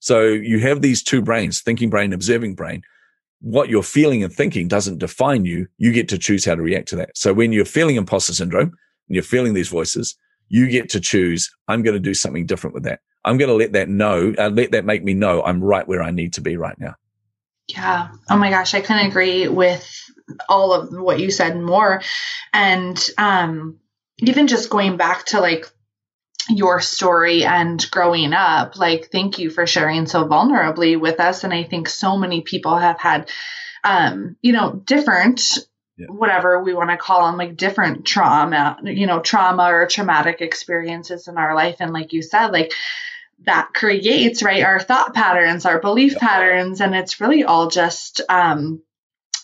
So 0.00 0.22
you 0.22 0.60
have 0.60 0.82
these 0.82 1.02
two 1.02 1.22
brains, 1.22 1.60
thinking 1.60 1.90
brain, 1.90 2.12
observing 2.12 2.54
brain. 2.54 2.82
What 3.40 3.68
you're 3.68 3.82
feeling 3.82 4.22
and 4.22 4.32
thinking 4.32 4.68
doesn't 4.68 4.98
define 4.98 5.44
you. 5.44 5.66
You 5.78 5.92
get 5.92 6.08
to 6.10 6.18
choose 6.18 6.44
how 6.44 6.54
to 6.54 6.62
react 6.62 6.88
to 6.88 6.96
that. 6.96 7.16
So 7.16 7.32
when 7.32 7.52
you're 7.52 7.64
feeling 7.64 7.96
imposter 7.96 8.32
syndrome 8.32 8.68
and 8.68 9.14
you're 9.14 9.22
feeling 9.22 9.54
these 9.54 9.68
voices, 9.68 10.16
you 10.48 10.68
get 10.68 10.88
to 10.90 11.00
choose. 11.00 11.50
I'm 11.68 11.82
going 11.82 11.94
to 11.94 12.00
do 12.00 12.14
something 12.14 12.46
different 12.46 12.74
with 12.74 12.84
that. 12.84 13.00
I'm 13.24 13.38
going 13.38 13.48
to 13.48 13.54
let 13.54 13.72
that 13.72 13.88
know, 13.88 14.32
uh, 14.38 14.50
let 14.50 14.70
that 14.70 14.84
make 14.84 15.02
me 15.02 15.12
know 15.12 15.42
I'm 15.42 15.62
right 15.62 15.86
where 15.86 16.02
I 16.02 16.12
need 16.12 16.32
to 16.34 16.40
be 16.40 16.56
right 16.56 16.78
now. 16.78 16.94
Yeah. 17.68 18.08
Oh 18.30 18.36
my 18.36 18.50
gosh, 18.50 18.74
I 18.74 18.80
couldn't 18.80 19.06
agree 19.06 19.48
with 19.48 20.10
all 20.48 20.72
of 20.72 20.90
what 20.92 21.20
you 21.20 21.30
said 21.30 21.58
more. 21.60 22.02
And 22.52 22.98
um, 23.18 23.78
even 24.18 24.46
just 24.46 24.70
going 24.70 24.96
back 24.96 25.26
to 25.26 25.40
like 25.40 25.66
your 26.48 26.80
story 26.80 27.44
and 27.44 27.84
growing 27.90 28.32
up, 28.32 28.76
like 28.78 29.10
thank 29.10 29.38
you 29.38 29.50
for 29.50 29.66
sharing 29.66 30.06
so 30.06 30.26
vulnerably 30.26 30.98
with 30.98 31.18
us. 31.20 31.44
And 31.44 31.52
I 31.52 31.64
think 31.64 31.88
so 31.88 32.16
many 32.16 32.42
people 32.42 32.76
have 32.76 33.00
had, 33.00 33.30
um, 33.82 34.36
you 34.42 34.52
know, 34.52 34.72
different 34.84 35.58
yeah. 35.96 36.06
whatever 36.08 36.62
we 36.62 36.72
want 36.74 36.90
to 36.90 36.96
call 36.96 37.26
them, 37.26 37.36
like 37.36 37.56
different 37.56 38.04
trauma, 38.04 38.78
you 38.84 39.06
know, 39.06 39.20
trauma 39.20 39.64
or 39.64 39.86
traumatic 39.86 40.40
experiences 40.40 41.26
in 41.26 41.36
our 41.36 41.54
life. 41.54 41.76
And 41.80 41.92
like 41.92 42.12
you 42.12 42.22
said, 42.22 42.48
like 42.48 42.72
that 43.44 43.70
creates, 43.74 44.42
right, 44.42 44.64
our 44.64 44.80
thought 44.80 45.14
patterns, 45.14 45.66
our 45.66 45.80
belief 45.80 46.12
yeah. 46.14 46.18
patterns. 46.18 46.80
And 46.80 46.94
it's 46.94 47.20
really 47.20 47.44
all 47.44 47.68
just, 47.68 48.20
um, 48.28 48.82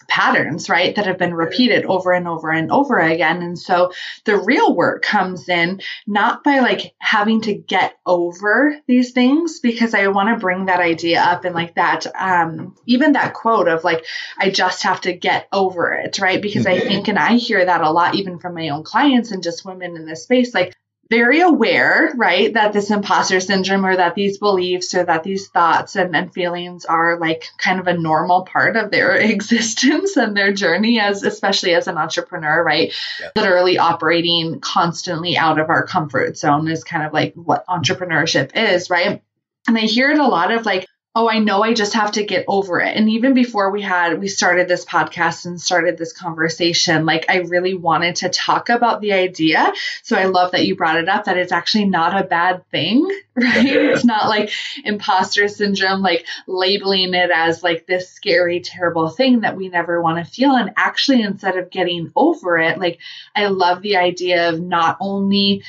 patterns, 0.09 0.69
right, 0.69 0.97
that 0.97 1.07
have 1.07 1.17
been 1.17 1.33
repeated 1.33 1.87
over 1.87 2.13
and 2.13 2.29
over 2.29 2.51
and 2.51 2.71
over 2.71 2.99
again. 2.99 3.41
And 3.41 3.59
so 3.59 3.93
the 4.25 4.37
real 4.37 4.75
work 4.75 5.03
comes 5.03 5.49
in 5.49 5.81
not 6.07 6.45
by 6.45 6.59
like 6.59 6.95
having 6.99 7.41
to 7.43 7.55
get 7.55 7.95
over 8.05 8.77
these 8.87 9.13
things, 9.13 9.61
because 9.61 9.95
I 9.95 10.09
want 10.09 10.29
to 10.29 10.41
bring 10.41 10.67
that 10.67 10.81
idea 10.81 11.21
up 11.23 11.45
and 11.47 11.55
like 11.55 11.77
that, 11.77 12.05
um, 12.15 12.77
even 12.85 13.13
that 13.13 13.33
quote 13.33 13.69
of 13.69 13.85
like, 13.85 14.05
I 14.39 14.51
just 14.51 14.83
have 14.83 15.01
to 15.03 15.15
get 15.15 15.47
over 15.51 15.93
it, 15.95 16.19
right? 16.19 16.43
Because 16.43 16.67
I 16.67 16.79
mm-hmm. 16.79 16.89
think, 16.89 17.09
and 17.09 17.19
I 17.19 17.37
hear 17.37 17.65
that 17.65 17.81
a 17.81 17.91
lot 17.91 18.17
even 18.17 18.39
from 18.39 18.55
my 18.55 18.69
own 18.69 18.83
clients 18.83 19.31
and 19.31 19.43
just 19.43 19.65
women 19.65 19.97
in 19.97 20.05
this 20.05 20.25
space, 20.25 20.53
like, 20.53 20.75
very 21.13 21.43
aware, 21.43 22.11
right, 22.17 22.55
that 22.55 22.73
this 22.73 22.91
imposter 22.91 23.39
syndrome 23.39 23.85
or 23.85 23.95
that 23.95 24.15
these 24.15 24.39
beliefs 24.39 24.95
or 24.95 25.05
that 25.05 25.23
these 25.23 25.47
thoughts 25.49 25.95
and, 25.95 26.17
and 26.17 26.33
feelings 26.33 26.87
are 26.87 27.19
like 27.19 27.45
kind 27.59 27.79
of 27.79 27.87
a 27.87 27.99
normal 27.99 28.45
part 28.45 28.77
of 28.77 28.91
their 28.91 29.15
existence 29.31 30.17
and 30.17 30.35
their 30.35 30.55
journey 30.55 30.99
as 30.99 31.23
especially 31.23 31.75
as 31.75 31.87
an 31.87 31.99
entrepreneur, 31.99 32.65
right? 32.65 32.95
Yeah. 33.21 33.29
Literally 33.37 33.77
operating 33.77 34.61
constantly 34.61 35.37
out 35.37 35.61
of 35.61 35.69
our 35.69 35.87
comfort 35.87 36.39
zone 36.39 36.67
is 36.67 36.83
kind 36.83 37.05
of 37.05 37.13
like 37.13 37.35
what 37.35 37.67
entrepreneurship 37.67 38.53
is, 38.55 38.89
right? 38.89 39.21
And 39.69 39.77
I 39.77 39.83
hear 39.83 40.13
it 40.13 40.19
a 40.19 40.27
lot 40.27 40.51
of 40.51 40.65
like, 40.65 40.87
oh, 41.15 41.29
I 41.29 41.41
know 41.41 41.63
I 41.63 41.75
just 41.75 41.93
have 41.93 42.13
to 42.13 42.25
get 42.25 42.47
over 42.49 42.81
it. 42.81 42.97
And 42.97 43.11
even 43.11 43.35
before 43.35 43.71
we 43.71 43.83
had, 43.83 44.19
we 44.19 44.29
started 44.29 44.67
this 44.67 44.87
podcast 44.87 45.45
and 45.45 45.61
started 45.61 45.99
this 45.99 46.15
conversation, 46.15 47.05
like 47.05 47.27
I 47.29 47.41
really 47.41 47.75
wanted 47.75 48.17
to 48.17 48.31
talk 48.31 48.71
about 48.71 49.03
the 49.03 49.13
idea. 49.13 49.75
So 50.03 50.17
I 50.17 50.25
love 50.25 50.53
that 50.53 50.65
you 50.65 50.75
brought 50.75 50.97
it 50.97 51.11
up 51.11 51.27
that 51.27 51.37
it's 51.37 51.53
actually 51.53 51.85
not 51.85 52.19
a 52.19 52.27
bad 52.27 52.67
thing, 52.71 53.07
right? 53.35 53.67
it's 53.67 54.07
not 54.07 54.29
like 54.29 54.53
imposter 54.85 55.49
syndrome, 55.49 56.01
like 56.01 56.27
labeling 56.47 57.13
it 57.13 57.31
as 57.31 57.63
like 57.63 57.87
this 57.87 58.09
scary, 58.09 58.61
terrible 58.61 59.11
thing 59.11 59.41
that 59.41 59.57
we 59.57 59.69
never 59.69 60.01
want 60.01 60.25
to 60.25 60.31
feel. 60.31 60.53
And 60.53 60.73
actually, 60.77 61.21
instead 61.21 61.59
of 61.59 61.71
getting 61.71 62.11
over 62.17 62.57
it, 62.57 62.79
like 62.79 63.01
I 63.37 63.49
love 63.49 63.83
the 63.83 63.97
idea 63.97 64.49
of 64.49 64.63
not 64.63 64.97
only 64.99 65.63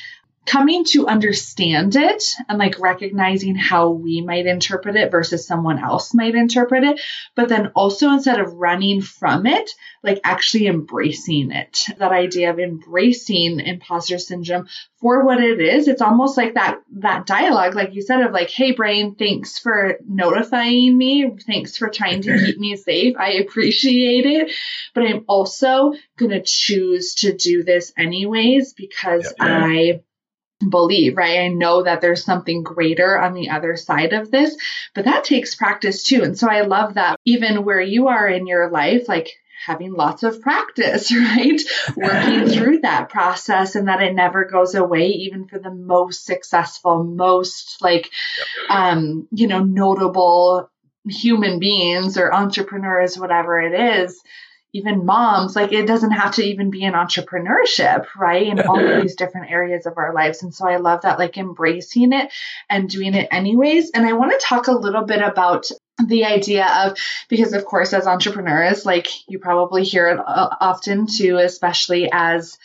coming 0.46 0.84
to 0.84 1.06
understand 1.06 1.96
it 1.96 2.34
and 2.48 2.58
like 2.58 2.78
recognizing 2.78 3.54
how 3.54 3.90
we 3.90 4.20
might 4.20 4.46
interpret 4.46 4.96
it 4.96 5.10
versus 5.10 5.46
someone 5.46 5.78
else 5.78 6.12
might 6.12 6.34
interpret 6.34 6.84
it. 6.84 7.00
But 7.34 7.48
then 7.48 7.68
also 7.74 8.10
instead 8.10 8.40
of 8.40 8.52
running 8.52 9.00
from 9.00 9.46
it, 9.46 9.70
like 10.02 10.20
actually 10.22 10.66
embracing 10.66 11.50
it. 11.50 11.86
That 11.98 12.12
idea 12.12 12.50
of 12.50 12.58
embracing 12.58 13.60
imposter 13.60 14.18
syndrome 14.18 14.68
for 15.00 15.24
what 15.24 15.42
it 15.42 15.60
is. 15.60 15.88
It's 15.88 16.02
almost 16.02 16.36
like 16.36 16.54
that, 16.54 16.80
that 16.96 17.26
dialogue, 17.26 17.74
like 17.74 17.94
you 17.94 18.02
said, 18.02 18.20
of 18.20 18.32
like, 18.32 18.50
Hey 18.50 18.72
brain, 18.72 19.14
thanks 19.14 19.58
for 19.58 19.98
notifying 20.06 20.96
me. 20.96 21.30
Thanks 21.46 21.78
for 21.78 21.88
trying 21.88 22.22
to 22.22 22.38
keep 22.38 22.58
me 22.58 22.76
safe. 22.76 23.16
I 23.18 23.32
appreciate 23.32 24.26
it. 24.26 24.52
But 24.94 25.04
I'm 25.06 25.24
also 25.26 25.94
going 26.18 26.32
to 26.32 26.42
choose 26.42 27.14
to 27.16 27.34
do 27.34 27.62
this 27.62 27.92
anyways 27.96 28.74
because 28.74 29.32
yeah, 29.38 29.46
yeah. 29.46 29.64
I 29.66 30.00
believe, 30.70 31.16
right? 31.16 31.40
I 31.40 31.48
know 31.48 31.82
that 31.82 32.00
there's 32.00 32.24
something 32.24 32.62
greater 32.62 33.18
on 33.18 33.34
the 33.34 33.50
other 33.50 33.76
side 33.76 34.12
of 34.12 34.30
this, 34.30 34.56
but 34.94 35.04
that 35.04 35.24
takes 35.24 35.54
practice 35.54 36.02
too. 36.02 36.22
And 36.22 36.38
so 36.38 36.48
I 36.48 36.62
love 36.62 36.94
that 36.94 37.18
even 37.24 37.64
where 37.64 37.80
you 37.80 38.08
are 38.08 38.28
in 38.28 38.46
your 38.46 38.70
life, 38.70 39.08
like 39.08 39.30
having 39.66 39.94
lots 39.94 40.22
of 40.22 40.40
practice, 40.40 41.12
right? 41.14 41.60
Working 41.96 42.48
through 42.48 42.80
that 42.80 43.08
process 43.08 43.74
and 43.74 43.88
that 43.88 44.02
it 44.02 44.14
never 44.14 44.44
goes 44.44 44.74
away, 44.74 45.08
even 45.08 45.46
for 45.46 45.58
the 45.58 45.72
most 45.72 46.24
successful, 46.24 47.04
most 47.04 47.78
like, 47.80 48.10
um, 48.68 49.28
you 49.30 49.46
know, 49.46 49.62
notable 49.62 50.70
human 51.08 51.58
beings 51.58 52.16
or 52.16 52.32
entrepreneurs, 52.32 53.18
whatever 53.18 53.60
it 53.60 54.02
is 54.02 54.22
even 54.74 55.06
moms, 55.06 55.54
like 55.54 55.72
it 55.72 55.86
doesn't 55.86 56.10
have 56.10 56.34
to 56.34 56.44
even 56.44 56.68
be 56.68 56.82
in 56.82 56.92
entrepreneurship, 56.94 58.06
right? 58.16 58.46
In 58.46 58.60
all 58.60 58.84
of 58.84 59.00
these 59.00 59.14
different 59.14 59.52
areas 59.52 59.86
of 59.86 59.96
our 59.96 60.12
lives. 60.12 60.42
And 60.42 60.52
so 60.52 60.68
I 60.68 60.76
love 60.76 61.02
that, 61.02 61.20
like 61.20 61.38
embracing 61.38 62.12
it 62.12 62.32
and 62.68 62.90
doing 62.90 63.14
it 63.14 63.28
anyways. 63.30 63.92
And 63.92 64.04
I 64.04 64.14
want 64.14 64.32
to 64.32 64.44
talk 64.44 64.66
a 64.66 64.72
little 64.72 65.04
bit 65.04 65.22
about 65.22 65.66
the 66.04 66.24
idea 66.24 66.66
of 66.66 66.98
because 67.28 67.52
of 67.52 67.64
course 67.64 67.92
as 67.92 68.08
entrepreneurs 68.08 68.84
like 68.84 69.06
you 69.28 69.38
probably 69.38 69.84
hear 69.84 70.08
it 70.08 70.18
uh, 70.18 70.48
often 70.60 71.06
too 71.06 71.36
especially 71.36 72.10
as 72.12 72.58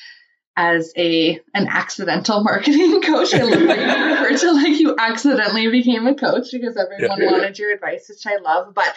as 0.57 0.91
a 0.97 1.39
an 1.53 1.67
accidental 1.67 2.43
marketing 2.43 3.01
coach. 3.01 3.35
I 3.35 3.43
love 3.43 3.67
that 3.67 3.79
you 3.79 4.13
refer 4.25 4.37
to 4.37 4.51
like 4.51 4.79
you 4.79 4.95
accidentally 4.97 5.69
became 5.69 6.07
a 6.07 6.15
coach 6.15 6.47
because 6.51 6.75
everyone 6.75 7.21
yeah. 7.21 7.31
wanted 7.31 7.59
your 7.59 7.71
advice, 7.71 8.09
which 8.09 8.25
I 8.25 8.37
love. 8.37 8.73
But 8.73 8.93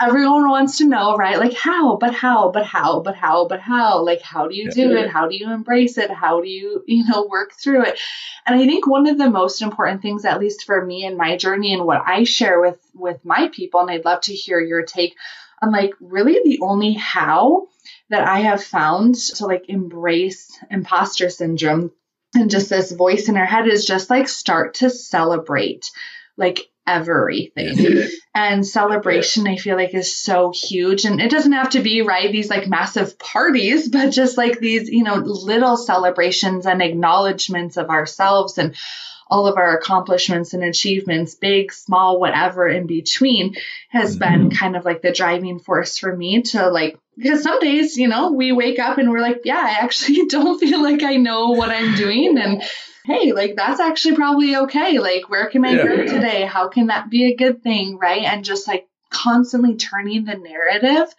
everyone 0.00 0.48
wants 0.48 0.78
to 0.78 0.86
know, 0.86 1.16
right? 1.16 1.38
Like 1.38 1.54
how, 1.54 1.96
but 1.96 2.14
how, 2.14 2.50
but 2.50 2.64
how, 2.64 3.00
but 3.00 3.14
how, 3.14 3.46
but 3.46 3.60
how? 3.60 4.02
Like 4.02 4.22
how 4.22 4.48
do 4.48 4.54
you 4.54 4.70
do 4.70 4.96
it? 4.96 5.10
How 5.10 5.28
do 5.28 5.36
you 5.36 5.52
embrace 5.52 5.98
it? 5.98 6.10
How 6.10 6.40
do 6.40 6.48
you, 6.48 6.82
you 6.86 7.04
know, 7.06 7.26
work 7.30 7.52
through 7.52 7.84
it? 7.84 7.98
And 8.46 8.60
I 8.60 8.66
think 8.66 8.86
one 8.86 9.06
of 9.06 9.18
the 9.18 9.30
most 9.30 9.62
important 9.62 10.02
things, 10.02 10.24
at 10.24 10.40
least 10.40 10.64
for 10.64 10.84
me 10.84 11.04
and 11.04 11.16
my 11.16 11.36
journey 11.36 11.74
and 11.74 11.84
what 11.84 12.02
I 12.06 12.24
share 12.24 12.60
with 12.60 12.78
with 12.94 13.24
my 13.24 13.48
people, 13.52 13.80
and 13.80 13.90
I'd 13.90 14.04
love 14.04 14.22
to 14.22 14.34
hear 14.34 14.60
your 14.60 14.82
take 14.82 15.16
I'm 15.62 15.72
like, 15.72 15.92
really 16.00 16.40
the 16.42 16.60
only 16.62 16.94
how 16.94 17.68
that 18.08 18.26
I 18.26 18.40
have 18.40 18.62
found 18.62 19.14
to 19.36 19.46
like 19.46 19.68
embrace 19.68 20.58
imposter 20.70 21.28
syndrome 21.28 21.92
and 22.34 22.50
just 22.50 22.70
this 22.70 22.92
voice 22.92 23.28
in 23.28 23.36
our 23.36 23.46
head 23.46 23.66
is 23.66 23.84
just 23.84 24.10
like 24.10 24.28
start 24.28 24.74
to 24.74 24.90
celebrate 24.90 25.90
like 26.36 26.68
everything. 26.90 28.08
and 28.34 28.66
celebration, 28.66 29.46
I 29.46 29.56
feel 29.56 29.76
like, 29.76 29.94
is 29.94 30.16
so 30.16 30.52
huge. 30.54 31.04
And 31.04 31.20
it 31.20 31.30
doesn't 31.30 31.52
have 31.52 31.70
to 31.70 31.80
be, 31.80 32.02
right, 32.02 32.30
these 32.30 32.50
like 32.50 32.68
massive 32.68 33.18
parties, 33.18 33.88
but 33.88 34.10
just 34.10 34.36
like 34.36 34.58
these, 34.58 34.88
you 34.88 35.04
know, 35.04 35.16
little 35.16 35.76
celebrations 35.76 36.66
and 36.66 36.82
acknowledgments 36.82 37.76
of 37.76 37.90
ourselves 37.90 38.58
and 38.58 38.74
all 39.30 39.46
of 39.46 39.56
our 39.56 39.76
accomplishments 39.76 40.54
and 40.54 40.64
achievements, 40.64 41.36
big, 41.36 41.72
small, 41.72 42.18
whatever 42.18 42.68
in 42.68 42.86
between, 42.86 43.54
has 43.88 44.16
mm-hmm. 44.16 44.48
been 44.48 44.50
kind 44.50 44.76
of 44.76 44.84
like 44.84 45.02
the 45.02 45.12
driving 45.12 45.60
force 45.60 45.98
for 45.98 46.14
me 46.14 46.42
to 46.42 46.68
like, 46.68 46.98
because 47.16 47.42
some 47.42 47.60
days, 47.60 47.96
you 47.96 48.08
know, 48.08 48.32
we 48.32 48.50
wake 48.50 48.80
up 48.80 48.98
and 48.98 49.10
we're 49.10 49.20
like, 49.20 49.42
yeah, 49.44 49.60
I 49.62 49.84
actually 49.84 50.26
don't 50.28 50.58
feel 50.58 50.82
like 50.82 51.02
I 51.02 51.16
know 51.16 51.50
what 51.50 51.70
I'm 51.70 51.94
doing. 51.94 52.38
And 52.38 52.62
hey, 53.04 53.32
like 53.32 53.56
that's 53.56 53.80
actually 53.80 54.16
probably 54.16 54.56
okay. 54.56 54.98
Like, 54.98 55.28
where 55.28 55.48
can 55.50 55.64
I 55.64 55.72
yeah. 55.72 55.86
go 55.86 55.96
today? 56.06 56.44
How 56.44 56.68
can 56.68 56.88
that 56.88 57.10
be 57.10 57.24
a 57.24 57.36
good 57.36 57.62
thing? 57.62 57.98
Right. 57.98 58.22
And 58.22 58.44
just 58.44 58.68
like 58.68 58.88
constantly 59.10 59.76
turning 59.76 60.24
the 60.24 60.36
narrative 60.36 61.14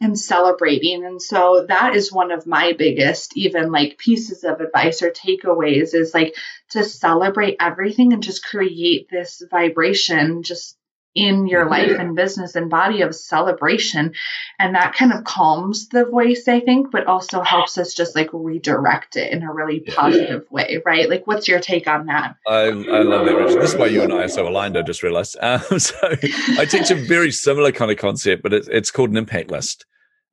and 0.00 0.18
celebrating. 0.18 1.04
And 1.04 1.20
so 1.20 1.66
that 1.68 1.94
is 1.94 2.12
one 2.12 2.30
of 2.30 2.46
my 2.46 2.74
biggest, 2.76 3.36
even 3.36 3.70
like 3.70 3.98
pieces 3.98 4.44
of 4.44 4.60
advice 4.60 5.02
or 5.02 5.10
takeaways 5.10 5.94
is 5.94 6.12
like 6.12 6.34
to 6.70 6.84
celebrate 6.84 7.56
everything 7.60 8.12
and 8.12 8.22
just 8.22 8.44
create 8.44 9.08
this 9.10 9.42
vibration, 9.50 10.42
just 10.42 10.76
in 11.14 11.46
your 11.46 11.68
life 11.68 11.92
and 11.92 12.16
business 12.16 12.56
and 12.56 12.68
body 12.68 13.02
of 13.02 13.14
celebration. 13.14 14.12
And 14.58 14.74
that 14.74 14.94
kind 14.94 15.12
of 15.12 15.24
calms 15.24 15.88
the 15.88 16.04
voice, 16.04 16.48
I 16.48 16.60
think, 16.60 16.90
but 16.90 17.06
also 17.06 17.40
helps 17.42 17.78
us 17.78 17.94
just 17.94 18.16
like 18.16 18.30
redirect 18.32 19.16
it 19.16 19.32
in 19.32 19.42
a 19.42 19.52
really 19.52 19.80
positive 19.80 20.50
way, 20.50 20.82
right? 20.84 21.08
Like, 21.08 21.26
what's 21.26 21.46
your 21.46 21.60
take 21.60 21.86
on 21.86 22.06
that? 22.06 22.36
I, 22.48 22.64
I 22.64 23.02
love 23.02 23.26
that, 23.26 23.36
Rachel. 23.36 23.60
This 23.60 23.72
is 23.72 23.78
why 23.78 23.86
you 23.86 24.02
and 24.02 24.12
I 24.12 24.24
are 24.24 24.28
so 24.28 24.48
aligned, 24.48 24.76
I 24.76 24.82
just 24.82 25.02
realized. 25.02 25.36
Um, 25.40 25.60
so 25.78 25.94
I 26.02 26.64
teach 26.64 26.90
a 26.90 26.96
very 26.96 27.30
similar 27.30 27.72
kind 27.72 27.90
of 27.90 27.98
concept, 27.98 28.42
but 28.42 28.52
it, 28.52 28.68
it's 28.70 28.90
called 28.90 29.10
an 29.10 29.16
impact 29.16 29.50
list. 29.50 29.86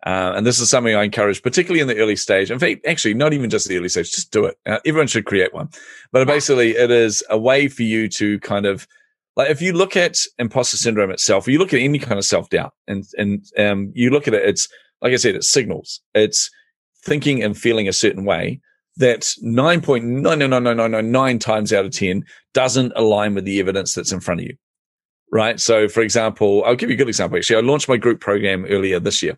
Uh, 0.04 0.34
and 0.36 0.48
this 0.48 0.60
is 0.60 0.70
something 0.70 0.96
I 0.96 1.04
encourage, 1.04 1.44
particularly 1.44 1.80
in 1.80 1.88
the 1.88 1.98
early 1.98 2.16
stage. 2.16 2.50
In 2.50 2.58
fact, 2.58 2.86
actually, 2.88 3.14
not 3.14 3.34
even 3.34 3.52
just 3.52 3.68
the 3.68 3.78
early 3.78 3.90
stage, 3.90 4.12
just 4.12 4.32
do 4.32 4.46
it. 4.46 4.58
Uh, 4.66 4.80
everyone 4.84 5.06
should 5.06 5.26
create 5.26 5.54
one. 5.54 5.70
But 6.12 6.26
basically, 6.26 6.72
it 6.72 6.90
is 6.90 7.24
a 7.30 7.38
way 7.38 7.68
for 7.68 7.84
you 7.84 8.08
to 8.10 8.40
kind 8.40 8.66
of 8.66 8.88
like 9.36 9.50
if 9.50 9.62
you 9.62 9.74
look 9.74 9.96
at 9.96 10.18
imposter 10.40 10.78
syndrome 10.78 11.12
itself, 11.12 11.48
you 11.48 11.60
look 11.60 11.74
at 11.74 11.80
any 11.80 12.00
kind 12.00 12.20
of 12.20 12.26
self 12.26 12.50
doubt, 12.50 12.74
and 12.88 13.06
and 13.18 13.46
um, 13.58 13.92
you 13.96 14.10
look 14.10 14.28
at 14.28 14.34
it, 14.34 14.48
it's 14.48 14.68
like 15.02 15.14
I 15.14 15.18
said, 15.18 15.36
it's 15.36 15.50
signals. 15.50 16.02
It's 16.14 16.50
thinking 17.04 17.42
and 17.44 17.58
feeling 17.58 17.88
a 17.88 17.94
certain 17.94 18.26
way 18.26 18.60
that 18.98 19.34
nine 19.42 19.82
point 19.82 20.06
nine 20.06 20.40
nine 20.40 20.50
nine 20.50 20.64
nine 20.64 20.92
nine 20.92 21.12
nine 21.12 21.40
times 21.40 21.72
out 21.72 21.86
of 21.86 21.92
ten 21.92 22.26
doesn't 22.54 22.94
align 22.96 23.34
with 23.34 23.46
the 23.46 23.60
evidence 23.60 23.94
that's 23.94 24.12
in 24.12 24.20
front 24.20 24.42
of 24.42 24.48
you. 24.48 24.56
Right. 25.32 25.60
So, 25.62 25.88
for 25.88 26.02
example, 26.02 26.64
I'll 26.66 26.76
give 26.76 26.90
you 26.90 26.96
a 26.96 26.98
good 26.98 27.08
example. 27.08 27.38
Actually, 27.38 27.58
I 27.58 27.62
launched 27.62 27.88
my 27.88 27.96
group 27.96 28.20
program 28.20 28.66
earlier 28.66 29.00
this 29.00 29.24
year. 29.24 29.38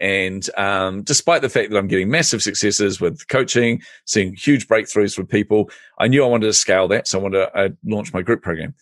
And 0.00 0.48
um, 0.58 1.02
despite 1.02 1.42
the 1.42 1.48
fact 1.48 1.70
that 1.70 1.78
I'm 1.78 1.88
getting 1.88 2.10
massive 2.10 2.42
successes 2.42 3.00
with 3.00 3.26
coaching, 3.28 3.82
seeing 4.06 4.34
huge 4.34 4.66
breakthroughs 4.66 5.16
with 5.16 5.28
people, 5.28 5.70
I 5.98 6.08
knew 6.08 6.24
I 6.24 6.28
wanted 6.28 6.46
to 6.46 6.52
scale 6.52 6.88
that. 6.88 7.08
So 7.08 7.18
I 7.18 7.22
wanted 7.22 7.38
to 7.38 7.56
uh, 7.56 7.68
launch 7.84 8.12
my 8.12 8.22
group 8.22 8.42
program. 8.42 8.74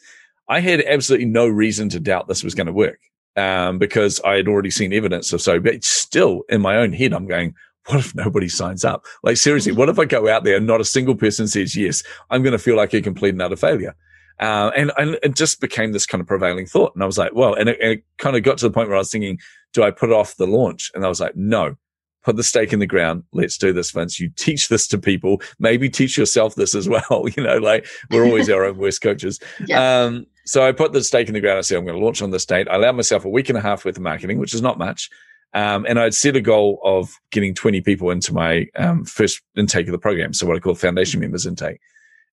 I 0.49 0.61
had 0.61 0.83
absolutely 0.83 1.27
no 1.27 1.49
reason 1.49 1.89
to 1.91 2.01
doubt 2.01 2.29
this 2.29 2.45
was 2.45 2.55
going 2.55 2.67
to 2.67 2.73
work 2.73 3.01
um, 3.37 3.79
because 3.79 4.21
I 4.23 4.37
had 4.37 4.49
already 4.49 4.71
seen 4.71 4.93
evidence 4.93 5.33
of 5.33 5.41
so. 5.41 5.59
But 5.61 5.85
still, 5.85 6.43
in 6.49 6.61
my 6.61 6.77
own 6.77 6.93
head, 6.93 7.13
I'm 7.13 7.27
going, 7.27 7.55
what 7.87 7.99
if 7.99 8.15
nobody 8.15 8.49
signs 8.49 8.85
up? 8.85 9.05
Like 9.23 9.37
seriously, 9.37 9.73
what 9.73 9.89
if 9.89 9.99
I 9.99 10.05
go 10.05 10.29
out 10.29 10.45
there 10.45 10.57
and 10.57 10.67
not 10.67 10.81
a 10.81 10.85
single 10.85 11.15
person 11.15 11.49
says 11.49 11.77
yes? 11.77 12.03
I'm 12.31 12.43
going 12.43 12.53
to 12.53 12.59
feel 12.59 12.77
like 12.77 12.95
a 12.95 13.03
complete 13.03 13.35
and 13.35 13.43
utter 13.43 13.57
failure. 13.57 13.95
Uh, 14.41 14.73
and, 14.77 14.91
and, 14.99 15.17
it 15.23 15.37
just 15.37 15.61
became 15.61 15.93
this 15.93 16.07
kind 16.07 16.21
of 16.21 16.27
prevailing 16.27 16.67
thought. 16.67 16.93
And 16.95 17.05
I 17.05 17.07
was 17.07 17.17
like, 17.17 17.33
well, 17.35 17.55
and 17.55 17.69
it, 17.69 17.79
and 17.81 17.93
it 17.93 18.05
kind 18.19 18.37
of 18.37 18.43
got 18.43 18.59
to 18.59 18.69
the 18.69 18.73
point 18.73 18.89
where 18.89 18.97
I 18.97 18.99
was 18.99 19.13
thinking, 19.13 19.39
do 19.73 19.85
I 19.85 19.93
put 19.93 20.11
off 20.11 20.35
the 20.37 20.47
launch? 20.47 20.91
And 20.93 21.05
I 21.05 21.09
was 21.09 21.21
like, 21.21 21.37
no, 21.37 21.77
put 22.25 22.37
the 22.37 22.43
stake 22.43 22.73
in 22.73 22.81
the 22.81 22.87
ground. 22.87 23.23
Let's 23.33 23.57
do 23.57 23.73
this, 23.73 23.93
Vince. 23.93 24.19
You 24.19 24.31
teach 24.37 24.69
this 24.69 24.89
to 24.89 24.99
people. 24.99 25.41
Maybe 25.61 25.89
teach 25.89 26.19
yourself 26.19 26.57
this 26.57 26.75
as 26.75 26.89
well. 27.11 27.27
You 27.37 27.45
know, 27.45 27.59
like 27.59 27.87
we're 28.11 28.25
always 28.25 28.51
our 28.51 28.65
own 28.65 28.77
worst 28.77 29.03
coaches. 29.03 29.39
Yeah. 29.67 30.03
Um, 30.03 30.27
so 30.45 30.67
I 30.67 30.73
put 30.73 30.93
the 30.93 31.03
stake 31.03 31.29
in 31.29 31.35
the 31.35 31.41
ground. 31.41 31.59
I 31.59 31.63
said, 31.63 31.79
I'm 31.79 31.85
going 31.85 31.99
to 31.99 32.05
launch 32.05 32.23
on 32.23 32.31
this 32.31 32.45
date. 32.45 32.69
I 32.69 32.77
allowed 32.77 32.97
myself 32.97 33.25
a 33.25 33.29
week 33.29 33.49
and 33.49 33.59
a 33.59 33.61
half 33.61 33.85
worth 33.85 33.97
of 33.97 34.03
marketing, 34.03 34.39
which 34.39 34.55
is 34.55 34.63
not 34.63 34.79
much. 34.79 35.11
Um, 35.55 35.87
and 35.89 36.01
I'd 36.01 36.15
set 36.15 36.37
a 36.37 36.41
goal 36.41 36.81
of 36.83 37.17
getting 37.31 37.55
20 37.55 37.81
people 37.81 38.11
into 38.11 38.35
my 38.35 38.67
um, 38.77 39.05
first 39.05 39.41
intake 39.57 39.87
of 39.87 39.93
the 39.93 39.99
program. 39.99 40.33
So 40.33 40.47
what 40.47 40.57
I 40.57 40.61
call 40.61 40.75
foundation 40.75 41.21
members 41.21 41.47
intake. 41.47 41.81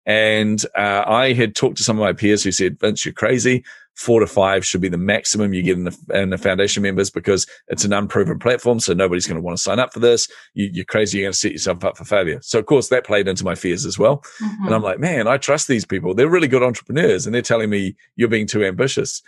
And 0.05 0.64
uh, 0.76 1.03
I 1.05 1.34
had 1.34 1.55
talked 1.55 1.78
to 1.78 1.84
some 1.84 1.97
of 1.97 2.01
my 2.01 2.14
peers 2.14 2.43
who 2.43 2.51
said, 2.51 2.80
Vince, 2.80 3.05
you're 3.05 3.14
crazy. 3.14 3.64
Four 3.95 4.21
to 4.21 4.27
five 4.27 4.65
should 4.65 4.81
be 4.81 4.89
the 4.89 4.97
maximum 4.97 5.53
you 5.53 5.61
get 5.61 5.77
in 5.77 5.83
the, 5.83 5.97
in 6.13 6.29
the 6.29 6.37
foundation 6.37 6.81
members 6.81 7.09
because 7.09 7.45
it's 7.67 7.83
an 7.83 7.93
unproven 7.93 8.39
platform. 8.39 8.79
So 8.79 8.93
nobody's 8.93 9.27
going 9.27 9.35
to 9.35 9.41
want 9.41 9.57
to 9.57 9.61
sign 9.61 9.79
up 9.79 9.93
for 9.93 9.99
this. 9.99 10.27
You, 10.53 10.81
are 10.81 10.85
crazy. 10.85 11.17
You're 11.17 11.25
going 11.25 11.33
to 11.33 11.37
set 11.37 11.51
yourself 11.51 11.83
up 11.83 11.97
for 11.97 12.05
failure. 12.05 12.39
So 12.41 12.57
of 12.57 12.65
course 12.65 12.89
that 12.89 13.05
played 13.05 13.27
into 13.27 13.43
my 13.43 13.53
fears 13.53 13.85
as 13.85 13.99
well. 13.99 14.23
Mm-hmm. 14.41 14.65
And 14.65 14.75
I'm 14.75 14.81
like, 14.81 14.99
man, 14.99 15.27
I 15.27 15.37
trust 15.37 15.67
these 15.67 15.85
people. 15.85 16.13
They're 16.13 16.29
really 16.29 16.47
good 16.47 16.63
entrepreneurs 16.63 17.25
and 17.25 17.35
they're 17.35 17.41
telling 17.41 17.69
me 17.69 17.95
you're 18.15 18.29
being 18.29 18.47
too 18.47 18.63
ambitious. 18.63 19.21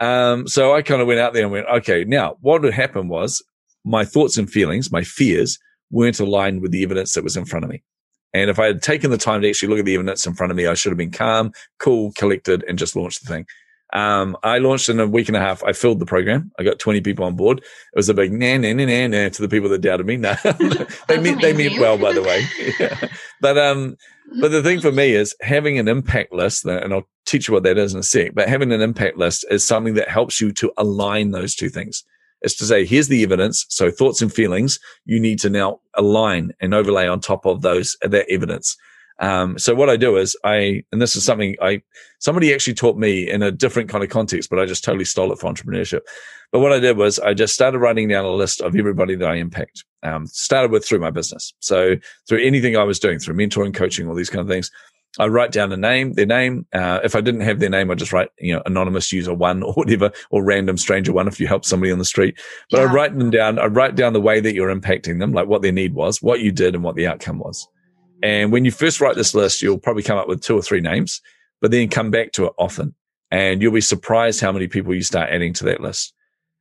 Um, 0.00 0.46
so 0.48 0.74
I 0.74 0.82
kind 0.82 1.00
of 1.00 1.06
went 1.06 1.20
out 1.20 1.32
there 1.32 1.42
and 1.42 1.52
went, 1.52 1.66
okay, 1.66 2.04
now 2.04 2.36
what 2.40 2.62
would 2.62 2.72
happen 2.72 3.08
was 3.08 3.42
my 3.84 4.04
thoughts 4.04 4.38
and 4.38 4.50
feelings, 4.50 4.92
my 4.92 5.02
fears 5.02 5.58
weren't 5.90 6.20
aligned 6.20 6.62
with 6.62 6.70
the 6.70 6.82
evidence 6.82 7.12
that 7.14 7.24
was 7.24 7.36
in 7.36 7.44
front 7.44 7.64
of 7.64 7.70
me. 7.70 7.82
And 8.34 8.50
if 8.50 8.58
I 8.58 8.66
had 8.66 8.82
taken 8.82 9.10
the 9.10 9.18
time 9.18 9.40
to 9.40 9.48
actually 9.48 9.70
look 9.70 9.78
at 9.78 9.84
the 9.86 9.94
evidence 9.94 10.26
in 10.26 10.34
front 10.34 10.50
of 10.50 10.56
me, 10.56 10.66
I 10.66 10.74
should 10.74 10.90
have 10.90 10.98
been 10.98 11.10
calm, 11.10 11.52
cool, 11.78 12.12
collected, 12.12 12.62
and 12.68 12.78
just 12.78 12.94
launched 12.94 13.24
the 13.24 13.32
thing. 13.32 13.46
Um, 13.92 14.36
I 14.42 14.58
launched 14.58 14.88
in 14.88 15.00
a 15.00 15.06
week 15.06 15.28
and 15.28 15.36
a 15.36 15.40
half. 15.40 15.64
I 15.64 15.72
filled 15.72 15.98
the 15.98 16.06
program. 16.06 16.52
I 16.58 16.62
got 16.62 16.78
20 16.78 17.00
people 17.00 17.24
on 17.24 17.36
board. 17.36 17.58
It 17.58 17.96
was 17.96 18.08
a 18.08 18.14
big 18.14 18.32
nah, 18.32 18.58
nah, 18.58 18.72
nah, 18.72 18.84
nah, 18.84 19.06
nah 19.06 19.28
to 19.30 19.42
the 19.42 19.48
people 19.48 19.68
that 19.70 19.80
doubted 19.80 20.06
me. 20.06 20.16
Nah. 20.16 20.36
they 21.08 21.18
meant, 21.18 21.40
they 21.40 21.52
meant 21.52 21.78
well, 21.78 21.96
by 21.96 22.12
the 22.12 22.22
way. 22.22 22.46
yeah. 22.78 23.08
But, 23.40 23.56
um, 23.56 23.96
but 24.40 24.50
the 24.50 24.62
thing 24.62 24.80
for 24.80 24.92
me 24.92 25.12
is 25.12 25.34
having 25.40 25.78
an 25.78 25.88
impact 25.88 26.32
list, 26.32 26.66
and 26.66 26.92
I'll 26.92 27.08
teach 27.24 27.48
you 27.48 27.54
what 27.54 27.62
that 27.62 27.78
is 27.78 27.94
in 27.94 28.00
a 28.00 28.02
sec, 28.02 28.34
but 28.34 28.48
having 28.48 28.72
an 28.72 28.82
impact 28.82 29.16
list 29.16 29.46
is 29.50 29.66
something 29.66 29.94
that 29.94 30.08
helps 30.08 30.40
you 30.40 30.52
to 30.52 30.72
align 30.76 31.30
those 31.30 31.54
two 31.54 31.70
things 31.70 32.04
is 32.42 32.54
to 32.56 32.64
say, 32.64 32.84
here's 32.84 33.08
the 33.08 33.22
evidence. 33.22 33.66
So 33.68 33.90
thoughts 33.90 34.22
and 34.22 34.32
feelings, 34.32 34.78
you 35.04 35.18
need 35.18 35.38
to 35.40 35.50
now 35.50 35.80
align 35.94 36.52
and 36.60 36.74
overlay 36.74 37.08
on 37.08 37.20
top 37.20 37.46
of 37.46 37.62
those, 37.62 37.96
that 38.02 38.26
evidence. 38.30 38.76
Um, 39.20 39.58
so 39.58 39.74
what 39.74 39.90
I 39.90 39.96
do 39.96 40.16
is 40.16 40.36
I, 40.44 40.84
and 40.92 41.02
this 41.02 41.16
is 41.16 41.24
something 41.24 41.56
I, 41.60 41.82
somebody 42.20 42.54
actually 42.54 42.74
taught 42.74 42.96
me 42.96 43.28
in 43.28 43.42
a 43.42 43.50
different 43.50 43.88
kind 43.88 44.04
of 44.04 44.10
context, 44.10 44.48
but 44.50 44.58
I 44.58 44.66
just 44.66 44.84
totally 44.84 45.04
stole 45.04 45.32
it 45.32 45.38
for 45.38 45.52
entrepreneurship. 45.52 46.00
But 46.52 46.60
what 46.60 46.72
I 46.72 46.78
did 46.78 46.96
was 46.96 47.18
I 47.18 47.34
just 47.34 47.54
started 47.54 47.78
writing 47.78 48.08
down 48.08 48.24
a 48.24 48.30
list 48.30 48.60
of 48.60 48.74
everybody 48.74 49.16
that 49.16 49.28
I 49.28 49.34
impact. 49.36 49.84
Um, 50.02 50.26
started 50.26 50.70
with 50.70 50.86
through 50.86 51.00
my 51.00 51.10
business. 51.10 51.52
So 51.58 51.96
through 52.28 52.42
anything 52.44 52.76
I 52.76 52.84
was 52.84 53.00
doing 53.00 53.18
through 53.18 53.34
mentoring, 53.34 53.74
coaching, 53.74 54.08
all 54.08 54.14
these 54.14 54.30
kind 54.30 54.40
of 54.40 54.48
things. 54.48 54.70
I 55.18 55.26
write 55.26 55.52
down 55.52 55.72
a 55.72 55.76
name, 55.76 56.12
their 56.12 56.26
name. 56.26 56.66
Uh, 56.72 57.00
if 57.02 57.16
I 57.16 57.20
didn't 57.20 57.40
have 57.40 57.58
their 57.58 57.70
name, 57.70 57.90
I 57.90 57.94
just 57.94 58.12
write, 58.12 58.28
you 58.38 58.54
know, 58.54 58.62
anonymous 58.66 59.12
user 59.12 59.34
one 59.34 59.62
or 59.64 59.72
whatever, 59.72 60.12
or 60.30 60.44
random 60.44 60.76
stranger 60.76 61.12
one 61.12 61.26
if 61.26 61.40
you 61.40 61.48
help 61.48 61.64
somebody 61.64 61.90
on 61.90 61.98
the 61.98 62.04
street. 62.04 62.38
But 62.70 62.78
yeah. 62.78 62.84
I 62.84 62.92
write 62.92 63.18
them 63.18 63.30
down. 63.30 63.58
I 63.58 63.66
write 63.66 63.96
down 63.96 64.12
the 64.12 64.20
way 64.20 64.40
that 64.40 64.54
you're 64.54 64.74
impacting 64.74 65.18
them, 65.18 65.32
like 65.32 65.48
what 65.48 65.62
their 65.62 65.72
need 65.72 65.94
was, 65.94 66.22
what 66.22 66.40
you 66.40 66.52
did, 66.52 66.74
and 66.74 66.84
what 66.84 66.94
the 66.94 67.06
outcome 67.06 67.38
was. 67.38 67.66
And 68.22 68.50
when 68.52 68.64
you 68.64 68.70
first 68.70 69.00
write 69.00 69.16
this 69.16 69.34
list, 69.34 69.62
you'll 69.62 69.78
probably 69.78 70.02
come 70.02 70.18
up 70.18 70.28
with 70.28 70.42
two 70.42 70.56
or 70.56 70.62
three 70.62 70.80
names, 70.80 71.20
but 71.60 71.70
then 71.70 71.88
come 71.88 72.10
back 72.10 72.32
to 72.32 72.46
it 72.46 72.52
often. 72.58 72.94
And 73.30 73.60
you'll 73.60 73.72
be 73.72 73.80
surprised 73.80 74.40
how 74.40 74.52
many 74.52 74.68
people 74.68 74.94
you 74.94 75.02
start 75.02 75.30
adding 75.30 75.52
to 75.54 75.64
that 75.66 75.80
list. 75.80 76.14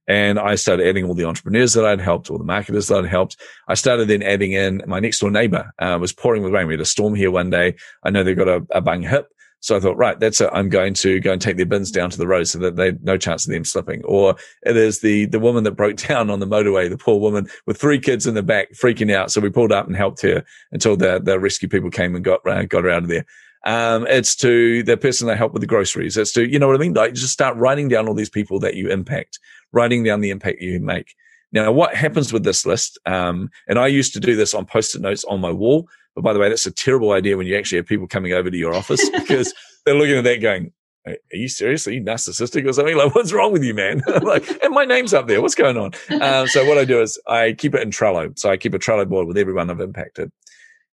And 0.07 0.39
I 0.39 0.55
started 0.55 0.87
adding 0.87 1.03
all 1.03 1.13
the 1.13 1.25
entrepreneurs 1.25 1.73
that 1.73 1.85
I'd 1.85 1.99
helped, 1.99 2.29
all 2.29 2.37
the 2.37 2.43
marketers 2.45 2.87
that 2.87 3.03
I'd 3.03 3.09
helped. 3.09 3.35
I 3.67 3.73
started 3.73 4.07
then 4.07 4.23
adding 4.23 4.53
in 4.53 4.81
my 4.87 4.99
next 4.99 5.19
door 5.19 5.31
neighbor, 5.31 5.71
uh, 5.79 5.97
was 5.99 6.13
pouring 6.13 6.43
with 6.43 6.53
rain. 6.53 6.67
We 6.67 6.73
had 6.73 6.81
a 6.81 6.85
storm 6.85 7.13
here 7.13 7.31
one 7.31 7.49
day. 7.49 7.75
I 8.03 8.09
know 8.09 8.23
they've 8.23 8.37
got 8.37 8.47
a, 8.47 8.65
a 8.71 8.79
bung 8.79 9.01
hip. 9.01 9.27
So 9.59 9.75
I 9.75 9.79
thought, 9.79 9.97
right, 9.97 10.19
that's 10.19 10.39
it. 10.39 10.49
I'm 10.53 10.69
going 10.69 10.93
to 10.95 11.19
go 11.19 11.31
and 11.33 11.41
take 11.41 11.57
their 11.57 11.65
bins 11.65 11.91
down 11.91 12.09
to 12.11 12.17
the 12.17 12.27
road 12.27 12.47
so 12.47 12.59
that 12.59 12.75
they 12.75 12.91
no 13.01 13.17
chance 13.17 13.45
of 13.45 13.51
them 13.51 13.65
slipping. 13.65 14.03
Or 14.05 14.35
is 14.63 15.01
the 15.01 15.25
the 15.25 15.39
woman 15.39 15.63
that 15.63 15.71
broke 15.71 15.97
down 16.07 16.29
on 16.29 16.39
the 16.39 16.47
motorway, 16.47 16.89
the 16.89 16.97
poor 16.97 17.19
woman 17.19 17.49
with 17.65 17.79
three 17.79 17.99
kids 17.99 18.27
in 18.27 18.35
the 18.35 18.43
back 18.43 18.73
freaking 18.73 19.13
out. 19.13 19.31
So 19.31 19.41
we 19.41 19.49
pulled 19.49 19.71
up 19.71 19.87
and 19.87 19.95
helped 19.95 20.21
her 20.21 20.43
until 20.71 20.95
the 20.95 21.19
the 21.19 21.39
rescue 21.39 21.69
people 21.69 21.89
came 21.89 22.15
and 22.15 22.23
got 22.23 22.45
uh, 22.47 22.63
got 22.63 22.83
her 22.83 22.91
out 22.91 23.03
of 23.03 23.09
there. 23.09 23.25
Um, 23.65 24.07
it's 24.07 24.35
to 24.37 24.83
the 24.83 24.95
person 24.95 25.27
that 25.27 25.37
helped 25.37 25.53
with 25.53 25.61
the 25.61 25.67
groceries. 25.67 26.15
It's 26.15 26.31
to, 26.33 26.49
you 26.49 26.59
know 26.59 26.67
what 26.67 26.75
I 26.75 26.79
mean? 26.79 26.93
Like 26.93 27.13
just 27.13 27.33
start 27.33 27.57
writing 27.57 27.89
down 27.89 28.07
all 28.07 28.13
these 28.13 28.29
people 28.29 28.59
that 28.61 28.75
you 28.75 28.89
impact, 28.89 29.39
writing 29.73 30.03
down 30.03 30.21
the 30.21 30.29
impact 30.29 30.61
you 30.61 30.79
make. 30.79 31.15
Now, 31.51 31.71
what 31.71 31.95
happens 31.95 32.31
with 32.31 32.43
this 32.43 32.65
list? 32.65 32.97
Um, 33.05 33.49
and 33.67 33.79
I 33.79 33.87
used 33.87 34.13
to 34.13 34.19
do 34.19 34.35
this 34.35 34.53
on 34.53 34.65
post-it 34.65 35.01
notes 35.01 35.23
on 35.25 35.41
my 35.41 35.51
wall. 35.51 35.87
But 36.17 36.23
by 36.23 36.33
the 36.33 36.39
way, 36.39 36.49
that's 36.49 36.65
a 36.65 36.71
terrible 36.71 37.11
idea 37.11 37.37
when 37.37 37.45
you 37.45 37.55
actually 37.55 37.77
have 37.77 37.85
people 37.85 38.07
coming 38.07 38.33
over 38.33 38.49
to 38.49 38.57
your 38.57 38.73
office 38.73 39.07
because 39.13 39.53
they're 39.85 39.93
looking 39.93 40.17
at 40.17 40.23
that 40.23 40.41
going, 40.41 40.71
are 41.05 41.15
you 41.31 41.47
serious? 41.47 41.87
Are 41.87 41.91
you 41.91 42.01
narcissistic 42.01 42.67
or 42.67 42.73
something? 42.73 42.97
Like, 42.97 43.13
what's 43.13 43.31
wrong 43.31 43.53
with 43.53 43.63
you, 43.63 43.75
man? 43.75 44.01
like, 44.23 44.49
and 44.63 44.73
my 44.73 44.83
name's 44.83 45.13
up 45.13 45.27
there. 45.27 45.43
What's 45.43 45.53
going 45.53 45.77
on? 45.77 45.91
Um, 46.19 46.47
so 46.47 46.65
what 46.65 46.79
I 46.79 46.85
do 46.85 47.03
is 47.03 47.21
I 47.27 47.53
keep 47.53 47.75
it 47.75 47.83
in 47.83 47.91
Trello. 47.91 48.37
So 48.39 48.49
I 48.49 48.57
keep 48.57 48.73
a 48.73 48.79
Trello 48.79 49.07
board 49.07 49.27
with 49.27 49.37
everyone 49.37 49.69
I've 49.69 49.79
impacted. 49.79 50.31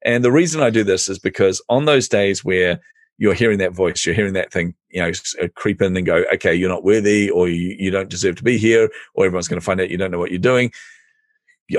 And 0.04 0.22
the 0.22 0.30
reason 0.30 0.62
I 0.62 0.68
do 0.68 0.84
this 0.84 1.08
is 1.08 1.18
because 1.18 1.62
on 1.70 1.86
those 1.86 2.06
days 2.06 2.44
where 2.44 2.80
you're 3.16 3.32
hearing 3.32 3.58
that 3.60 3.72
voice, 3.72 4.04
you're 4.04 4.14
hearing 4.14 4.34
that 4.34 4.52
thing, 4.52 4.74
you 4.90 5.00
know, 5.00 5.10
uh, 5.42 5.48
creep 5.54 5.80
in 5.80 5.96
and 5.96 6.04
go, 6.04 6.22
okay, 6.34 6.54
you're 6.54 6.68
not 6.68 6.84
worthy 6.84 7.30
or 7.30 7.48
you, 7.48 7.74
you 7.78 7.90
don't 7.90 8.10
deserve 8.10 8.36
to 8.36 8.44
be 8.44 8.58
here 8.58 8.90
or 9.14 9.24
everyone's 9.24 9.48
going 9.48 9.60
to 9.60 9.64
find 9.64 9.80
out 9.80 9.88
you 9.88 9.96
don't 9.96 10.10
know 10.10 10.18
what 10.18 10.30
you're 10.30 10.38
doing. 10.38 10.70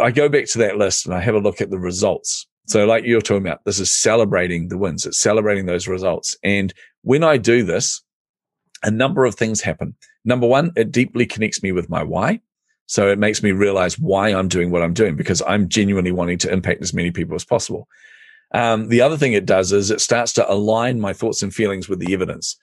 I 0.01 0.09
go 0.09 0.29
back 0.29 0.47
to 0.47 0.57
that 0.59 0.77
list 0.77 1.05
and 1.05 1.13
I 1.13 1.19
have 1.19 1.35
a 1.35 1.39
look 1.39 1.61
at 1.61 1.69
the 1.69 1.77
results. 1.77 2.47
So 2.65 2.85
like 2.85 3.05
you're 3.05 3.21
talking 3.21 3.45
about, 3.45 3.63
this 3.65 3.79
is 3.79 3.91
celebrating 3.91 4.69
the 4.69 4.77
wins. 4.77 5.05
It's 5.05 5.19
celebrating 5.19 5.65
those 5.65 5.87
results. 5.87 6.35
And 6.43 6.73
when 7.03 7.23
I 7.23 7.37
do 7.37 7.63
this, 7.63 8.01
a 8.83 8.91
number 8.91 9.25
of 9.25 9.35
things 9.35 9.61
happen. 9.61 9.95
Number 10.23 10.47
one, 10.47 10.71
it 10.75 10.91
deeply 10.91 11.25
connects 11.25 11.61
me 11.61 11.71
with 11.71 11.89
my 11.89 12.03
why. 12.03 12.41
So 12.87 13.09
it 13.09 13.19
makes 13.19 13.41
me 13.41 13.51
realize 13.51 13.97
why 13.97 14.29
I'm 14.29 14.47
doing 14.47 14.71
what 14.71 14.83
I'm 14.83 14.93
doing 14.93 15.15
because 15.15 15.41
I'm 15.47 15.69
genuinely 15.69 16.11
wanting 16.11 16.37
to 16.39 16.51
impact 16.51 16.81
as 16.81 16.93
many 16.93 17.11
people 17.11 17.35
as 17.35 17.45
possible. 17.45 17.87
Um, 18.53 18.89
the 18.89 19.01
other 19.01 19.17
thing 19.17 19.33
it 19.33 19.45
does 19.45 19.71
is 19.71 19.89
it 19.89 20.01
starts 20.01 20.33
to 20.33 20.51
align 20.51 20.99
my 20.99 21.13
thoughts 21.13 21.41
and 21.41 21.53
feelings 21.53 21.89
with 21.89 21.99
the 21.99 22.13
evidence 22.13 22.57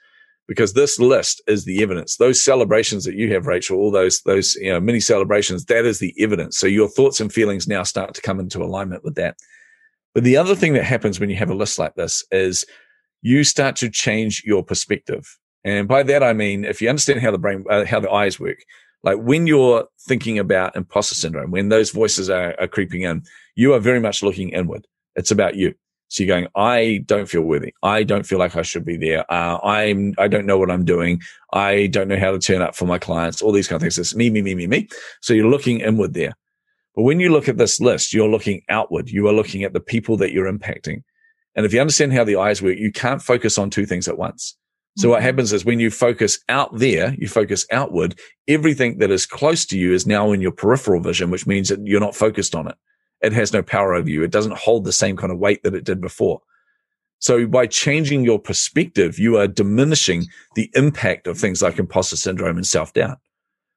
because 0.47 0.73
this 0.75 0.99
list 0.99 1.43
is 1.47 1.65
the 1.65 1.83
evidence. 1.83 2.17
Those 2.17 2.43
celebrations 2.43 3.05
that 3.05 3.15
you 3.15 3.33
have, 3.35 3.47
Rachel, 3.47 3.79
all 3.79 3.91
those, 3.91 4.21
those, 4.23 4.55
you 4.57 4.73
know, 4.73 4.81
mini 4.81 5.01
celebrations, 5.01 5.65
that 5.67 5.85
is 5.85 5.99
the 5.99 6.15
evidence. 6.19 6.59
So 6.59 6.67
your 6.67 6.89
thoughts 6.89 7.21
and 7.21 7.33
feelings 7.33 7.67
now 7.67 7.83
start 7.83 8.15
to 8.15 8.23
come 8.23 8.41
into 8.41 8.63
alignment 8.63 9.05
with 9.05 9.17
that. 9.17 9.37
But 10.15 10.25
the 10.25 10.37
other 10.37 10.55
thing 10.55 10.75
that 10.75 10.85
happens 10.85 11.19
when 11.19 11.31
you 11.31 11.37
have 11.37 11.51
a 11.51 11.55
list 11.55 11.79
like 11.79 11.95
this 11.95 12.25
is 12.31 12.65
you 13.23 13.45
start 13.45 13.77
to 13.77 13.89
change 13.89 14.43
your 14.45 14.63
perspective. 14.63 15.39
And 15.65 15.87
by 15.87 16.03
that, 16.03 16.23
I 16.23 16.33
mean, 16.33 16.65
if 16.65 16.83
you 16.83 16.89
understand 16.89 17.21
how 17.21 17.31
the 17.31 17.39
brain, 17.39 17.65
uh, 17.71 17.85
how 17.85 18.01
the 18.01 18.11
eyes 18.11 18.39
work, 18.39 18.59
like 19.05 19.19
when 19.19 19.47
you're 19.47 19.87
thinking 20.07 20.39
about 20.39 20.77
imposter 20.77 21.15
syndrome, 21.15 21.51
when 21.51 21.69
those 21.69 21.91
voices 21.91 22.29
are, 22.31 22.55
are 22.61 22.69
creeping 22.69 23.03
in, 23.03 23.23
you 23.55 23.73
are 23.75 23.79
very 23.79 24.01
much 24.01 24.23
looking 24.23 24.51
inward. 24.51 24.87
It's 25.17 25.31
about 25.31 25.57
you. 25.57 25.75
So 26.09 26.25
you're 26.25 26.37
going, 26.37 26.49
I 26.55 27.05
don't 27.07 27.27
feel 27.27 27.41
worthy. 27.41 27.73
I 27.83 28.03
don't 28.03 28.27
feel 28.27 28.39
like 28.39 28.55
I 28.55 28.63
should 28.63 28.85
be 28.85 28.99
there. 28.99 29.31
Uh, 29.33 29.59
I'm, 29.65 30.15
I 30.19 30.29
don't 30.29 30.45
know 30.45 30.59
what 30.59 30.71
I'm 30.71 30.85
doing. 30.85 31.23
I 31.55 31.87
don't 31.87 32.09
know 32.09 32.19
how 32.19 32.33
to 32.33 32.39
turn 32.39 32.61
up 32.61 32.77
for 32.77 32.85
my 32.85 32.99
clients, 32.99 33.41
all 33.41 33.51
these 33.51 33.67
kind 33.67 33.77
of 33.77 33.83
things. 33.83 33.99
It's 33.99 34.15
me, 34.15 34.29
me, 34.29 34.43
me, 34.43 34.55
me, 34.55 34.67
me. 34.67 34.89
So 35.23 35.33
you're 35.33 35.49
looking 35.49 35.81
inward 35.81 36.13
there. 36.13 36.35
But 36.95 37.03
when 37.03 37.21
you 37.21 37.31
look 37.31 37.49
at 37.49 37.59
this 37.59 37.81
list, 37.81 38.13
you're 38.13 38.29
looking 38.29 38.63
outward. 38.69 39.09
You 39.09 39.27
are 39.29 39.33
looking 39.33 39.65
at 39.65 39.73
the 39.73 39.81
people 39.81 40.17
that 40.19 40.33
you're 40.33 40.53
impacting. 40.53 41.03
And 41.55 41.67
if 41.67 41.73
you 41.73 41.81
understand 41.81 42.13
how 42.13 42.25
the 42.25 42.37
eyes 42.37 42.63
work, 42.63 42.79
you 42.79 42.93
can't 42.93 43.23
focus 43.23 43.59
on 43.59 43.71
two 43.71 43.87
things 43.87 44.09
at 44.09 44.19
once. 44.19 44.57
So 44.99 45.09
what 45.09 45.17
mm-hmm. 45.19 45.27
happens 45.27 45.53
is 45.55 45.65
when 45.65 45.81
you 45.81 45.91
focus 45.91 46.39
out 46.51 46.77
there, 46.77 47.15
you 47.15 47.27
focus 47.29 47.67
outward, 47.73 48.19
everything 48.47 48.99
that 48.99 49.11
is 49.11 49.25
close 49.25 49.65
to 49.67 49.79
you 49.79 49.95
is 49.95 50.07
now 50.07 50.33
in 50.33 50.43
your 50.43 50.53
peripheral 50.53 51.01
vision, 51.01 51.31
which 51.31 51.47
means 51.47 51.71
that 51.71 51.81
you're 51.85 52.01
not 52.01 52.15
focused 52.15 52.55
on 52.55 52.69
it 52.69 52.77
it 53.23 53.33
has 53.33 53.53
no 53.53 53.63
power 53.63 53.95
over 53.95 54.11
you. 54.11 54.23
It 54.23 54.31
doesn't 54.31 54.59
hold 54.59 54.85
the 54.85 54.93
same 54.93 55.17
kind 55.17 55.33
of 55.33 55.39
weight 55.39 55.63
that 55.63 55.75
it 55.75 55.85
did 55.85 56.01
before. 56.01 56.41
So 57.21 57.47
by 57.47 57.69
changing 57.69 58.25
your 58.25 58.41
perspective, 58.41 59.19
you 59.19 59.39
are 59.39 59.47
diminishing 59.47 60.27
the 60.57 60.71
impact 60.75 61.29
of 61.29 61.39
things 61.39 61.63
like 61.63 61.79
imposter 61.79 62.17
syndrome 62.17 62.57
and 62.57 62.67
self 62.67 62.93
doubt. 62.93 63.19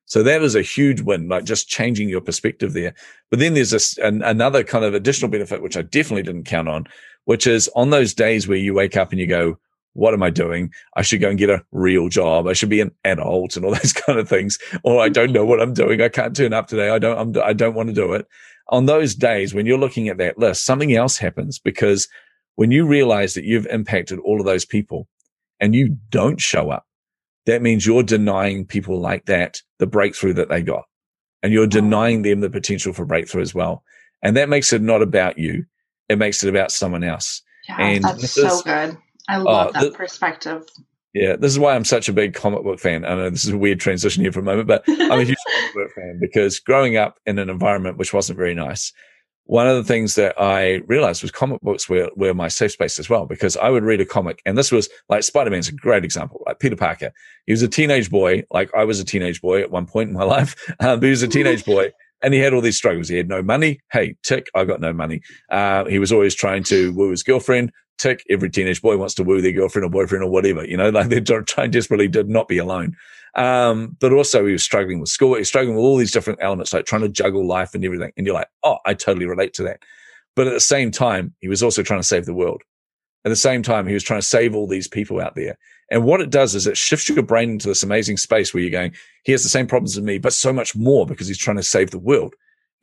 So 0.05 0.21
that 0.23 0.43
is 0.43 0.55
a 0.55 0.61
huge 0.61 1.01
win, 1.01 1.27
like 1.27 1.45
just 1.45 1.67
changing 1.67 2.09
your 2.09 2.21
perspective 2.21 2.73
there. 2.73 2.93
But 3.31 3.39
then 3.39 3.55
there's 3.55 3.71
this, 3.71 3.97
an, 3.97 4.21
another 4.21 4.63
kind 4.63 4.85
of 4.85 4.93
additional 4.93 5.31
benefit, 5.31 5.61
which 5.61 5.77
I 5.77 5.81
definitely 5.81 6.23
didn't 6.23 6.45
count 6.45 6.69
on, 6.69 6.85
which 7.25 7.47
is 7.47 7.69
on 7.75 7.89
those 7.89 8.13
days 8.13 8.47
where 8.47 8.57
you 8.57 8.73
wake 8.73 8.95
up 8.95 9.11
and 9.11 9.19
you 9.19 9.27
go, 9.27 9.57
what 9.93 10.13
am 10.13 10.21
I 10.21 10.29
doing? 10.29 10.71
I 10.95 11.01
should 11.01 11.21
go 11.21 11.29
and 11.29 11.39
get 11.39 11.49
a 11.49 11.65
real 11.71 12.09
job. 12.09 12.47
I 12.47 12.53
should 12.53 12.69
be 12.69 12.81
an 12.81 12.91
adult 13.03 13.55
and 13.55 13.65
all 13.65 13.71
those 13.73 13.93
kind 13.93 14.19
of 14.19 14.29
things. 14.29 14.59
Or 14.83 15.01
I 15.01 15.09
don't 15.09 15.31
know 15.31 15.45
what 15.45 15.61
I'm 15.61 15.73
doing. 15.73 16.01
I 16.01 16.09
can't 16.09 16.35
turn 16.35 16.53
up 16.53 16.67
today. 16.67 16.89
I 16.89 16.99
don't, 16.99 17.17
I'm, 17.17 17.43
I 17.43 17.53
don't 17.53 17.73
want 17.73 17.89
to 17.89 17.95
do 17.95 18.13
it 18.13 18.27
on 18.69 18.85
those 18.85 19.15
days 19.15 19.53
when 19.53 19.65
you're 19.65 19.77
looking 19.77 20.09
at 20.09 20.17
that 20.17 20.37
list, 20.37 20.65
something 20.65 20.95
else 20.95 21.17
happens 21.17 21.59
because 21.59 22.07
when 22.55 22.71
you 22.71 22.85
realize 22.85 23.33
that 23.33 23.43
you've 23.43 23.67
impacted 23.67 24.19
all 24.19 24.39
of 24.39 24.45
those 24.45 24.65
people 24.65 25.07
and 25.59 25.75
you 25.75 25.97
don't 26.09 26.41
show 26.41 26.69
up, 26.71 26.85
that 27.45 27.61
means 27.61 27.85
you're 27.85 28.03
denying 28.03 28.65
people 28.65 28.99
like 28.99 29.25
that 29.25 29.57
the 29.79 29.87
breakthrough 29.87 30.33
that 30.33 30.49
they 30.49 30.61
got 30.61 30.83
and 31.43 31.53
you're 31.53 31.67
denying 31.67 32.23
them 32.23 32.39
the 32.41 32.49
potential 32.49 32.91
for 32.91 33.05
breakthrough 33.05 33.41
as 33.41 33.53
well. 33.53 33.83
And 34.23 34.35
that 34.35 34.49
makes 34.49 34.73
it 34.73 34.81
not 34.81 35.01
about 35.01 35.37
you. 35.37 35.65
It 36.09 36.17
makes 36.17 36.43
it 36.43 36.49
about 36.49 36.71
someone 36.71 37.03
else. 37.03 37.43
Yeah, 37.67 37.77
and 37.79 38.03
that's 38.03 38.31
so 38.31 38.61
good. 38.61 38.97
I 39.27 39.37
love 39.37 39.71
oh, 39.75 39.81
that 39.81 39.93
perspective. 39.93 40.63
Yeah, 41.13 41.35
this 41.35 41.51
is 41.51 41.59
why 41.59 41.75
I'm 41.75 41.85
such 41.85 42.09
a 42.09 42.13
big 42.13 42.33
comic 42.33 42.63
book 42.63 42.79
fan. 42.79 43.05
I 43.05 43.15
know 43.15 43.29
this 43.29 43.45
is 43.45 43.53
a 43.53 43.57
weird 43.57 43.79
transition 43.79 44.23
here 44.23 44.31
for 44.31 44.39
a 44.39 44.43
moment, 44.43 44.67
but 44.67 44.83
I'm 44.87 45.19
a 45.19 45.23
huge 45.23 45.37
comic 45.51 45.73
book 45.75 45.91
fan 45.95 46.17
because 46.19 46.59
growing 46.59 46.97
up 46.97 47.19
in 47.25 47.39
an 47.39 47.49
environment 47.49 47.97
which 47.97 48.13
wasn't 48.13 48.37
very 48.37 48.53
nice, 48.53 48.91
one 49.45 49.67
of 49.67 49.75
the 49.75 49.83
things 49.83 50.15
that 50.15 50.33
I 50.39 50.81
realized 50.87 51.21
was 51.21 51.31
comic 51.31 51.61
books 51.61 51.87
were, 51.87 52.09
were 52.15 52.33
my 52.33 52.47
safe 52.47 52.71
space 52.71 52.97
as 52.97 53.09
well, 53.09 53.25
because 53.25 53.55
I 53.57 53.69
would 53.69 53.83
read 53.83 54.01
a 54.01 54.05
comic 54.05 54.41
and 54.45 54.57
this 54.57 54.71
was 54.71 54.89
like 55.07 55.23
Spider-Man's 55.23 55.69
a 55.69 55.73
great 55.73 56.03
example, 56.03 56.43
like 56.45 56.59
Peter 56.59 56.75
Parker. 56.75 57.11
He 57.45 57.53
was 57.53 57.61
a 57.61 57.67
teenage 57.67 58.09
boy, 58.09 58.43
like 58.51 58.73
I 58.73 58.85
was 58.85 58.99
a 58.99 59.05
teenage 59.05 59.41
boy 59.41 59.61
at 59.61 59.71
one 59.71 59.85
point 59.85 60.09
in 60.09 60.15
my 60.15 60.23
life, 60.35 60.55
um, 60.79 60.99
but 60.99 61.05
he 61.05 61.11
was 61.11 61.23
a 61.23 61.27
teenage 61.27 61.63
boy 61.63 61.91
and 62.25 62.33
he 62.33 62.41
had 62.41 62.53
all 62.53 62.61
these 62.61 62.75
struggles. 62.75 63.07
He 63.07 63.15
had 63.15 63.29
no 63.29 63.41
money. 63.41 63.79
Hey, 63.91 64.15
tick, 64.23 64.47
I 64.53 64.65
got 64.65 64.81
no 64.81 64.91
money. 64.91 65.21
Uh, 65.49 65.85
he 65.85 65.99
was 65.99 66.11
always 66.11 66.35
trying 66.35 66.63
to 66.63 66.91
woo 66.93 67.11
his 67.11 67.23
girlfriend 67.23 67.71
tick, 67.97 68.23
every 68.29 68.49
teenage 68.49 68.81
boy 68.81 68.97
wants 68.97 69.13
to 69.15 69.23
woo 69.23 69.41
their 69.41 69.51
girlfriend 69.51 69.85
or 69.85 69.89
boyfriend 69.89 70.23
or 70.23 70.29
whatever, 70.29 70.65
you 70.65 70.77
know, 70.77 70.89
like 70.91 71.09
they're 71.09 71.41
trying 71.41 71.71
desperately 71.71 72.09
to 72.09 72.23
not 72.23 72.47
be 72.47 72.57
alone. 72.57 72.95
Um, 73.35 73.97
but 73.99 74.13
also 74.13 74.45
he 74.45 74.53
was 74.53 74.63
struggling 74.63 74.99
with 74.99 75.09
school. 75.09 75.33
He 75.33 75.39
was 75.39 75.47
struggling 75.47 75.75
with 75.75 75.83
all 75.83 75.97
these 75.97 76.11
different 76.11 76.39
elements, 76.41 76.73
like 76.73 76.85
trying 76.85 77.01
to 77.01 77.09
juggle 77.09 77.45
life 77.45 77.75
and 77.75 77.83
everything. 77.83 78.11
And 78.15 78.25
you're 78.25 78.35
like, 78.35 78.49
oh, 78.63 78.77
I 78.85 78.93
totally 78.93 79.25
relate 79.25 79.53
to 79.55 79.63
that. 79.63 79.81
But 80.35 80.47
at 80.47 80.53
the 80.53 80.59
same 80.59 80.91
time, 80.91 81.33
he 81.39 81.47
was 81.47 81.61
also 81.61 81.83
trying 81.83 81.99
to 81.99 82.07
save 82.07 82.25
the 82.25 82.33
world. 82.33 82.61
At 83.25 83.29
the 83.29 83.35
same 83.35 83.63
time, 83.63 83.87
he 83.87 83.93
was 83.93 84.03
trying 84.03 84.21
to 84.21 84.25
save 84.25 84.55
all 84.55 84.67
these 84.67 84.87
people 84.87 85.19
out 85.19 85.35
there. 85.35 85.57
And 85.91 86.03
what 86.03 86.21
it 86.21 86.29
does 86.29 86.55
is 86.55 86.67
it 86.67 86.77
shifts 86.77 87.09
your 87.09 87.23
brain 87.23 87.51
into 87.51 87.67
this 87.67 87.83
amazing 87.83 88.17
space 88.17 88.53
where 88.53 88.61
you're 88.61 88.71
going, 88.71 88.93
he 89.23 89.31
has 89.31 89.43
the 89.43 89.49
same 89.49 89.67
problems 89.67 89.97
as 89.97 90.03
me, 90.03 90.17
but 90.17 90.33
so 90.33 90.51
much 90.51 90.75
more 90.75 91.05
because 91.05 91.27
he's 91.27 91.37
trying 91.37 91.57
to 91.57 91.63
save 91.63 91.91
the 91.91 91.99
world 91.99 92.33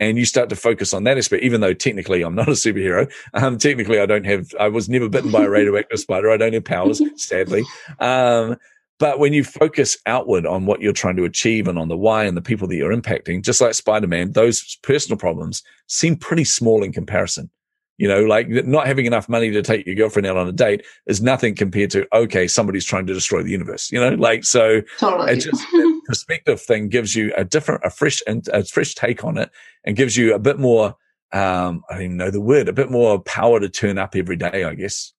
and 0.00 0.18
you 0.18 0.24
start 0.24 0.48
to 0.48 0.56
focus 0.56 0.94
on 0.94 1.04
that 1.04 1.18
aspect, 1.18 1.44
even 1.44 1.60
though 1.60 1.74
technically 1.74 2.22
I'm 2.22 2.34
not 2.34 2.48
a 2.48 2.52
superhero. 2.52 3.10
Um, 3.34 3.58
technically 3.58 4.00
I 4.00 4.06
don't 4.06 4.24
have, 4.24 4.52
I 4.58 4.68
was 4.68 4.88
never 4.88 5.08
bitten 5.08 5.30
by 5.30 5.44
a 5.44 5.50
radioactive 5.50 5.98
spider. 6.00 6.30
I 6.30 6.36
don't 6.36 6.52
have 6.52 6.64
powers, 6.64 7.00
sadly. 7.16 7.64
Um, 7.98 8.56
but 8.98 9.18
when 9.18 9.32
you 9.32 9.42
focus 9.42 9.96
outward 10.06 10.46
on 10.46 10.66
what 10.66 10.80
you're 10.80 10.92
trying 10.92 11.16
to 11.16 11.24
achieve 11.24 11.66
and 11.66 11.78
on 11.78 11.88
the 11.88 11.96
why 11.96 12.24
and 12.24 12.36
the 12.36 12.42
people 12.42 12.68
that 12.68 12.76
you're 12.76 12.94
impacting, 12.94 13.42
just 13.42 13.60
like 13.60 13.74
Spider-Man, 13.74 14.32
those 14.32 14.76
personal 14.82 15.18
problems 15.18 15.62
seem 15.88 16.16
pretty 16.16 16.44
small 16.44 16.84
in 16.84 16.92
comparison. 16.92 17.50
You 18.02 18.08
know, 18.08 18.24
like 18.24 18.48
not 18.48 18.88
having 18.88 19.06
enough 19.06 19.28
money 19.28 19.52
to 19.52 19.62
take 19.62 19.86
your 19.86 19.94
girlfriend 19.94 20.26
out 20.26 20.36
on 20.36 20.48
a 20.48 20.52
date 20.52 20.84
is 21.06 21.22
nothing 21.22 21.54
compared 21.54 21.92
to, 21.92 22.04
okay, 22.12 22.48
somebody's 22.48 22.84
trying 22.84 23.06
to 23.06 23.14
destroy 23.14 23.44
the 23.44 23.52
universe, 23.52 23.92
you 23.92 24.00
know, 24.00 24.08
like, 24.16 24.42
so 24.42 24.80
totally. 24.98 25.36
just, 25.36 25.64
perspective 26.06 26.60
thing 26.60 26.88
gives 26.88 27.14
you 27.14 27.32
a 27.36 27.44
different, 27.44 27.80
a 27.84 27.90
fresh, 27.90 28.20
and 28.26 28.48
a 28.52 28.64
fresh 28.64 28.96
take 28.96 29.22
on 29.22 29.38
it 29.38 29.52
and 29.84 29.94
gives 29.94 30.16
you 30.16 30.34
a 30.34 30.40
bit 30.40 30.58
more, 30.58 30.96
um, 31.32 31.84
I 31.88 31.92
don't 31.92 32.02
even 32.02 32.16
know 32.16 32.32
the 32.32 32.40
word, 32.40 32.66
a 32.66 32.72
bit 32.72 32.90
more 32.90 33.20
power 33.20 33.60
to 33.60 33.68
turn 33.68 33.98
up 33.98 34.16
every 34.16 34.34
day, 34.34 34.64
I 34.64 34.74
guess. 34.74 35.12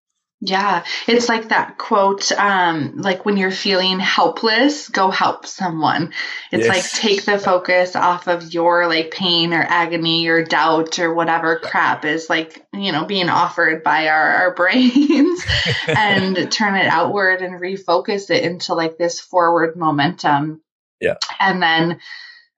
Yeah, 0.45 0.83
it's 1.07 1.29
like 1.29 1.49
that 1.49 1.77
quote, 1.77 2.29
um, 2.33 2.97
like 2.97 3.25
when 3.25 3.37
you're 3.37 3.49
feeling 3.49 3.97
helpless, 4.01 4.89
go 4.89 5.09
help 5.09 5.45
someone. 5.45 6.11
It's 6.51 6.65
yes. 6.65 6.67
like 6.67 7.01
take 7.01 7.23
the 7.23 7.39
focus 7.39 7.95
off 7.95 8.27
of 8.27 8.53
your 8.53 8.87
like 8.87 9.11
pain 9.11 9.53
or 9.53 9.61
agony 9.61 10.27
or 10.27 10.43
doubt 10.43 10.99
or 10.99 11.13
whatever 11.13 11.59
crap 11.59 12.03
is 12.03 12.29
like, 12.29 12.61
you 12.73 12.91
know, 12.91 13.05
being 13.05 13.29
offered 13.29 13.83
by 13.83 14.09
our, 14.09 14.31
our 14.31 14.53
brains 14.55 15.45
and 15.87 16.51
turn 16.51 16.75
it 16.75 16.87
outward 16.87 17.41
and 17.41 17.61
refocus 17.61 18.29
it 18.29 18.43
into 18.43 18.73
like 18.73 18.97
this 18.97 19.21
forward 19.21 19.77
momentum. 19.77 20.61
Yeah. 20.99 21.15
And 21.39 21.63
then 21.63 22.01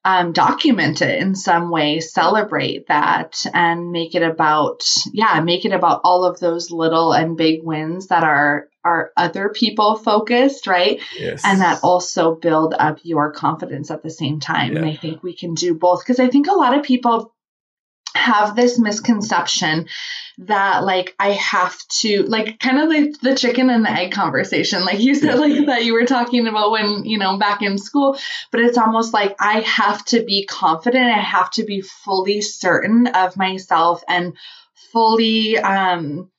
um, 0.06 0.34
document 0.34 1.02
it 1.02 1.20
in 1.20 1.34
some 1.34 1.72
way, 1.72 2.00
celebrate 2.00 2.88
that, 2.88 3.44
and 3.54 3.92
make 3.92 4.14
it 4.14 4.22
about 4.22 4.86
yeah, 5.12 5.42
make 5.42 5.66
it 5.66 5.74
about 5.74 6.02
all 6.04 6.24
of 6.24 6.40
those 6.40 6.70
little 6.70 7.12
and 7.12 7.36
big 7.36 7.64
wins 7.64 8.08
that 8.08 8.24
are 8.24 8.70
are 8.84 9.12
other 9.18 9.50
people 9.50 9.96
focused, 9.96 10.68
right? 10.68 11.02
Yes. 11.18 11.42
And 11.44 11.62
that 11.62 11.80
also 11.84 12.36
build 12.36 12.76
up 12.78 13.00
your 13.02 13.32
confidence 13.32 13.90
at 13.90 14.04
the 14.04 14.12
same 14.12 14.40
time. 14.40 14.74
Yeah. 14.74 14.80
And 14.80 14.88
I 14.88 14.96
think 14.96 15.24
we 15.24 15.36
can 15.36 15.56
do 15.56 15.74
both 15.74 16.02
because 16.02 16.20
I 16.20 16.28
think 16.28 16.48
a 16.48 16.54
lot 16.54 16.78
of 16.78 16.86
people 16.86 17.34
have 18.14 18.56
this 18.56 18.78
misconception 18.78 19.88
that 20.38 20.84
like 20.84 21.16
I 21.20 21.32
have 21.32 21.78
to 22.00 22.24
like 22.24 22.60
kind 22.60 22.80
of 22.80 22.90
like 22.90 23.20
the 23.22 23.36
chicken 23.36 23.70
and 23.70 23.86
the 23.86 23.92
egg 23.92 24.12
conversation 24.12 24.84
like 24.84 25.00
you 25.00 25.16
said 25.16 25.40
like 25.40 25.66
that 25.68 25.86
you 25.86 25.94
were 25.94 26.06
talking 26.06 26.48
about 26.48 26.72
when 26.72 27.06
you 27.06 27.18
know 27.18 27.38
back 27.38 27.62
in 27.62 27.78
school 27.78 28.18
but 28.52 28.60
it's 28.60 28.78
almost 28.78 29.14
like 29.14 29.36
I 29.40 29.62
have 29.62 30.04
to 30.06 30.24
be 30.24 30.46
confident 30.46 31.06
I 31.06 31.20
have 31.20 31.52
to 31.52 31.64
be 31.64 31.82
fully 31.82 32.42
certain 32.42 33.08
of 33.08 33.38
myself 33.38 34.04
and 34.08 34.34
fully 34.92 35.58
um 35.58 36.30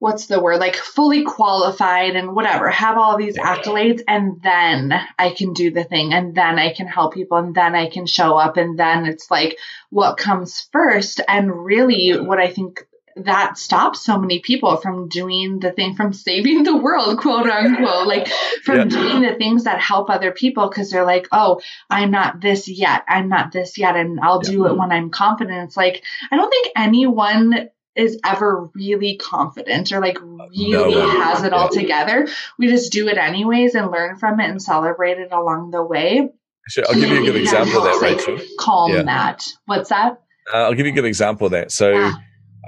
what's 0.00 0.26
the 0.26 0.40
word 0.40 0.58
like 0.58 0.76
fully 0.76 1.24
qualified 1.24 2.16
and 2.16 2.34
whatever 2.34 2.70
have 2.70 2.96
all 2.96 3.18
these 3.18 3.36
accolades 3.36 4.02
and 4.08 4.42
then 4.42 4.92
i 5.18 5.30
can 5.30 5.52
do 5.52 5.70
the 5.70 5.84
thing 5.84 6.14
and 6.14 6.34
then 6.34 6.58
i 6.58 6.72
can 6.72 6.86
help 6.86 7.12
people 7.12 7.36
and 7.36 7.54
then 7.54 7.74
i 7.74 7.88
can 7.88 8.06
show 8.06 8.36
up 8.36 8.56
and 8.56 8.78
then 8.78 9.04
it's 9.04 9.30
like 9.30 9.58
what 9.90 10.16
comes 10.16 10.68
first 10.72 11.20
and 11.28 11.54
really 11.54 12.18
what 12.18 12.38
i 12.38 12.50
think 12.50 12.86
that 13.16 13.58
stops 13.58 14.04
so 14.04 14.18
many 14.18 14.38
people 14.40 14.76
from 14.76 15.08
doing 15.08 15.58
the 15.58 15.72
thing 15.72 15.94
from 15.94 16.12
saving 16.12 16.62
the 16.62 16.76
world 16.76 17.18
quote 17.18 17.46
unquote 17.46 18.06
like 18.06 18.28
from 18.62 18.78
yeah. 18.78 18.84
doing 18.84 19.22
the 19.22 19.34
things 19.34 19.64
that 19.64 19.80
help 19.80 20.08
other 20.10 20.30
people 20.30 20.68
because 20.68 20.90
they're 20.90 21.04
like 21.04 21.26
oh 21.32 21.60
i'm 21.88 22.10
not 22.10 22.40
this 22.40 22.68
yet 22.68 23.02
i'm 23.08 23.28
not 23.28 23.52
this 23.52 23.78
yet 23.78 23.96
and 23.96 24.20
i'll 24.20 24.40
yeah. 24.44 24.50
do 24.50 24.66
it 24.66 24.76
when 24.76 24.92
i'm 24.92 25.10
confident 25.10 25.64
it's 25.64 25.76
like 25.76 26.02
i 26.30 26.36
don't 26.36 26.50
think 26.50 26.68
anyone 26.76 27.68
is 27.96 28.18
ever 28.24 28.70
really 28.74 29.16
confident 29.16 29.92
or 29.92 30.00
like 30.00 30.18
really 30.22 30.94
no, 30.94 31.20
has 31.20 31.42
it 31.42 31.52
all 31.52 31.68
together. 31.68 32.28
We 32.56 32.68
just 32.68 32.92
do 32.92 33.08
it 33.08 33.18
anyways 33.18 33.74
and 33.74 33.90
learn 33.90 34.16
from 34.16 34.40
it 34.40 34.48
and 34.48 34.62
celebrate 34.62 35.18
it 35.18 35.32
along 35.32 35.72
the 35.72 35.82
way. 35.82 36.30
Sure, 36.68 36.84
I'll 36.88 36.94
give 36.94 37.10
you 37.10 37.22
a 37.22 37.26
good 37.26 37.36
example 37.36 37.78
of 37.78 37.84
that, 37.84 38.00
Rachel. 38.00 38.34
Like, 38.36 38.46
calm 38.58 38.92
yeah. 38.92 39.02
that. 39.02 39.44
What's 39.66 39.88
that? 39.88 40.22
Uh, 40.52 40.58
I'll 40.58 40.74
give 40.74 40.86
you 40.86 40.92
a 40.92 40.94
good 40.94 41.04
example 41.04 41.46
of 41.46 41.52
that. 41.52 41.72
So. 41.72 42.12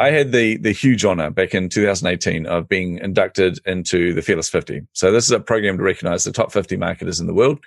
I 0.00 0.10
had 0.10 0.32
the 0.32 0.56
the 0.56 0.72
huge 0.72 1.04
honor 1.04 1.30
back 1.30 1.54
in 1.54 1.68
2018 1.68 2.46
of 2.46 2.68
being 2.68 2.98
inducted 2.98 3.58
into 3.66 4.14
the 4.14 4.22
Fearless 4.22 4.48
50. 4.48 4.82
So 4.92 5.12
this 5.12 5.24
is 5.24 5.30
a 5.30 5.40
program 5.40 5.76
to 5.76 5.82
recognize 5.82 6.24
the 6.24 6.32
top 6.32 6.52
50 6.52 6.76
marketers 6.76 7.20
in 7.20 7.26
the 7.26 7.34
world 7.34 7.60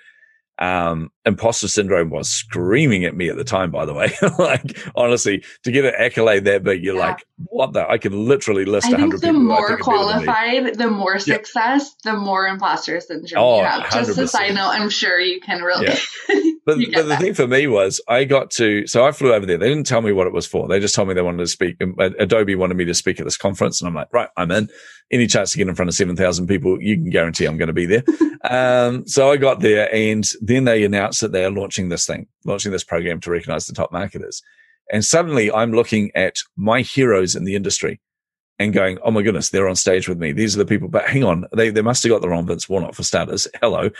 um, 0.58 1.10
imposter 1.24 1.68
syndrome 1.68 2.10
was 2.10 2.28
screaming 2.28 3.04
at 3.04 3.14
me 3.14 3.28
at 3.28 3.36
the 3.36 3.44
time, 3.44 3.70
by 3.70 3.84
the 3.84 3.92
way. 3.92 4.12
like, 4.38 4.78
honestly, 4.94 5.44
to 5.64 5.72
get 5.72 5.84
an 5.84 5.92
accolade 5.98 6.44
that 6.44 6.62
big, 6.62 6.82
you're 6.82 6.94
yeah. 6.94 7.08
like, 7.08 7.26
what 7.36 7.72
the? 7.72 7.88
I 7.88 7.98
could 7.98 8.14
literally 8.14 8.64
list 8.64 8.90
a 8.92 8.96
hundred 8.96 9.20
people. 9.20 9.32
The 9.32 9.38
more 9.38 9.76
qualified, 9.78 10.76
the 10.76 10.90
more 10.90 11.18
success, 11.18 11.94
the 12.04 12.14
more 12.14 12.46
imposter 12.46 13.00
syndrome 13.00 13.42
oh, 13.42 13.58
you 13.58 13.66
have. 13.66 13.90
Just 13.90 14.18
a 14.18 14.28
side 14.28 14.54
note, 14.54 14.70
I'm 14.70 14.90
sure 14.90 15.20
you 15.20 15.40
can 15.40 15.62
really. 15.62 15.86
Yeah. 15.86 15.98
But, 16.66 16.78
but 16.92 17.06
the 17.06 17.16
thing 17.16 17.32
for 17.32 17.46
me 17.46 17.68
was 17.68 18.00
I 18.08 18.24
got 18.24 18.50
to, 18.52 18.88
so 18.88 19.06
I 19.06 19.12
flew 19.12 19.32
over 19.32 19.46
there. 19.46 19.56
They 19.56 19.68
didn't 19.68 19.86
tell 19.86 20.02
me 20.02 20.10
what 20.10 20.26
it 20.26 20.32
was 20.32 20.48
for. 20.48 20.66
They 20.66 20.80
just 20.80 20.96
told 20.96 21.06
me 21.06 21.14
they 21.14 21.22
wanted 21.22 21.38
to 21.38 21.46
speak. 21.46 21.80
Adobe 22.00 22.56
wanted 22.56 22.76
me 22.76 22.84
to 22.86 22.94
speak 22.94 23.20
at 23.20 23.24
this 23.24 23.36
conference. 23.36 23.80
And 23.80 23.86
I'm 23.86 23.94
like, 23.94 24.12
right, 24.12 24.28
I'm 24.36 24.50
in. 24.50 24.68
Any 25.10 25.26
chance 25.26 25.52
to 25.52 25.58
get 25.58 25.68
in 25.68 25.74
front 25.74 25.88
of 25.88 25.94
7,000 25.94 26.46
people, 26.46 26.80
you 26.82 26.96
can 26.96 27.10
guarantee 27.10 27.44
I'm 27.44 27.56
going 27.56 27.68
to 27.68 27.72
be 27.72 27.86
there. 27.86 28.02
um, 28.50 29.06
so 29.06 29.30
I 29.30 29.36
got 29.36 29.60
there 29.60 29.92
and 29.94 30.28
then 30.40 30.64
they 30.64 30.84
announced 30.84 31.20
that 31.20 31.32
they 31.32 31.44
are 31.44 31.50
launching 31.50 31.88
this 31.88 32.06
thing, 32.06 32.26
launching 32.44 32.72
this 32.72 32.84
program 32.84 33.20
to 33.20 33.30
recognize 33.30 33.66
the 33.66 33.72
top 33.72 33.92
marketers. 33.92 34.42
And 34.92 35.04
suddenly 35.04 35.52
I'm 35.52 35.72
looking 35.72 36.10
at 36.14 36.38
my 36.56 36.80
heroes 36.80 37.36
in 37.36 37.44
the 37.44 37.54
industry 37.54 38.00
and 38.58 38.72
going, 38.72 38.98
oh 39.04 39.10
my 39.10 39.22
goodness, 39.22 39.50
they're 39.50 39.68
on 39.68 39.76
stage 39.76 40.08
with 40.08 40.18
me. 40.18 40.32
These 40.32 40.56
are 40.56 40.58
the 40.58 40.66
people. 40.66 40.88
But 40.88 41.08
hang 41.08 41.24
on, 41.24 41.44
they, 41.54 41.70
they 41.70 41.82
must 41.82 42.02
have 42.02 42.10
got 42.10 42.22
the 42.22 42.28
wrong 42.28 42.46
Vince 42.46 42.68
Warnock 42.68 42.94
for 42.94 43.02
starters. 43.02 43.46
Hello. 43.60 43.90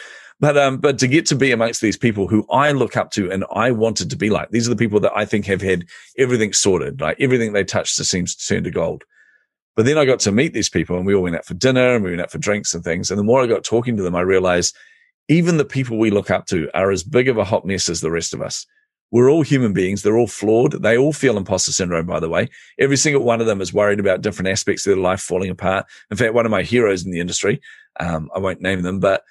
But, 0.40 0.56
um, 0.58 0.78
but 0.78 0.98
to 0.98 1.08
get 1.08 1.26
to 1.26 1.34
be 1.34 1.52
amongst 1.52 1.80
these 1.80 1.96
people 1.96 2.26
who 2.26 2.46
I 2.50 2.72
look 2.72 2.96
up 2.96 3.10
to 3.12 3.30
and 3.30 3.44
I 3.54 3.70
wanted 3.70 4.10
to 4.10 4.16
be 4.16 4.30
like, 4.30 4.50
these 4.50 4.66
are 4.66 4.70
the 4.70 4.76
people 4.76 5.00
that 5.00 5.16
I 5.16 5.24
think 5.24 5.46
have 5.46 5.62
had 5.62 5.86
everything 6.18 6.52
sorted. 6.52 7.00
Like 7.00 7.16
everything 7.20 7.52
they 7.52 7.64
just 7.64 7.96
seems 8.04 8.34
to 8.34 8.46
turn 8.46 8.64
to 8.64 8.70
gold. 8.70 9.04
But 9.76 9.84
then 9.84 9.98
I 9.98 10.06
got 10.06 10.20
to 10.20 10.32
meet 10.32 10.54
these 10.54 10.70
people 10.70 10.96
and 10.96 11.06
we 11.06 11.14
all 11.14 11.22
went 11.22 11.36
out 11.36 11.44
for 11.44 11.54
dinner 11.54 11.94
and 11.94 12.02
we 12.02 12.10
went 12.10 12.22
out 12.22 12.30
for 12.30 12.38
drinks 12.38 12.74
and 12.74 12.82
things. 12.82 13.10
And 13.10 13.18
the 13.18 13.24
more 13.24 13.42
I 13.42 13.46
got 13.46 13.62
talking 13.62 13.96
to 13.96 14.02
them, 14.02 14.16
I 14.16 14.22
realized 14.22 14.74
even 15.28 15.58
the 15.58 15.64
people 15.64 15.98
we 15.98 16.10
look 16.10 16.30
up 16.30 16.46
to 16.46 16.70
are 16.74 16.90
as 16.90 17.02
big 17.02 17.28
of 17.28 17.36
a 17.36 17.44
hot 17.44 17.66
mess 17.66 17.88
as 17.88 18.00
the 18.00 18.10
rest 18.10 18.32
of 18.32 18.40
us. 18.40 18.66
We're 19.10 19.30
all 19.30 19.42
human 19.42 19.72
beings. 19.72 20.02
They're 20.02 20.16
all 20.16 20.26
flawed. 20.26 20.82
They 20.82 20.98
all 20.98 21.12
feel 21.12 21.36
imposter 21.36 21.72
syndrome, 21.72 22.06
by 22.06 22.20
the 22.20 22.28
way. 22.28 22.48
Every 22.78 22.96
single 22.96 23.22
one 23.22 23.40
of 23.40 23.46
them 23.46 23.60
is 23.60 23.72
worried 23.72 24.00
about 24.00 24.22
different 24.22 24.48
aspects 24.48 24.86
of 24.86 24.94
their 24.94 25.02
life 25.02 25.20
falling 25.20 25.50
apart. 25.50 25.86
In 26.10 26.16
fact, 26.16 26.34
one 26.34 26.46
of 26.46 26.50
my 26.50 26.62
heroes 26.62 27.04
in 27.04 27.12
the 27.12 27.20
industry, 27.20 27.60
um, 28.00 28.30
I 28.34 28.38
won't 28.38 28.62
name 28.62 28.82
them, 28.82 28.98
but 28.98 29.22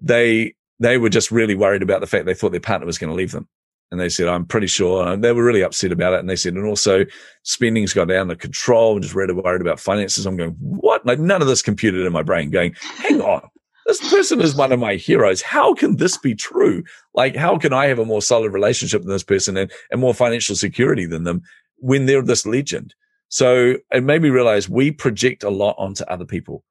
they, 0.00 0.54
they 0.78 0.98
were 0.98 1.08
just 1.08 1.30
really 1.30 1.54
worried 1.54 1.82
about 1.82 2.00
the 2.00 2.06
fact 2.06 2.26
they 2.26 2.34
thought 2.34 2.50
their 2.50 2.60
partner 2.60 2.86
was 2.86 2.98
going 2.98 3.10
to 3.10 3.16
leave 3.16 3.32
them. 3.32 3.48
And 3.94 4.00
they 4.00 4.08
said, 4.08 4.28
I'm 4.28 4.44
pretty 4.44 4.66
sure. 4.66 5.06
And 5.06 5.22
they 5.22 5.32
were 5.32 5.44
really 5.44 5.62
upset 5.62 5.92
about 5.92 6.14
it. 6.14 6.20
And 6.20 6.28
they 6.28 6.36
said, 6.36 6.54
and 6.54 6.66
also 6.66 7.04
spending's 7.44 7.92
gone 7.92 8.08
down 8.08 8.28
to 8.28 8.36
control 8.36 8.94
and 8.94 9.02
just 9.02 9.14
really 9.14 9.34
worried 9.34 9.60
about 9.60 9.80
finances. 9.80 10.26
I'm 10.26 10.36
going, 10.36 10.56
what? 10.58 11.06
Like 11.06 11.20
none 11.20 11.40
of 11.40 11.48
this 11.48 11.62
computed 11.62 12.04
in 12.04 12.12
my 12.12 12.22
brain 12.22 12.50
going, 12.50 12.74
hang 12.98 13.20
on 13.20 13.48
this 13.86 14.10
person 14.10 14.40
is 14.40 14.54
one 14.54 14.72
of 14.72 14.80
my 14.80 14.94
heroes. 14.94 15.42
How 15.42 15.74
can 15.74 15.96
this 15.96 16.16
be 16.16 16.34
true? 16.34 16.82
Like, 17.14 17.36
how 17.36 17.58
can 17.58 17.72
I 17.72 17.86
have 17.86 17.98
a 17.98 18.04
more 18.04 18.22
solid 18.22 18.52
relationship 18.52 19.02
than 19.02 19.10
this 19.10 19.22
person 19.22 19.56
and, 19.56 19.70
and 19.90 20.00
more 20.00 20.14
financial 20.14 20.56
security 20.56 21.06
than 21.06 21.24
them 21.24 21.42
when 21.78 22.06
they're 22.06 22.22
this 22.22 22.46
legend? 22.46 22.94
So 23.28 23.76
it 23.92 24.04
made 24.04 24.22
me 24.22 24.30
realize 24.30 24.68
we 24.68 24.90
project 24.90 25.42
a 25.42 25.50
lot 25.50 25.76
onto 25.78 26.04
other 26.04 26.24
people. 26.24 26.64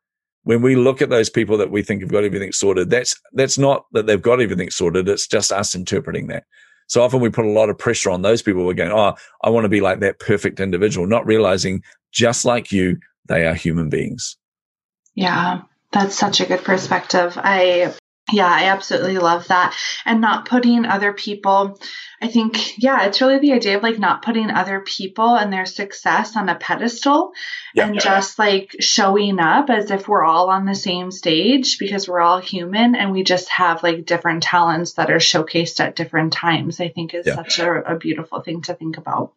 When 0.43 0.61
we 0.61 0.75
look 0.75 1.01
at 1.01 1.09
those 1.09 1.29
people 1.29 1.57
that 1.57 1.71
we 1.71 1.83
think 1.83 2.01
have 2.01 2.11
got 2.11 2.23
everything 2.23 2.51
sorted, 2.51 2.89
that's, 2.89 3.19
that's 3.33 3.57
not 3.57 3.85
that 3.93 4.07
they've 4.07 4.21
got 4.21 4.41
everything 4.41 4.69
sorted. 4.69 5.07
It's 5.07 5.27
just 5.27 5.51
us 5.51 5.75
interpreting 5.75 6.27
that. 6.27 6.43
So 6.87 7.01
often 7.01 7.19
we 7.19 7.29
put 7.29 7.45
a 7.45 7.49
lot 7.49 7.69
of 7.69 7.77
pressure 7.77 8.11
on 8.11 8.21
those 8.21 8.41
people. 8.41 8.65
We're 8.65 8.73
going, 8.73 8.91
Oh, 8.91 9.15
I 9.43 9.49
want 9.49 9.65
to 9.65 9.69
be 9.69 9.81
like 9.81 9.99
that 10.01 10.19
perfect 10.19 10.59
individual, 10.59 11.07
not 11.07 11.25
realizing 11.25 11.83
just 12.11 12.45
like 12.45 12.71
you, 12.71 12.99
they 13.27 13.45
are 13.45 13.55
human 13.55 13.89
beings. 13.89 14.37
Yeah. 15.15 15.61
That's 15.91 16.17
such 16.17 16.41
a 16.41 16.45
good 16.45 16.63
perspective. 16.63 17.37
I 17.37 17.93
yeah, 18.31 18.47
I 18.47 18.65
absolutely 18.65 19.17
love 19.17 19.47
that. 19.49 19.75
And 20.05 20.21
not 20.21 20.47
putting 20.47 20.85
other 20.85 21.11
people, 21.11 21.77
I 22.21 22.29
think, 22.29 22.81
yeah, 22.81 23.05
it's 23.05 23.19
really 23.19 23.39
the 23.39 23.51
idea 23.51 23.75
of 23.75 23.83
like 23.83 23.99
not 23.99 24.21
putting 24.21 24.49
other 24.49 24.79
people 24.79 25.35
and 25.35 25.51
their 25.51 25.65
success 25.65 26.37
on 26.37 26.47
a 26.47 26.55
pedestal 26.55 27.33
yeah. 27.75 27.87
and 27.87 27.99
just 27.99 28.39
like 28.39 28.77
showing 28.79 29.39
up 29.39 29.69
as 29.69 29.91
if 29.91 30.07
we're 30.07 30.23
all 30.23 30.49
on 30.49 30.65
the 30.65 30.75
same 30.75 31.11
stage 31.11 31.77
because 31.77 32.07
we're 32.07 32.21
all 32.21 32.39
human 32.39 32.95
and 32.95 33.11
we 33.11 33.23
just 33.23 33.49
have 33.49 33.83
like 33.83 34.05
different 34.05 34.43
talents 34.43 34.93
that 34.93 35.11
are 35.11 35.17
showcased 35.17 35.81
at 35.81 35.97
different 35.97 36.31
times, 36.31 36.79
I 36.79 36.87
think 36.87 37.13
is 37.13 37.27
yeah. 37.27 37.35
such 37.35 37.59
a, 37.59 37.93
a 37.93 37.97
beautiful 37.97 38.39
thing 38.39 38.61
to 38.63 38.73
think 38.73 38.97
about. 38.97 39.33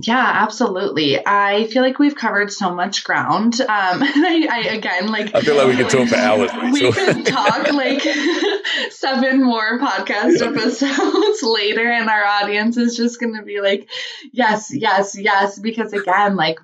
Yeah, 0.00 0.30
absolutely. 0.42 1.18
I 1.26 1.66
feel 1.66 1.82
like 1.82 1.98
we've 1.98 2.14
covered 2.14 2.52
so 2.52 2.72
much 2.72 3.02
ground. 3.02 3.60
Um, 3.60 3.66
I, 3.68 4.46
I, 4.50 4.58
again, 4.74 5.08
like 5.08 5.34
I 5.34 5.40
feel 5.40 5.56
like 5.56 5.66
we 5.66 5.76
could 5.76 5.90
talk 5.90 6.08
for 6.08 6.16
hours. 6.16 6.50
We 6.72 6.92
could 6.92 7.26
talk 7.26 7.72
like 7.72 8.02
seven 8.90 9.42
more 9.42 9.78
podcast 9.80 10.40
episodes 10.40 11.42
later, 11.42 11.90
and 11.90 12.08
our 12.08 12.24
audience 12.24 12.76
is 12.76 12.96
just 12.96 13.18
going 13.18 13.34
to 13.34 13.42
be 13.42 13.60
like, 13.60 13.90
yes, 14.32 14.72
yes, 14.72 15.18
yes, 15.18 15.58
because 15.58 15.92
again, 15.92 16.36
like 16.36 16.60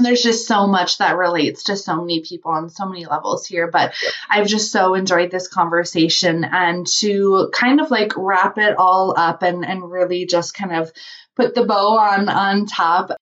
there's 0.00 0.22
just 0.22 0.46
so 0.46 0.66
much 0.66 0.98
that 0.98 1.16
relates 1.16 1.64
to 1.64 1.76
so 1.76 1.96
many 1.96 2.20
people 2.20 2.52
on 2.52 2.70
so 2.70 2.86
many 2.86 3.06
levels 3.06 3.46
here. 3.46 3.70
But 3.70 3.94
I've 4.28 4.46
just 4.46 4.72
so 4.72 4.94
enjoyed 4.94 5.30
this 5.30 5.48
conversation 5.48 6.44
and 6.44 6.86
to 6.98 7.50
kind 7.52 7.80
of 7.80 7.90
like 7.90 8.12
wrap 8.16 8.58
it 8.58 8.76
all 8.76 9.14
up 9.16 9.42
and, 9.42 9.64
and 9.64 9.90
really 9.90 10.26
just 10.26 10.54
kind 10.54 10.74
of 10.74 10.92
put 11.38 11.54
the 11.54 11.64
bow 11.64 11.96
on 11.96 12.28
on 12.28 12.66
top. 12.66 13.12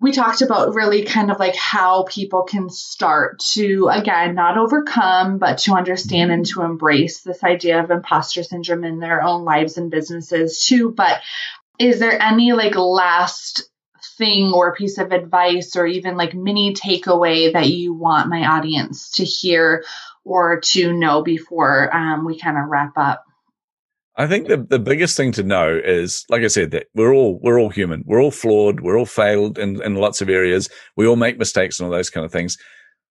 We 0.00 0.12
talked 0.12 0.42
about 0.42 0.74
really 0.74 1.04
kind 1.04 1.30
of 1.30 1.38
like 1.38 1.56
how 1.56 2.04
people 2.04 2.42
can 2.44 2.70
start 2.70 3.40
to 3.52 3.88
again 3.90 4.34
not 4.34 4.58
overcome 4.58 5.38
but 5.38 5.58
to 5.58 5.72
understand 5.72 6.30
and 6.30 6.46
to 6.46 6.62
embrace 6.62 7.22
this 7.22 7.42
idea 7.42 7.82
of 7.82 7.90
imposter 7.90 8.42
syndrome 8.42 8.84
in 8.84 8.98
their 8.98 9.22
own 9.22 9.44
lives 9.44 9.76
and 9.76 9.90
businesses 9.90 10.64
too. 10.64 10.90
But 10.90 11.20
is 11.78 11.98
there 11.98 12.20
any 12.20 12.52
like 12.52 12.76
last 12.76 13.68
thing 14.18 14.52
or 14.52 14.74
piece 14.74 14.98
of 14.98 15.10
advice 15.10 15.74
or 15.74 15.86
even 15.86 16.16
like 16.16 16.34
mini 16.34 16.74
takeaway 16.74 17.52
that 17.52 17.68
you 17.68 17.94
want 17.94 18.28
my 18.28 18.44
audience 18.46 19.10
to 19.12 19.24
hear 19.24 19.84
or 20.24 20.60
to 20.60 20.92
know 20.92 21.22
before 21.22 21.94
um, 21.94 22.24
we 22.24 22.38
kind 22.38 22.56
of 22.56 22.68
wrap 22.68 22.92
up 22.96 23.23
I 24.16 24.26
think 24.28 24.46
the, 24.46 24.58
the 24.58 24.78
biggest 24.78 25.16
thing 25.16 25.32
to 25.32 25.42
know 25.42 25.80
is, 25.82 26.24
like 26.28 26.42
I 26.42 26.46
said, 26.46 26.70
that 26.70 26.86
we're 26.94 27.12
all, 27.12 27.40
we're 27.42 27.58
all 27.58 27.70
human. 27.70 28.04
We're 28.06 28.22
all 28.22 28.30
flawed. 28.30 28.80
We're 28.80 28.98
all 28.98 29.06
failed 29.06 29.58
in, 29.58 29.82
in 29.82 29.96
lots 29.96 30.20
of 30.20 30.28
areas. 30.28 30.68
We 30.96 31.06
all 31.06 31.16
make 31.16 31.38
mistakes 31.38 31.80
and 31.80 31.86
all 31.86 31.92
those 31.92 32.10
kind 32.10 32.24
of 32.24 32.30
things. 32.30 32.56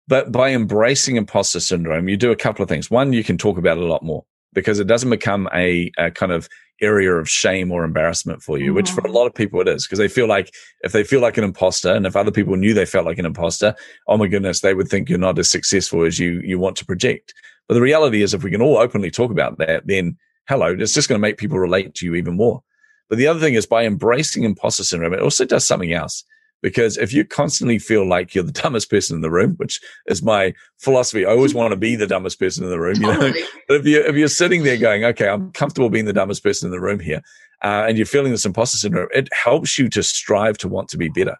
But 0.06 0.30
by 0.30 0.50
embracing 0.50 1.16
imposter 1.16 1.60
syndrome, 1.60 2.08
you 2.08 2.16
do 2.16 2.30
a 2.30 2.36
couple 2.36 2.62
of 2.62 2.68
things. 2.68 2.90
One, 2.90 3.12
you 3.12 3.24
can 3.24 3.38
talk 3.38 3.58
about 3.58 3.78
it 3.78 3.82
a 3.82 3.86
lot 3.86 4.04
more 4.04 4.24
because 4.52 4.78
it 4.78 4.86
doesn't 4.86 5.10
become 5.10 5.48
a, 5.52 5.90
a 5.98 6.10
kind 6.10 6.30
of 6.30 6.48
area 6.80 7.12
of 7.12 7.28
shame 7.28 7.72
or 7.72 7.84
embarrassment 7.84 8.42
for 8.42 8.58
you, 8.58 8.66
mm-hmm. 8.66 8.76
which 8.76 8.90
for 8.90 9.00
a 9.00 9.04
mm-hmm. 9.04 9.14
lot 9.14 9.26
of 9.26 9.34
people 9.34 9.60
it 9.60 9.68
is 9.68 9.86
because 9.86 9.98
they 9.98 10.08
feel 10.08 10.28
like 10.28 10.52
if 10.82 10.92
they 10.92 11.04
feel 11.04 11.20
like 11.20 11.36
an 11.38 11.44
imposter 11.44 11.92
and 11.92 12.06
if 12.06 12.16
other 12.16 12.30
people 12.30 12.56
knew 12.56 12.74
they 12.74 12.86
felt 12.86 13.06
like 13.06 13.18
an 13.18 13.26
imposter, 13.26 13.74
oh 14.08 14.16
my 14.16 14.26
goodness, 14.26 14.60
they 14.60 14.74
would 14.74 14.88
think 14.88 15.08
you're 15.08 15.18
not 15.18 15.38
as 15.38 15.50
successful 15.50 16.04
as 16.04 16.18
you, 16.18 16.40
you 16.44 16.58
want 16.58 16.76
to 16.76 16.86
project. 16.86 17.34
But 17.68 17.74
the 17.74 17.80
reality 17.80 18.22
is 18.22 18.34
if 18.34 18.44
we 18.44 18.50
can 18.50 18.62
all 18.62 18.76
openly 18.76 19.10
talk 19.10 19.30
about 19.30 19.58
that, 19.58 19.86
then 19.86 20.16
hello, 20.48 20.74
it's 20.78 20.94
just 20.94 21.08
going 21.08 21.18
to 21.18 21.22
make 21.22 21.38
people 21.38 21.58
relate 21.58 21.94
to 21.96 22.06
you 22.06 22.14
even 22.14 22.36
more. 22.36 22.62
But 23.08 23.18
the 23.18 23.26
other 23.26 23.40
thing 23.40 23.54
is 23.54 23.66
by 23.66 23.84
embracing 23.84 24.44
imposter 24.44 24.84
syndrome, 24.84 25.14
it 25.14 25.20
also 25.20 25.44
does 25.44 25.66
something 25.66 25.92
else. 25.92 26.24
Because 26.62 26.96
if 26.96 27.12
you 27.12 27.26
constantly 27.26 27.78
feel 27.78 28.08
like 28.08 28.34
you're 28.34 28.44
the 28.44 28.52
dumbest 28.62 28.88
person 28.88 29.16
in 29.16 29.20
the 29.20 29.30
room, 29.30 29.54
which 29.58 29.80
is 30.06 30.22
my 30.22 30.54
philosophy, 30.78 31.26
I 31.26 31.30
always 31.30 31.54
want 31.54 31.72
to 31.72 31.76
be 31.76 31.94
the 31.94 32.06
dumbest 32.06 32.38
person 32.38 32.64
in 32.64 32.70
the 32.70 32.80
room. 32.80 32.96
You 32.96 33.08
know, 33.08 33.32
but 33.68 33.80
if 33.80 33.86
you 33.86 34.00
if 34.00 34.16
you're 34.16 34.28
sitting 34.28 34.62
there 34.62 34.78
going, 34.78 35.04
okay, 35.04 35.28
I'm 35.28 35.52
comfortable 35.52 35.90
being 35.90 36.06
the 36.06 36.14
dumbest 36.14 36.42
person 36.42 36.68
in 36.68 36.72
the 36.72 36.80
room 36.80 37.00
here, 37.00 37.20
uh, 37.62 37.84
and 37.86 37.98
you're 37.98 38.06
feeling 38.06 38.32
this 38.32 38.46
imposter 38.46 38.78
syndrome, 38.78 39.08
it 39.12 39.28
helps 39.34 39.78
you 39.78 39.90
to 39.90 40.02
strive 40.02 40.56
to 40.58 40.68
want 40.68 40.88
to 40.88 40.96
be 40.96 41.10
better 41.10 41.36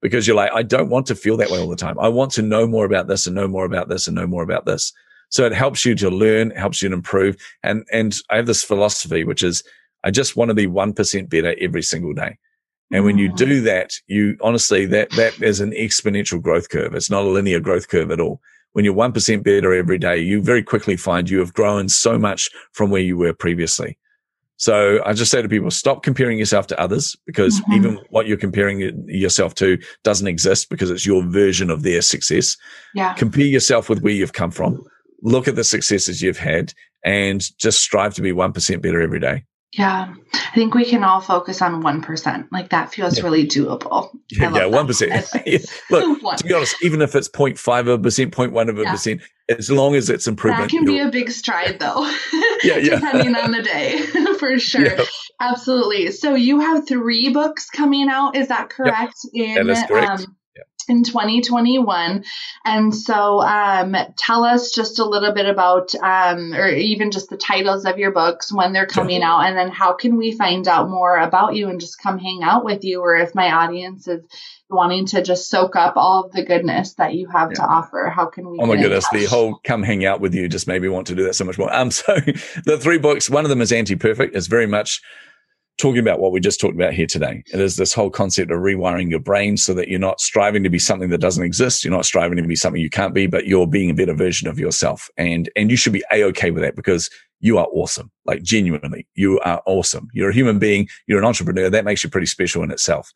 because 0.00 0.26
you're 0.26 0.36
like, 0.36 0.50
I 0.52 0.62
don't 0.62 0.88
want 0.88 1.06
to 1.06 1.14
feel 1.14 1.36
that 1.36 1.50
way 1.50 1.58
all 1.58 1.68
the 1.68 1.76
time. 1.76 1.98
I 1.98 2.08
want 2.08 2.32
to 2.32 2.42
know 2.42 2.66
more 2.66 2.84
about 2.84 3.08
this 3.08 3.26
and 3.26 3.36
know 3.36 3.48
more 3.48 3.64
about 3.64 3.88
this 3.88 4.06
and 4.06 4.16
know 4.16 4.26
more 4.26 4.42
about 4.42 4.64
this. 4.64 4.92
So 5.32 5.46
it 5.46 5.54
helps 5.54 5.86
you 5.86 5.94
to 5.94 6.10
learn, 6.10 6.50
helps 6.50 6.82
you 6.82 6.90
to 6.90 6.94
improve. 6.94 7.36
And, 7.62 7.86
and 7.90 8.14
I 8.28 8.36
have 8.36 8.46
this 8.46 8.62
philosophy, 8.62 9.24
which 9.24 9.42
is 9.42 9.64
I 10.04 10.10
just 10.10 10.36
want 10.36 10.50
to 10.50 10.54
be 10.54 10.66
1% 10.66 11.30
better 11.30 11.54
every 11.58 11.82
single 11.82 12.12
day. 12.12 12.38
And 12.92 13.04
when 13.04 13.16
you 13.16 13.30
mm. 13.30 13.36
do 13.36 13.62
that, 13.62 13.94
you 14.08 14.36
honestly, 14.42 14.84
that, 14.86 15.10
that 15.12 15.40
is 15.42 15.60
an 15.60 15.70
exponential 15.72 16.40
growth 16.40 16.68
curve. 16.68 16.94
It's 16.94 17.10
not 17.10 17.24
a 17.24 17.28
linear 17.28 17.60
growth 17.60 17.88
curve 17.88 18.10
at 18.10 18.20
all. 18.20 18.42
When 18.72 18.84
you're 18.84 18.94
1% 18.94 19.42
better 19.42 19.72
every 19.72 19.96
day, 19.98 20.18
you 20.18 20.42
very 20.42 20.62
quickly 20.62 20.96
find 20.96 21.30
you 21.30 21.38
have 21.38 21.54
grown 21.54 21.88
so 21.88 22.18
much 22.18 22.50
from 22.72 22.90
where 22.90 23.00
you 23.00 23.16
were 23.16 23.32
previously. 23.32 23.98
So 24.58 25.02
I 25.06 25.14
just 25.14 25.30
say 25.30 25.40
to 25.40 25.48
people, 25.48 25.70
stop 25.70 26.02
comparing 26.02 26.38
yourself 26.38 26.66
to 26.68 26.78
others 26.78 27.16
because 27.24 27.58
mm-hmm. 27.62 27.72
even 27.72 28.00
what 28.10 28.26
you're 28.26 28.36
comparing 28.36 29.08
yourself 29.08 29.54
to 29.56 29.78
doesn't 30.04 30.28
exist 30.28 30.68
because 30.68 30.90
it's 30.90 31.06
your 31.06 31.22
version 31.24 31.70
of 31.70 31.82
their 31.82 32.02
success. 32.02 32.58
Yeah. 32.94 33.14
Compare 33.14 33.46
yourself 33.46 33.88
with 33.88 34.02
where 34.02 34.12
you've 34.12 34.34
come 34.34 34.50
from. 34.50 34.84
Look 35.22 35.48
at 35.48 35.56
the 35.56 35.64
successes 35.64 36.20
you've 36.20 36.38
had 36.38 36.74
and 37.04 37.42
just 37.58 37.80
strive 37.80 38.14
to 38.14 38.22
be 38.22 38.32
1% 38.32 38.82
better 38.82 39.00
every 39.00 39.20
day. 39.20 39.44
Yeah, 39.72 40.12
I 40.34 40.54
think 40.54 40.74
we 40.74 40.84
can 40.84 41.02
all 41.02 41.22
focus 41.22 41.62
on 41.62 41.82
1%. 41.82 42.48
Like 42.52 42.68
that 42.70 42.92
feels 42.92 43.16
yeah. 43.16 43.24
really 43.24 43.46
doable. 43.46 44.10
Yeah, 44.30 44.52
yeah 44.54 44.60
1%. 44.64 45.42
yeah. 45.46 45.58
Look, 45.88 46.22
One. 46.22 46.36
to 46.36 46.44
be 46.44 46.52
honest, 46.52 46.76
even 46.82 47.00
if 47.00 47.14
it's 47.14 47.28
0.5 47.28 47.80
of 47.80 47.88
a 47.88 47.98
percent, 47.98 48.32
0.1 48.32 48.68
of 48.68 48.78
a 48.78 48.82
yeah. 48.82 48.90
percent, 48.90 49.22
as 49.48 49.70
long 49.70 49.94
as 49.94 50.10
it's 50.10 50.26
improvement. 50.26 50.70
That 50.70 50.76
can 50.76 50.84
be 50.84 50.98
a 50.98 51.08
big 51.08 51.30
stride 51.30 51.78
though. 51.78 52.04
yeah, 52.62 52.76
yeah. 52.76 52.96
Depending 52.96 53.34
on 53.34 53.52
the 53.52 53.62
day, 53.62 54.02
for 54.38 54.58
sure. 54.58 54.98
Absolutely. 55.40 56.10
So 56.10 56.34
you 56.34 56.60
have 56.60 56.86
three 56.86 57.32
books 57.32 57.70
coming 57.70 58.10
out, 58.10 58.36
is 58.36 58.48
that 58.48 58.68
correct? 58.68 59.14
Yep. 59.32 59.58
In, 59.58 59.66
that 59.66 59.72
is 59.72 59.84
correct. 59.84 60.10
Um, 60.10 60.36
in 60.88 61.04
2021. 61.04 62.24
And 62.64 62.94
so, 62.94 63.40
um, 63.40 63.96
tell 64.16 64.44
us 64.44 64.72
just 64.72 64.98
a 64.98 65.04
little 65.04 65.32
bit 65.32 65.46
about, 65.46 65.94
um, 65.96 66.54
or 66.54 66.68
even 66.68 67.10
just 67.10 67.30
the 67.30 67.36
titles 67.36 67.84
of 67.84 67.98
your 67.98 68.12
books 68.12 68.52
when 68.52 68.72
they're 68.72 68.86
coming 68.86 69.20
yeah. 69.20 69.32
out, 69.32 69.46
and 69.46 69.56
then 69.56 69.70
how 69.70 69.92
can 69.92 70.16
we 70.16 70.32
find 70.32 70.68
out 70.68 70.88
more 70.88 71.16
about 71.16 71.54
you 71.54 71.68
and 71.68 71.80
just 71.80 72.00
come 72.00 72.18
hang 72.18 72.42
out 72.42 72.64
with 72.64 72.84
you, 72.84 73.00
or 73.00 73.16
if 73.16 73.34
my 73.34 73.50
audience 73.50 74.08
is 74.08 74.24
wanting 74.70 75.06
to 75.06 75.22
just 75.22 75.50
soak 75.50 75.76
up 75.76 75.94
all 75.96 76.24
of 76.24 76.32
the 76.32 76.44
goodness 76.44 76.94
that 76.94 77.14
you 77.14 77.28
have 77.28 77.50
yeah. 77.50 77.56
to 77.56 77.62
offer, 77.62 78.12
how 78.14 78.26
can 78.26 78.50
we? 78.50 78.58
Oh 78.60 78.66
my 78.66 78.76
goodness, 78.76 79.08
the 79.10 79.26
whole 79.26 79.60
come 79.64 79.82
hang 79.82 80.04
out 80.04 80.20
with 80.20 80.34
you 80.34 80.48
just 80.48 80.66
made 80.66 80.82
me 80.82 80.88
want 80.88 81.06
to 81.08 81.14
do 81.14 81.24
that 81.24 81.34
so 81.34 81.44
much 81.44 81.58
more. 81.58 81.72
Um, 81.72 81.90
so 81.90 82.16
the 82.64 82.78
three 82.80 82.98
books, 82.98 83.28
one 83.28 83.44
of 83.44 83.50
them 83.50 83.60
is 83.60 83.72
anti 83.72 83.96
perfect. 83.96 84.34
It's 84.34 84.46
very 84.46 84.66
much 84.66 85.00
talking 85.82 85.98
about 85.98 86.20
what 86.20 86.30
we 86.30 86.38
just 86.38 86.60
talked 86.60 86.76
about 86.76 86.94
here 86.94 87.08
today. 87.08 87.42
It 87.52 87.60
is 87.60 87.74
this 87.74 87.92
whole 87.92 88.08
concept 88.08 88.52
of 88.52 88.60
rewiring 88.60 89.10
your 89.10 89.18
brain 89.18 89.56
so 89.56 89.74
that 89.74 89.88
you're 89.88 89.98
not 89.98 90.20
striving 90.20 90.62
to 90.62 90.70
be 90.70 90.78
something 90.78 91.10
that 91.10 91.18
doesn't 91.18 91.42
exist. 91.42 91.84
You're 91.84 91.92
not 91.92 92.06
striving 92.06 92.36
to 92.36 92.44
be 92.44 92.54
something 92.54 92.80
you 92.80 92.88
can't 92.88 93.12
be, 93.12 93.26
but 93.26 93.46
you're 93.46 93.66
being 93.66 93.90
a 93.90 93.94
better 93.94 94.14
version 94.14 94.46
of 94.46 94.60
yourself. 94.60 95.10
And, 95.16 95.50
and 95.56 95.72
you 95.72 95.76
should 95.76 95.92
be 95.92 96.04
a-okay 96.12 96.52
with 96.52 96.62
that 96.62 96.76
because 96.76 97.10
you 97.40 97.58
are 97.58 97.66
awesome. 97.72 98.12
Like 98.24 98.44
genuinely, 98.44 99.08
you 99.16 99.40
are 99.40 99.60
awesome. 99.66 100.06
You're 100.14 100.30
a 100.30 100.34
human 100.34 100.60
being. 100.60 100.88
You're 101.08 101.18
an 101.18 101.24
entrepreneur. 101.24 101.68
That 101.68 101.84
makes 101.84 102.04
you 102.04 102.10
pretty 102.10 102.28
special 102.28 102.62
in 102.62 102.70
itself. 102.70 103.12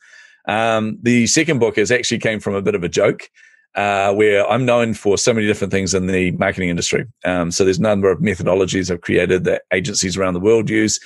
Um, 0.48 0.98
the 1.00 1.28
second 1.28 1.60
book 1.60 1.78
is 1.78 1.92
actually 1.92 2.18
came 2.18 2.40
from 2.40 2.56
a 2.56 2.62
bit 2.62 2.74
of 2.74 2.82
a 2.82 2.88
joke. 2.88 3.30
Uh, 3.76 4.10
where 4.14 4.50
I'm 4.50 4.64
known 4.64 4.94
for 4.94 5.18
so 5.18 5.34
many 5.34 5.46
different 5.46 5.70
things 5.70 5.92
in 5.92 6.06
the 6.06 6.30
marketing 6.32 6.70
industry. 6.70 7.04
Um, 7.26 7.50
so 7.50 7.62
there's 7.62 7.78
a 7.78 7.82
number 7.82 8.10
of 8.10 8.20
methodologies 8.20 8.90
I've 8.90 9.02
created 9.02 9.44
that 9.44 9.64
agencies 9.70 10.16
around 10.16 10.32
the 10.32 10.40
world 10.40 10.70
use. 10.70 10.98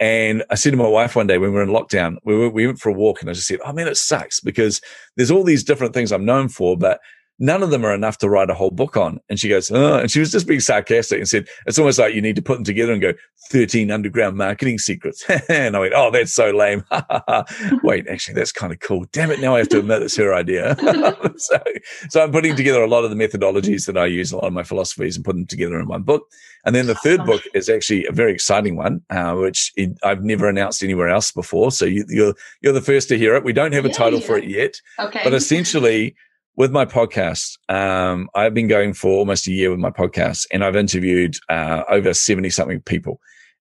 And 0.00 0.44
I 0.48 0.54
said 0.54 0.70
to 0.70 0.76
my 0.76 0.86
wife 0.86 1.16
one 1.16 1.26
day 1.26 1.38
when 1.38 1.50
we 1.50 1.56
were 1.56 1.62
in 1.62 1.70
lockdown, 1.70 2.18
we, 2.24 2.36
were, 2.36 2.48
we 2.48 2.66
went 2.66 2.78
for 2.78 2.90
a 2.90 2.92
walk 2.92 3.20
and 3.20 3.28
I 3.28 3.32
just 3.32 3.48
said, 3.48 3.58
Oh 3.64 3.72
man, 3.72 3.88
it 3.88 3.96
sucks 3.96 4.40
because 4.40 4.80
there's 5.16 5.30
all 5.30 5.42
these 5.42 5.64
different 5.64 5.92
things 5.92 6.12
I'm 6.12 6.24
known 6.24 6.48
for, 6.48 6.76
but 6.76 7.00
none 7.38 7.62
of 7.62 7.70
them 7.70 7.84
are 7.84 7.94
enough 7.94 8.18
to 8.18 8.28
write 8.28 8.50
a 8.50 8.54
whole 8.54 8.70
book 8.70 8.96
on. 8.96 9.20
And 9.28 9.38
she 9.38 9.48
goes, 9.48 9.70
oh, 9.70 9.98
and 9.98 10.10
she 10.10 10.20
was 10.20 10.32
just 10.32 10.46
being 10.46 10.60
sarcastic 10.60 11.18
and 11.18 11.28
said, 11.28 11.48
it's 11.66 11.78
almost 11.78 11.98
like 11.98 12.14
you 12.14 12.20
need 12.20 12.36
to 12.36 12.42
put 12.42 12.54
them 12.54 12.64
together 12.64 12.92
and 12.92 13.00
go 13.00 13.12
13 13.50 13.90
underground 13.90 14.36
marketing 14.36 14.78
secrets. 14.78 15.24
and 15.48 15.76
I 15.76 15.80
went, 15.80 15.94
oh, 15.94 16.10
that's 16.10 16.32
so 16.32 16.50
lame. 16.50 16.84
Wait, 17.82 18.08
actually, 18.08 18.34
that's 18.34 18.52
kind 18.52 18.72
of 18.72 18.80
cool. 18.80 19.06
Damn 19.12 19.30
it. 19.30 19.40
Now 19.40 19.54
I 19.54 19.58
have 19.58 19.68
to 19.68 19.78
admit 19.78 20.02
it's 20.02 20.16
her 20.16 20.34
idea. 20.34 20.76
so, 21.36 21.62
so 22.08 22.22
I'm 22.22 22.32
putting 22.32 22.56
together 22.56 22.82
a 22.82 22.88
lot 22.88 23.04
of 23.04 23.10
the 23.10 23.16
methodologies 23.16 23.86
that 23.86 23.96
I 23.96 24.06
use, 24.06 24.32
a 24.32 24.36
lot 24.36 24.46
of 24.46 24.52
my 24.52 24.64
philosophies 24.64 25.16
and 25.16 25.24
put 25.24 25.36
them 25.36 25.46
together 25.46 25.78
in 25.78 25.86
one 25.86 26.02
book. 26.02 26.28
And 26.64 26.74
then 26.74 26.86
the 26.86 26.96
third 26.96 27.24
book 27.24 27.42
is 27.54 27.68
actually 27.68 28.04
a 28.06 28.12
very 28.12 28.32
exciting 28.32 28.76
one, 28.76 29.00
uh, 29.10 29.34
which 29.34 29.72
it, 29.76 29.96
I've 30.02 30.24
never 30.24 30.48
announced 30.48 30.82
anywhere 30.82 31.08
else 31.08 31.30
before. 31.30 31.70
So 31.70 31.84
you, 31.84 32.02
are 32.02 32.12
you're, 32.12 32.34
you're 32.62 32.72
the 32.72 32.80
first 32.80 33.08
to 33.08 33.16
hear 33.16 33.36
it. 33.36 33.44
We 33.44 33.52
don't 33.52 33.72
have 33.72 33.84
a 33.84 33.92
title 33.92 34.18
yeah. 34.18 34.26
for 34.26 34.36
it 34.36 34.48
yet. 34.48 34.80
Okay. 34.98 35.20
But 35.22 35.34
essentially, 35.34 36.16
with 36.58 36.72
my 36.72 36.84
podcast, 36.84 37.56
um, 37.68 38.28
I've 38.34 38.52
been 38.52 38.66
going 38.66 38.92
for 38.92 39.12
almost 39.12 39.46
a 39.46 39.52
year 39.52 39.70
with 39.70 39.78
my 39.78 39.92
podcast 39.92 40.44
and 40.52 40.64
I've 40.64 40.74
interviewed 40.74 41.36
uh, 41.48 41.84
over 41.88 42.12
70 42.12 42.50
something 42.50 42.80
people. 42.80 43.20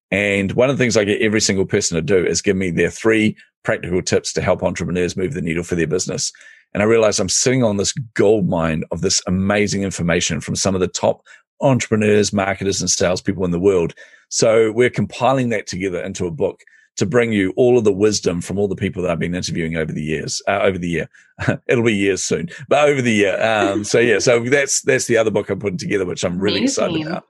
And 0.09 0.51
one 0.53 0.71
of 0.71 0.77
the 0.77 0.83
things 0.83 0.97
I 0.97 1.03
get 1.03 1.21
every 1.21 1.39
single 1.39 1.67
person 1.67 1.95
to 1.95 2.01
do 2.01 2.25
is 2.25 2.41
give 2.41 2.57
me 2.57 2.71
their 2.71 2.89
three 2.89 3.37
practical 3.63 4.01
tips 4.01 4.33
to 4.33 4.41
help 4.41 4.63
entrepreneurs 4.63 5.15
move 5.15 5.35
the 5.35 5.43
needle 5.43 5.63
for 5.63 5.75
their 5.75 5.85
business. 5.85 6.31
And 6.73 6.81
I 6.81 6.87
realize 6.87 7.19
I'm 7.19 7.29
sitting 7.29 7.63
on 7.63 7.77
this 7.77 7.93
gold 8.15 8.49
mine 8.49 8.83
of 8.89 9.01
this 9.01 9.21
amazing 9.27 9.83
information 9.83 10.41
from 10.41 10.55
some 10.55 10.73
of 10.73 10.81
the 10.81 10.87
top 10.87 11.21
entrepreneurs, 11.61 12.33
marketers, 12.33 12.81
and 12.81 12.89
salespeople 12.89 13.45
in 13.45 13.51
the 13.51 13.59
world. 13.59 13.93
So 14.29 14.71
we're 14.71 14.89
compiling 14.89 15.49
that 15.49 15.67
together 15.67 16.01
into 16.01 16.25
a 16.25 16.31
book 16.31 16.61
to 16.97 17.05
bring 17.05 17.31
you 17.31 17.53
all 17.55 17.77
of 17.77 17.83
the 17.83 17.93
wisdom 17.93 18.41
from 18.41 18.57
all 18.57 18.67
the 18.67 18.75
people 18.75 19.01
that 19.03 19.11
I've 19.11 19.19
been 19.19 19.35
interviewing 19.35 19.77
over 19.77 19.91
the 19.91 20.03
years, 20.03 20.41
uh, 20.47 20.59
over 20.61 20.77
the 20.77 20.89
year. 20.89 21.09
It'll 21.67 21.83
be 21.83 21.95
years 21.95 22.23
soon, 22.23 22.49
but 22.67 22.89
over 22.89 23.01
the 23.01 23.13
year. 23.13 23.41
Um, 23.41 23.83
so 23.83 23.99
yeah, 23.99 24.19
so 24.19 24.39
that's, 24.41 24.81
that's 24.81 25.05
the 25.05 25.17
other 25.17 25.31
book 25.31 25.49
I'm 25.49 25.59
putting 25.59 25.77
together, 25.77 26.05
which 26.05 26.23
I'm 26.23 26.39
really 26.39 26.59
Amazing. 26.59 26.85
excited 26.85 27.07
about. 27.07 27.23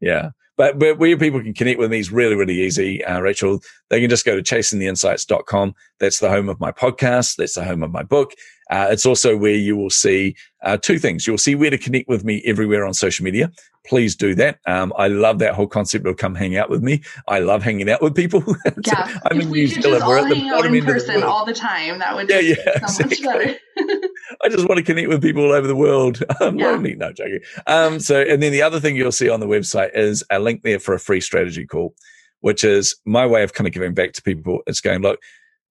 Yeah. 0.00 0.30
But, 0.56 0.78
but 0.78 0.98
where 0.98 1.16
people 1.16 1.40
can 1.40 1.54
connect 1.54 1.80
with 1.80 1.90
me 1.90 1.98
is 1.98 2.12
really, 2.12 2.36
really 2.36 2.60
easy. 2.62 3.04
Uh, 3.04 3.20
Rachel, 3.20 3.60
they 3.90 4.00
can 4.00 4.08
just 4.08 4.24
go 4.24 4.40
to 4.40 4.42
chasingtheinsights.com. 4.42 5.74
That's 5.98 6.20
the 6.20 6.28
home 6.28 6.48
of 6.48 6.60
my 6.60 6.70
podcast. 6.70 7.36
That's 7.36 7.54
the 7.54 7.64
home 7.64 7.82
of 7.82 7.90
my 7.90 8.04
book. 8.04 8.34
Uh, 8.70 8.86
it's 8.90 9.04
also 9.04 9.36
where 9.36 9.54
you 9.54 9.76
will 9.76 9.90
see 9.90 10.36
uh, 10.64 10.76
two 10.76 10.98
things. 10.98 11.26
You'll 11.26 11.38
see 11.38 11.54
where 11.54 11.70
to 11.70 11.78
connect 11.78 12.08
with 12.08 12.24
me 12.24 12.42
everywhere 12.44 12.84
on 12.84 12.94
social 12.94 13.24
media. 13.24 13.52
Please 13.86 14.16
do 14.16 14.34
that. 14.36 14.58
Um, 14.66 14.92
I 14.96 15.08
love 15.08 15.38
that 15.40 15.54
whole 15.54 15.66
concept 15.66 16.06
of 16.06 16.16
come 16.16 16.34
hang 16.34 16.56
out 16.56 16.70
with 16.70 16.82
me. 16.82 17.02
I 17.28 17.40
love 17.40 17.62
hanging 17.62 17.90
out 17.90 18.02
with 18.02 18.14
people. 18.14 18.42
Yeah, 18.86 19.18
I'm 19.30 19.38
if 19.38 19.42
in 19.44 19.50
New 19.50 19.66
Zealand. 19.66 20.04
We're 20.06 20.18
at 20.18 20.28
the 20.28 20.50
bottom 20.50 20.74
end 20.74 20.86
person 20.86 21.20
the 21.20 21.26
all 21.26 21.44
the 21.44 21.54
time. 21.54 21.98
That 21.98 22.14
would 22.14 22.28
yeah, 22.28 22.40
yeah, 22.40 22.86
so 22.86 23.04
exactly. 23.04 23.24
much 23.24 23.38
better. 23.38 23.58
I 24.42 24.48
just 24.48 24.68
want 24.68 24.78
to 24.78 24.82
connect 24.82 25.08
with 25.08 25.22
people 25.22 25.44
all 25.44 25.52
over 25.52 25.66
the 25.66 25.76
world. 25.76 26.22
I'm 26.40 26.58
yeah. 26.58 26.70
lonely. 26.70 26.94
No, 26.94 27.12
joking. 27.12 27.40
Um, 27.66 28.00
so, 28.00 28.20
and 28.20 28.42
then 28.42 28.52
the 28.52 28.62
other 28.62 28.80
thing 28.80 28.96
you'll 28.96 29.12
see 29.12 29.28
on 29.28 29.40
the 29.40 29.46
website 29.46 29.94
is 29.94 30.24
a 30.30 30.38
link 30.38 30.62
there 30.62 30.78
for 30.78 30.94
a 30.94 31.00
free 31.00 31.20
strategy 31.20 31.66
call, 31.66 31.94
which 32.40 32.64
is 32.64 32.96
my 33.04 33.26
way 33.26 33.42
of 33.42 33.54
kind 33.54 33.66
of 33.66 33.72
giving 33.72 33.94
back 33.94 34.12
to 34.14 34.22
people. 34.22 34.60
It's 34.66 34.80
going, 34.80 35.02
look, 35.02 35.20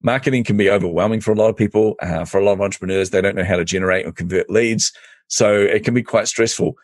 marketing 0.03 0.43
can 0.43 0.57
be 0.57 0.69
overwhelming 0.69 1.21
for 1.21 1.31
a 1.31 1.35
lot 1.35 1.49
of 1.49 1.55
people. 1.55 1.95
Uh, 2.01 2.25
for 2.25 2.39
a 2.39 2.43
lot 2.45 2.53
of 2.53 2.61
entrepreneurs, 2.61 3.09
they 3.09 3.21
don't 3.21 3.35
know 3.35 3.43
how 3.43 3.55
to 3.55 3.65
generate 3.65 4.05
or 4.05 4.11
convert 4.11 4.49
leads. 4.49 4.91
So 5.27 5.55
it 5.55 5.83
can 5.83 5.93
be 5.93 6.03
quite 6.03 6.27
stressful. 6.27 6.75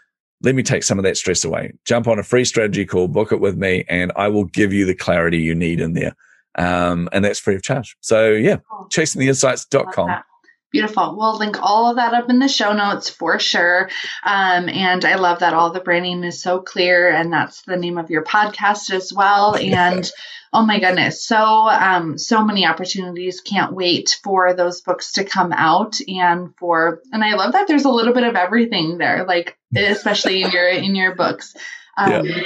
Let 0.42 0.56
me 0.56 0.64
take 0.64 0.84
some 0.84 0.98
of 0.98 1.04
that 1.04 1.18
stress 1.18 1.44
away. 1.44 1.74
Jump 1.86 2.08
on 2.08 2.18
a 2.18 2.24
free 2.24 2.46
strategy 2.46 2.86
call, 2.86 3.10
book 3.10 3.32
it 3.32 3.42
with 3.42 3.58
me, 3.58 3.84
and 3.90 4.12
I 4.16 4.30
will 4.30 4.46
give 4.46 4.72
you 4.72 4.86
the 4.86 4.96
clarity 4.96 5.38
you 5.38 5.54
need 5.54 5.82
in 5.82 5.94
there. 5.94 6.16
Um, 6.56 7.10
and 7.12 7.24
that's 7.24 7.40
free 7.40 7.56
of 7.56 7.62
charge. 7.62 7.96
So 8.00 8.32
yeah, 8.32 8.58
chasingtheinsights.com. 8.90 10.24
Beautiful. 10.72 11.16
We'll 11.18 11.38
link 11.38 11.62
all 11.62 11.90
of 11.90 11.96
that 11.96 12.14
up 12.14 12.30
in 12.30 12.38
the 12.38 12.48
show 12.48 12.74
notes 12.74 13.10
for 13.10 13.40
sure. 13.40 13.90
Um, 14.24 14.70
and 14.70 15.04
I 15.04 15.16
love 15.16 15.40
that 15.40 15.56
all 15.56 15.72
the 15.72 15.80
branding 15.80 16.24
is 16.24 16.42
so 16.42 16.60
clear, 16.60 17.10
and 17.10 17.34
that's 17.34 17.64
the 17.64 17.76
name 17.76 17.98
of 17.98 18.12
your 18.12 18.24
podcast 18.24 18.92
as 18.92 19.12
well. 19.12 19.58
And 19.80 20.10
oh 20.52 20.66
my 20.66 20.80
goodness, 20.80 21.24
so 21.26 21.38
um, 21.38 22.18
so 22.18 22.44
many 22.44 22.66
opportunities. 22.66 23.42
Can't 23.42 23.74
wait 23.74 24.20
for 24.24 24.54
those 24.54 24.82
books 24.82 25.14
to 25.14 25.24
come 25.24 25.52
out, 25.54 26.00
and 26.08 26.56
for 26.58 27.02
and 27.12 27.24
I 27.24 27.36
love 27.36 27.54
that 27.54 27.68
there's 27.68 27.86
a 27.86 27.92
little 27.92 28.14
bit 28.14 28.24
of 28.24 28.36
everything 28.36 28.98
there, 28.98 29.26
like 29.26 29.58
especially 29.76 30.44
in 30.44 30.52
your 30.52 30.68
in 30.68 30.96
your 30.96 31.16
books. 31.16 31.56
Um, 31.98 32.26
yeah 32.26 32.44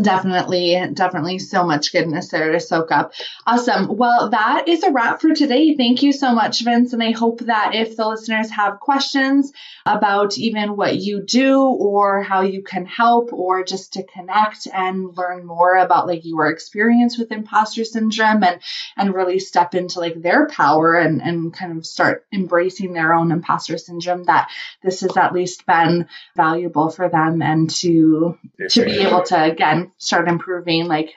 definitely 0.00 0.78
definitely 0.94 1.38
so 1.38 1.64
much 1.64 1.92
goodness 1.92 2.28
there 2.28 2.52
to 2.52 2.60
soak 2.60 2.90
up. 2.90 3.12
Awesome. 3.46 3.96
Well 3.96 4.30
that 4.30 4.68
is 4.68 4.82
a 4.82 4.90
wrap 4.90 5.20
for 5.20 5.34
today. 5.34 5.76
Thank 5.76 6.02
you 6.02 6.12
so 6.12 6.34
much 6.34 6.62
vince 6.64 6.92
and 6.92 7.02
i 7.02 7.10
hope 7.10 7.40
that 7.40 7.74
if 7.74 7.96
the 7.96 8.06
listeners 8.06 8.50
have 8.50 8.80
questions 8.80 9.52
about 9.84 10.38
even 10.38 10.76
what 10.76 10.96
you 10.96 11.22
do 11.22 11.62
or 11.62 12.22
how 12.22 12.42
you 12.42 12.62
can 12.62 12.86
help 12.86 13.32
or 13.32 13.64
just 13.64 13.94
to 13.94 14.02
connect 14.04 14.68
and 14.72 15.16
learn 15.16 15.44
more 15.44 15.76
about 15.76 16.06
like 16.06 16.24
your 16.24 16.48
experience 16.50 17.18
with 17.18 17.32
imposter 17.32 17.84
syndrome 17.84 18.44
and 18.44 18.60
and 18.96 19.14
really 19.14 19.38
step 19.38 19.74
into 19.74 20.00
like 20.00 20.20
their 20.20 20.46
power 20.46 20.94
and 20.94 21.20
and 21.20 21.52
kind 21.52 21.76
of 21.76 21.84
start 21.84 22.24
embracing 22.32 22.92
their 22.92 23.12
own 23.12 23.32
imposter 23.32 23.78
syndrome 23.78 24.24
that 24.24 24.48
this 24.82 25.00
has 25.00 25.16
at 25.16 25.32
least 25.32 25.66
been 25.66 26.06
valuable 26.36 26.90
for 26.90 27.08
them 27.08 27.42
and 27.42 27.70
to 27.70 28.38
to 28.68 28.84
be 28.84 29.00
able 29.00 29.22
to 29.22 29.42
again 29.42 29.81
start 29.98 30.28
improving 30.28 30.86
like 30.86 31.12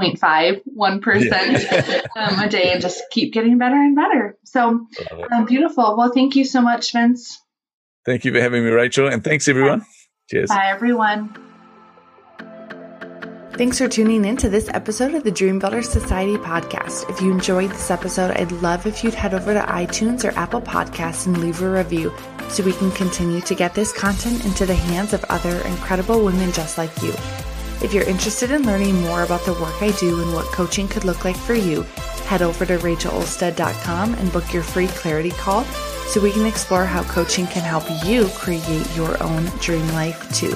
0.5, 0.00 0.62
1% 0.76 2.06
um, 2.16 2.40
a 2.40 2.48
day 2.48 2.72
and 2.72 2.82
just 2.82 3.02
keep 3.10 3.32
getting 3.32 3.58
better 3.58 3.76
and 3.76 3.96
better. 3.96 4.36
So 4.44 4.86
um, 5.32 5.44
beautiful. 5.46 5.96
Well, 5.96 6.12
thank 6.12 6.36
you 6.36 6.44
so 6.44 6.60
much, 6.60 6.92
Vince. 6.92 7.40
Thank 8.04 8.24
you 8.24 8.32
for 8.32 8.40
having 8.40 8.64
me, 8.64 8.70
Rachel. 8.70 9.08
And 9.08 9.22
thanks, 9.22 9.48
everyone. 9.48 9.80
Bye. 9.80 9.86
Cheers. 10.30 10.48
Bye, 10.50 10.70
everyone. 10.70 11.36
Thanks 13.56 13.78
for 13.78 13.86
tuning 13.86 14.24
in 14.24 14.36
to 14.38 14.48
this 14.48 14.68
episode 14.70 15.14
of 15.14 15.22
the 15.22 15.30
Dream 15.30 15.60
Builder 15.60 15.82
Society 15.82 16.36
podcast. 16.36 17.08
If 17.08 17.20
you 17.20 17.30
enjoyed 17.30 17.70
this 17.70 17.88
episode, 17.88 18.32
I'd 18.32 18.50
love 18.50 18.84
if 18.84 19.04
you'd 19.04 19.14
head 19.14 19.32
over 19.32 19.54
to 19.54 19.60
iTunes 19.60 20.24
or 20.24 20.36
Apple 20.36 20.60
Podcasts 20.60 21.26
and 21.26 21.38
leave 21.38 21.62
a 21.62 21.70
review 21.70 22.12
so 22.48 22.64
we 22.64 22.72
can 22.72 22.90
continue 22.90 23.40
to 23.42 23.54
get 23.54 23.74
this 23.74 23.92
content 23.92 24.44
into 24.44 24.66
the 24.66 24.74
hands 24.74 25.12
of 25.12 25.22
other 25.26 25.56
incredible 25.68 26.24
women 26.24 26.50
just 26.50 26.78
like 26.78 27.00
you. 27.00 27.14
If 27.82 27.92
you're 27.92 28.04
interested 28.04 28.50
in 28.50 28.62
learning 28.62 29.00
more 29.00 29.22
about 29.22 29.44
the 29.44 29.52
work 29.54 29.82
I 29.82 29.90
do 29.98 30.22
and 30.22 30.32
what 30.32 30.46
coaching 30.46 30.88
could 30.88 31.04
look 31.04 31.24
like 31.24 31.36
for 31.36 31.54
you, 31.54 31.82
head 32.26 32.42
over 32.42 32.64
to 32.66 32.78
rachelolstead.com 32.78 34.14
and 34.14 34.32
book 34.32 34.52
your 34.52 34.62
free 34.62 34.88
clarity 34.88 35.30
call 35.30 35.64
so 36.06 36.20
we 36.20 36.32
can 36.32 36.46
explore 36.46 36.84
how 36.84 37.02
coaching 37.04 37.46
can 37.46 37.62
help 37.62 37.84
you 38.04 38.28
create 38.28 38.96
your 38.96 39.22
own 39.22 39.44
dream 39.58 39.86
life 39.88 40.32
too. 40.32 40.54